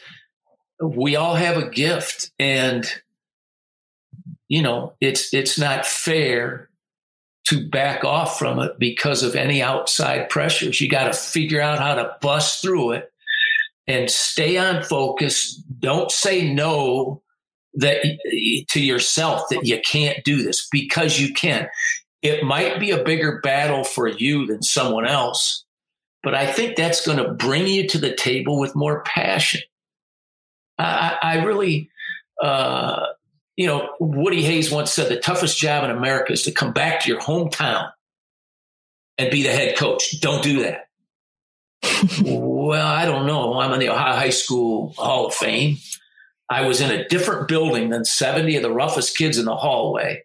we 0.80 1.16
all 1.16 1.34
have 1.34 1.56
a 1.56 1.68
gift 1.68 2.30
and 2.38 2.86
you 4.48 4.62
know 4.62 4.94
it's 5.00 5.32
it's 5.32 5.58
not 5.58 5.86
fair 5.86 6.68
to 7.46 7.68
back 7.68 8.04
off 8.04 8.38
from 8.38 8.58
it 8.58 8.78
because 8.78 9.22
of 9.22 9.36
any 9.36 9.62
outside 9.62 10.30
pressures. 10.30 10.80
You 10.80 10.88
got 10.88 11.04
to 11.04 11.12
figure 11.12 11.60
out 11.60 11.78
how 11.78 11.94
to 11.94 12.16
bust 12.22 12.62
through 12.62 12.92
it 12.92 13.12
and 13.86 14.10
stay 14.10 14.56
on 14.56 14.82
focus. 14.82 15.62
Don't 15.78 16.10
say 16.10 16.50
no 16.50 17.22
that 17.74 17.98
to 18.70 18.80
yourself 18.80 19.42
that 19.50 19.66
you 19.66 19.78
can't 19.84 20.24
do 20.24 20.42
this 20.42 20.66
because 20.70 21.20
you 21.20 21.34
can. 21.34 21.68
It 22.22 22.44
might 22.44 22.80
be 22.80 22.92
a 22.92 23.04
bigger 23.04 23.40
battle 23.42 23.84
for 23.84 24.08
you 24.08 24.46
than 24.46 24.62
someone 24.62 25.06
else 25.06 25.64
but 26.24 26.34
i 26.34 26.50
think 26.50 26.74
that's 26.74 27.06
going 27.06 27.18
to 27.18 27.32
bring 27.34 27.68
you 27.68 27.86
to 27.86 27.98
the 27.98 28.14
table 28.14 28.58
with 28.58 28.74
more 28.74 29.02
passion 29.04 29.60
I, 30.78 31.18
I 31.22 31.44
really, 31.44 31.90
uh, 32.42 33.06
you 33.56 33.66
know, 33.66 33.90
Woody 34.00 34.42
Hayes 34.42 34.70
once 34.70 34.92
said 34.92 35.08
the 35.08 35.20
toughest 35.20 35.58
job 35.58 35.84
in 35.84 35.90
America 35.90 36.32
is 36.32 36.42
to 36.42 36.52
come 36.52 36.72
back 36.72 37.00
to 37.00 37.08
your 37.08 37.20
hometown 37.20 37.90
and 39.18 39.30
be 39.30 39.42
the 39.42 39.50
head 39.50 39.76
coach. 39.76 40.20
Don't 40.20 40.42
do 40.42 40.62
that. 40.62 40.88
well, 42.24 42.86
I 42.86 43.04
don't 43.04 43.26
know. 43.26 43.58
I'm 43.58 43.72
in 43.72 43.80
the 43.80 43.90
Ohio 43.90 44.14
High 44.14 44.30
School 44.30 44.92
Hall 44.96 45.26
of 45.26 45.34
Fame. 45.34 45.76
I 46.50 46.66
was 46.66 46.80
in 46.80 46.90
a 46.90 47.06
different 47.08 47.48
building 47.48 47.90
than 47.90 48.04
70 48.04 48.56
of 48.56 48.62
the 48.62 48.72
roughest 48.72 49.16
kids 49.16 49.38
in 49.38 49.44
the 49.44 49.56
hallway. 49.56 50.24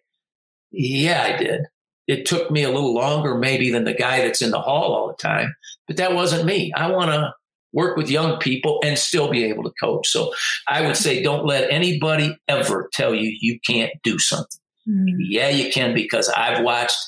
Yeah, 0.70 1.22
I 1.22 1.36
did. 1.36 1.62
It 2.06 2.26
took 2.26 2.50
me 2.50 2.62
a 2.62 2.70
little 2.70 2.94
longer, 2.94 3.36
maybe, 3.36 3.70
than 3.70 3.84
the 3.84 3.94
guy 3.94 4.18
that's 4.18 4.42
in 4.42 4.50
the 4.50 4.60
hall 4.60 4.94
all 4.94 5.08
the 5.08 5.14
time, 5.14 5.54
but 5.86 5.96
that 5.98 6.14
wasn't 6.14 6.44
me. 6.44 6.72
I 6.74 6.90
want 6.90 7.10
to 7.10 7.32
work 7.72 7.96
with 7.96 8.10
young 8.10 8.38
people 8.38 8.80
and 8.84 8.98
still 8.98 9.30
be 9.30 9.44
able 9.44 9.64
to 9.64 9.72
coach. 9.80 10.08
So 10.08 10.32
I 10.68 10.82
would 10.82 10.96
say 10.96 11.22
don't 11.22 11.46
let 11.46 11.70
anybody 11.70 12.36
ever 12.48 12.88
tell 12.92 13.14
you 13.14 13.36
you 13.40 13.58
can't 13.66 13.92
do 14.02 14.18
something. 14.18 14.60
Mm. 14.88 15.16
Yeah, 15.18 15.48
you 15.48 15.72
can 15.72 15.94
because 15.94 16.28
I've 16.30 16.64
watched 16.64 16.98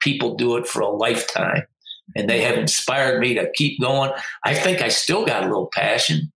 people 0.00 0.34
do 0.34 0.56
it 0.56 0.66
for 0.66 0.80
a 0.80 0.88
lifetime 0.88 1.62
and 2.16 2.28
they 2.28 2.40
have 2.42 2.58
inspired 2.58 3.20
me 3.20 3.34
to 3.34 3.50
keep 3.54 3.80
going. 3.80 4.10
I 4.44 4.54
think 4.54 4.82
I 4.82 4.88
still 4.88 5.24
got 5.24 5.44
a 5.44 5.46
little 5.46 5.70
passion, 5.72 6.32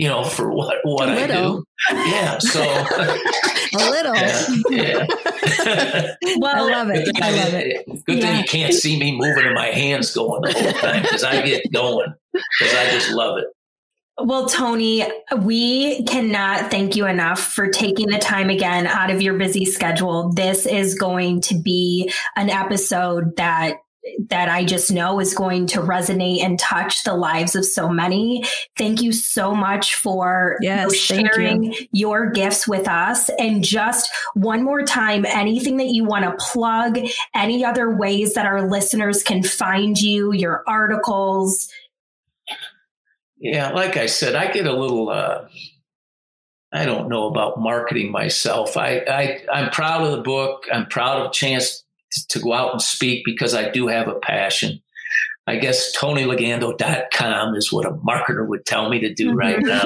you 0.00 0.08
know, 0.08 0.24
for 0.24 0.50
what 0.50 0.78
what 0.82 1.10
I 1.10 1.26
do. 1.26 1.62
Yeah, 1.92 2.38
so 2.38 2.62
a 2.62 3.90
little. 3.90 4.16
Yeah, 4.16 4.56
yeah. 4.70 5.06
well, 6.38 6.56
I 6.56 6.70
love 6.70 6.88
it. 6.88 7.06
I 7.20 7.30
love 7.32 7.52
it. 7.52 7.86
Good 8.06 8.16
yeah. 8.16 8.24
thing 8.24 8.38
you 8.38 8.44
can't 8.44 8.72
see 8.72 8.98
me 8.98 9.14
moving 9.14 9.44
and 9.44 9.54
my 9.54 9.66
hands 9.66 10.14
going 10.14 10.40
the 10.40 10.54
whole 10.54 10.72
time 10.72 11.02
because 11.02 11.22
I 11.22 11.42
get 11.42 11.70
going 11.70 12.14
because 12.32 12.74
I 12.74 12.90
just 12.92 13.10
love 13.10 13.40
it. 13.40 13.48
Well, 14.18 14.46
Tony, 14.46 15.04
we 15.36 16.02
cannot 16.04 16.70
thank 16.70 16.96
you 16.96 17.06
enough 17.06 17.40
for 17.40 17.68
taking 17.68 18.08
the 18.08 18.18
time 18.18 18.48
again 18.48 18.86
out 18.86 19.10
of 19.10 19.20
your 19.20 19.36
busy 19.36 19.66
schedule. 19.66 20.32
This 20.32 20.64
is 20.64 20.94
going 20.94 21.42
to 21.42 21.60
be 21.60 22.10
an 22.36 22.48
episode 22.48 23.36
that 23.36 23.76
that 24.28 24.48
I 24.48 24.64
just 24.64 24.90
know 24.90 25.20
is 25.20 25.34
going 25.34 25.66
to 25.68 25.80
resonate 25.80 26.42
and 26.42 26.58
touch 26.58 27.04
the 27.04 27.14
lives 27.14 27.54
of 27.54 27.64
so 27.64 27.88
many. 27.88 28.44
Thank 28.76 29.02
you 29.02 29.12
so 29.12 29.54
much 29.54 29.94
for 29.94 30.56
yes, 30.62 30.94
sharing 30.94 31.72
you. 31.72 31.86
your 31.92 32.30
gifts 32.30 32.66
with 32.66 32.88
us. 32.88 33.28
And 33.38 33.62
just 33.62 34.10
one 34.34 34.62
more 34.62 34.82
time, 34.82 35.26
anything 35.26 35.76
that 35.78 35.88
you 35.88 36.04
want 36.04 36.24
to 36.24 36.44
plug, 36.44 36.98
any 37.34 37.64
other 37.64 37.94
ways 37.94 38.34
that 38.34 38.46
our 38.46 38.68
listeners 38.68 39.22
can 39.22 39.42
find 39.42 40.00
you, 40.00 40.32
your 40.32 40.64
articles. 40.66 41.68
Yeah, 43.36 43.70
like 43.70 43.96
I 43.96 44.06
said, 44.06 44.34
I 44.34 44.50
get 44.52 44.66
a 44.66 44.72
little 44.72 45.10
uh 45.10 45.46
I 46.72 46.84
don't 46.84 47.08
know 47.08 47.26
about 47.26 47.58
marketing 47.58 48.12
myself. 48.12 48.76
I, 48.76 48.98
I 48.98 49.40
I'm 49.52 49.70
proud 49.70 50.04
of 50.04 50.12
the 50.12 50.22
book. 50.22 50.66
I'm 50.72 50.86
proud 50.86 51.26
of 51.26 51.32
chance 51.32 51.84
to 52.28 52.38
go 52.38 52.52
out 52.52 52.72
and 52.72 52.82
speak 52.82 53.24
because 53.24 53.54
I 53.54 53.70
do 53.70 53.86
have 53.86 54.08
a 54.08 54.14
passion. 54.14 54.80
I 55.46 55.56
guess 55.56 55.96
TonyLegando.com 55.96 57.56
is 57.56 57.72
what 57.72 57.84
a 57.84 57.90
marketer 57.90 58.46
would 58.46 58.64
tell 58.66 58.88
me 58.88 59.00
to 59.00 59.12
do 59.12 59.30
mm-hmm. 59.30 59.36
right 59.36 59.60
now. 59.60 59.82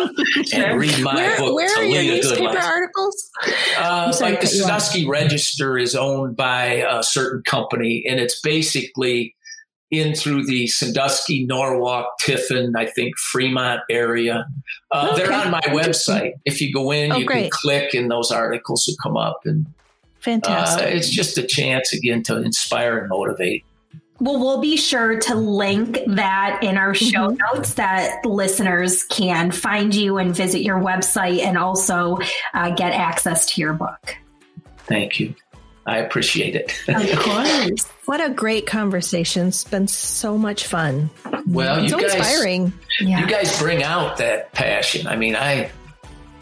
and 0.53 0.79
read 0.79 0.99
my 1.03 1.15
where, 1.15 1.39
book 1.39 1.55
where 1.55 1.69
to 1.69 1.81
are 1.81 1.85
lead 1.85 1.93
your 1.93 2.03
a 2.03 2.05
good 2.05 2.25
newspaper 2.25 2.53
life. 2.53 2.65
articles? 2.65 3.31
Uh, 3.79 4.15
like 4.21 4.41
the 4.43 4.47
Sandusky 4.47 5.07
Register 5.07 5.79
is 5.79 5.95
owned 5.95 6.37
by 6.37 6.85
a 6.89 7.03
certain 7.03 7.43
company, 7.45 8.05
and 8.07 8.21
it's 8.21 8.41
basically 8.41 9.35
in 9.91 10.15
through 10.15 10.45
the 10.45 10.67
Sandusky, 10.67 11.47
Norwalk, 11.47 12.19
Tiffin, 12.21 12.75
I 12.77 12.87
think 12.87 13.17
Fremont 13.17 13.81
area. 13.89 14.47
Uh, 14.91 15.11
okay. 15.13 15.23
They're 15.23 15.33
on 15.33 15.51
my 15.51 15.61
website. 15.69 16.33
If 16.45 16.61
you 16.61 16.73
go 16.73 16.91
in, 16.91 17.13
oh, 17.13 17.17
you 17.17 17.27
great. 17.27 17.43
can 17.43 17.51
click, 17.51 17.95
and 17.95 18.11
those 18.11 18.31
articles 18.31 18.87
will 18.87 18.97
come 19.03 19.17
up. 19.17 19.41
And 19.45 19.67
Fantastic. 20.25 20.87
Uh, 20.87 20.91
it's 20.91 21.11
just 21.11 21.39
a 21.39 21.47
chance 21.47 21.93
again 21.93 22.23
to 22.25 22.43
inspire 22.43 22.99
and 22.99 23.09
motivate. 23.09 23.65
Well, 24.21 24.39
we'll 24.39 24.61
be 24.61 24.77
sure 24.77 25.19
to 25.19 25.35
link 25.35 25.99
that 26.07 26.61
in 26.63 26.79
our 26.79 26.95
show 26.95 27.29
mm-hmm. 27.29 27.57
notes 27.57 27.75
that 27.75 28.25
listeners 28.25 29.03
can 29.05 29.51
find 29.51 29.95
you 29.95 30.19
and 30.19 30.35
visit 30.35 30.63
your 30.63 30.81
website 30.81 31.41
and 31.41 31.59
also 31.59 32.19
uh, 32.55 32.71
get 32.71 32.93
access 32.93 33.53
to 33.55 33.61
your 33.61 33.75
book. 33.75 34.17
Thank 34.87 35.19
you. 35.19 35.35
I 35.87 35.99
appreciate 35.99 36.55
it. 36.55 36.73
of 36.89 37.19
course. 37.19 37.87
What 38.07 38.25
a 38.25 38.31
great 38.31 38.67
conversation. 38.67 39.49
It's 39.49 39.65
been 39.65 39.89
so 39.89 40.39
much 40.39 40.67
fun. 40.67 41.11
Well, 41.47 41.83
you 41.83 41.91
so 41.91 41.99
guys, 41.99 42.15
inspiring. 42.15 42.73
Yeah. 43.01 43.21
You 43.21 43.27
guys 43.27 43.59
bring 43.59 43.83
out 43.83 44.17
that 44.19 44.53
passion. 44.53 45.07
I 45.07 45.17
mean, 45.17 45.37
I 45.37 45.71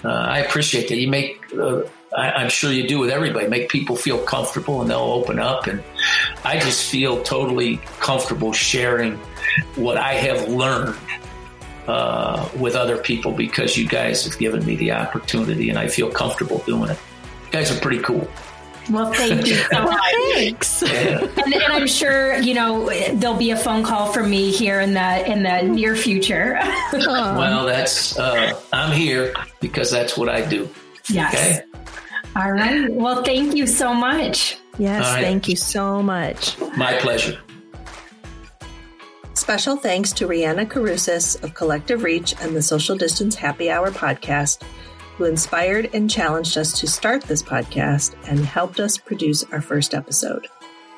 uh, 0.05 0.09
I 0.09 0.39
appreciate 0.39 0.89
that. 0.89 0.97
You 0.97 1.09
make 1.09 1.41
uh, 1.55 1.83
I, 2.17 2.43
am 2.43 2.51
sure 2.51 2.71
you 2.71 2.87
do 2.87 2.99
with 2.99 3.11
everybody, 3.11 3.49
make 3.49 3.69
people 3.69 3.97
feel 3.97 4.19
comfortable 4.19 4.81
and 4.81 4.91
they'll 4.91 4.99
open 4.99 5.39
up. 5.39 5.67
And 5.67 5.83
I 6.45 6.59
just 6.59 6.91
feel 6.91 7.23
totally 7.23 7.79
comfortable 8.01 8.53
sharing 8.53 9.17
what 9.77 9.97
I 9.97 10.15
have 10.15 10.49
learned 10.49 10.97
uh, 11.87 12.49
with 12.59 12.75
other 12.75 12.99
people 12.99 13.33
because 13.33 13.77
you 13.77 13.89
guys 13.89 14.25
have 14.25 14.39
given 14.39 14.65
me 14.65 14.77
the 14.77 14.93
opportunity 14.93 15.71
and 15.71 15.79
I 15.79 15.89
feel 15.89 16.11
comfortable 16.11 16.59
doing 16.67 16.91
it. 16.91 16.99
You 17.47 17.53
guys 17.53 17.77
are 17.77 17.81
pretty 17.81 18.03
cool. 18.03 18.29
Well, 18.91 19.13
thank 19.13 19.47
you 19.47 19.55
so 19.55 19.83
much. 19.85 20.01
Thanks. 20.35 20.83
Yeah. 20.83 21.21
And, 21.45 21.55
and 21.55 21.73
I'm 21.73 21.87
sure 21.87 22.37
you 22.39 22.55
know 22.55 22.89
there'll 23.15 23.37
be 23.37 23.51
a 23.53 23.57
phone 23.57 23.85
call 23.85 24.13
from 24.13 24.29
me 24.29 24.51
here 24.51 24.81
in 24.81 24.95
the 24.95 25.31
in 25.31 25.45
the 25.45 25.63
near 25.63 25.95
future. 25.95 26.59
Well, 26.93 27.65
that's 27.65 28.19
uh, 28.19 28.61
I'm 28.73 28.93
here 28.93 29.35
because 29.61 29.91
that's 29.91 30.17
what 30.17 30.29
I 30.29 30.45
do. 30.45 30.69
yes. 31.09 31.33
Okay. 31.35 31.73
All 32.35 32.53
right. 32.53 32.91
Well, 32.91 33.23
thank 33.23 33.55
you 33.55 33.67
so 33.67 33.93
much. 33.93 34.59
Yes, 34.79 35.05
All 35.07 35.15
right. 35.15 35.23
thank 35.23 35.49
you 35.49 35.57
so 35.57 36.03
much. 36.03 36.59
My 36.77 36.95
pleasure. 36.99 37.39
Special 39.35 39.77
thanks 39.77 40.13
to 40.13 40.27
Rihanna 40.27 40.67
Carusis 40.67 41.43
of 41.43 41.55
Collective 41.55 42.03
Reach 42.05 42.35
and 42.41 42.55
the 42.55 42.63
Social 42.63 42.97
Distance 42.97 43.35
Happy 43.35 43.71
Hour 43.71 43.91
podcast, 43.91 44.63
who 45.17 45.25
inspired 45.25 45.91
and 45.93 46.09
challenged 46.09 46.57
us 46.57 46.79
to 46.81 46.87
start 46.87 47.23
this 47.23 47.43
podcast 47.43 48.15
and 48.29 48.41
helped 48.41 48.81
us 48.81 48.97
produce 48.97 49.45
our 49.53 49.61
first 49.61 49.95
episode. 49.95 50.49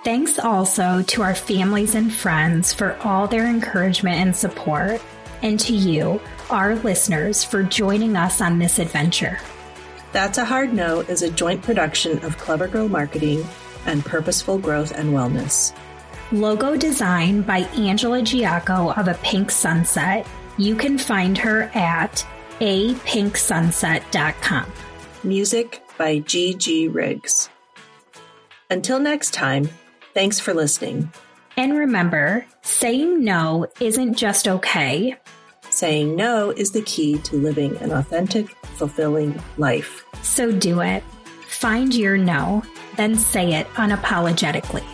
Thanks 0.05 0.39
also 0.39 1.03
to 1.03 1.23
our 1.23 1.35
families 1.35 1.95
and 1.95 2.13
friends 2.13 2.73
for 2.73 2.97
all 3.03 3.27
their 3.27 3.47
encouragement 3.47 4.17
and 4.17 4.37
support, 4.37 5.01
and 5.43 5.59
to 5.61 5.75
you, 5.75 6.21
our 6.51 6.75
listeners, 6.77 7.43
for 7.43 7.63
joining 7.63 8.15
us 8.15 8.41
on 8.41 8.59
this 8.59 8.79
adventure. 8.79 9.39
That's 10.15 10.39
a 10.39 10.45
Hard 10.45 10.73
No 10.73 11.01
is 11.01 11.23
a 11.23 11.31
joint 11.31 11.61
production 11.61 12.25
of 12.25 12.39
Clever 12.39 12.69
Girl 12.69 12.89
Marketing 12.89 13.45
and 13.85 14.05
Purposeful 14.05 14.59
Growth 14.59 14.93
and 14.93 15.11
Wellness. 15.11 15.77
Logo 16.31 16.77
design 16.77 17.43
by 17.43 17.63
Angela 17.75 18.21
Giaco 18.21 18.97
of 18.97 19.09
A 19.09 19.15
Pink 19.25 19.51
Sunset. 19.51 20.25
You 20.57 20.77
can 20.77 20.99
find 20.99 21.37
her 21.39 21.63
at 21.75 22.25
apinksunset.com. 22.61 24.73
Music 25.25 25.83
by 25.99 26.21
G.G. 26.21 26.87
Riggs. 26.87 27.49
Until 28.71 29.01
next 29.01 29.35
time, 29.35 29.69
thanks 30.15 30.39
for 30.39 30.55
listening. 30.55 31.13
And 31.57 31.77
remember, 31.77 32.47
saying 32.63 33.25
no 33.25 33.67
isn't 33.81 34.15
just 34.15 34.47
okay. 34.47 35.17
Saying 35.75 36.15
no 36.15 36.51
is 36.51 36.71
the 36.71 36.83
key 36.83 37.19
to 37.23 37.35
living 37.35 37.77
an 37.79 37.91
authentic, 37.91 38.51
fulfilling 38.77 39.43
life. 39.57 40.05
So 40.23 40.53
do 40.53 40.81
it. 40.81 41.03
Find 41.49 41.93
your 41.93 42.17
no, 42.17 42.63
then 42.95 43.17
say 43.17 43.55
it 43.55 43.67
unapologetically. 43.71 44.85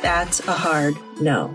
That's 0.00 0.40
a 0.48 0.52
hard 0.52 0.96
no. 1.20 1.54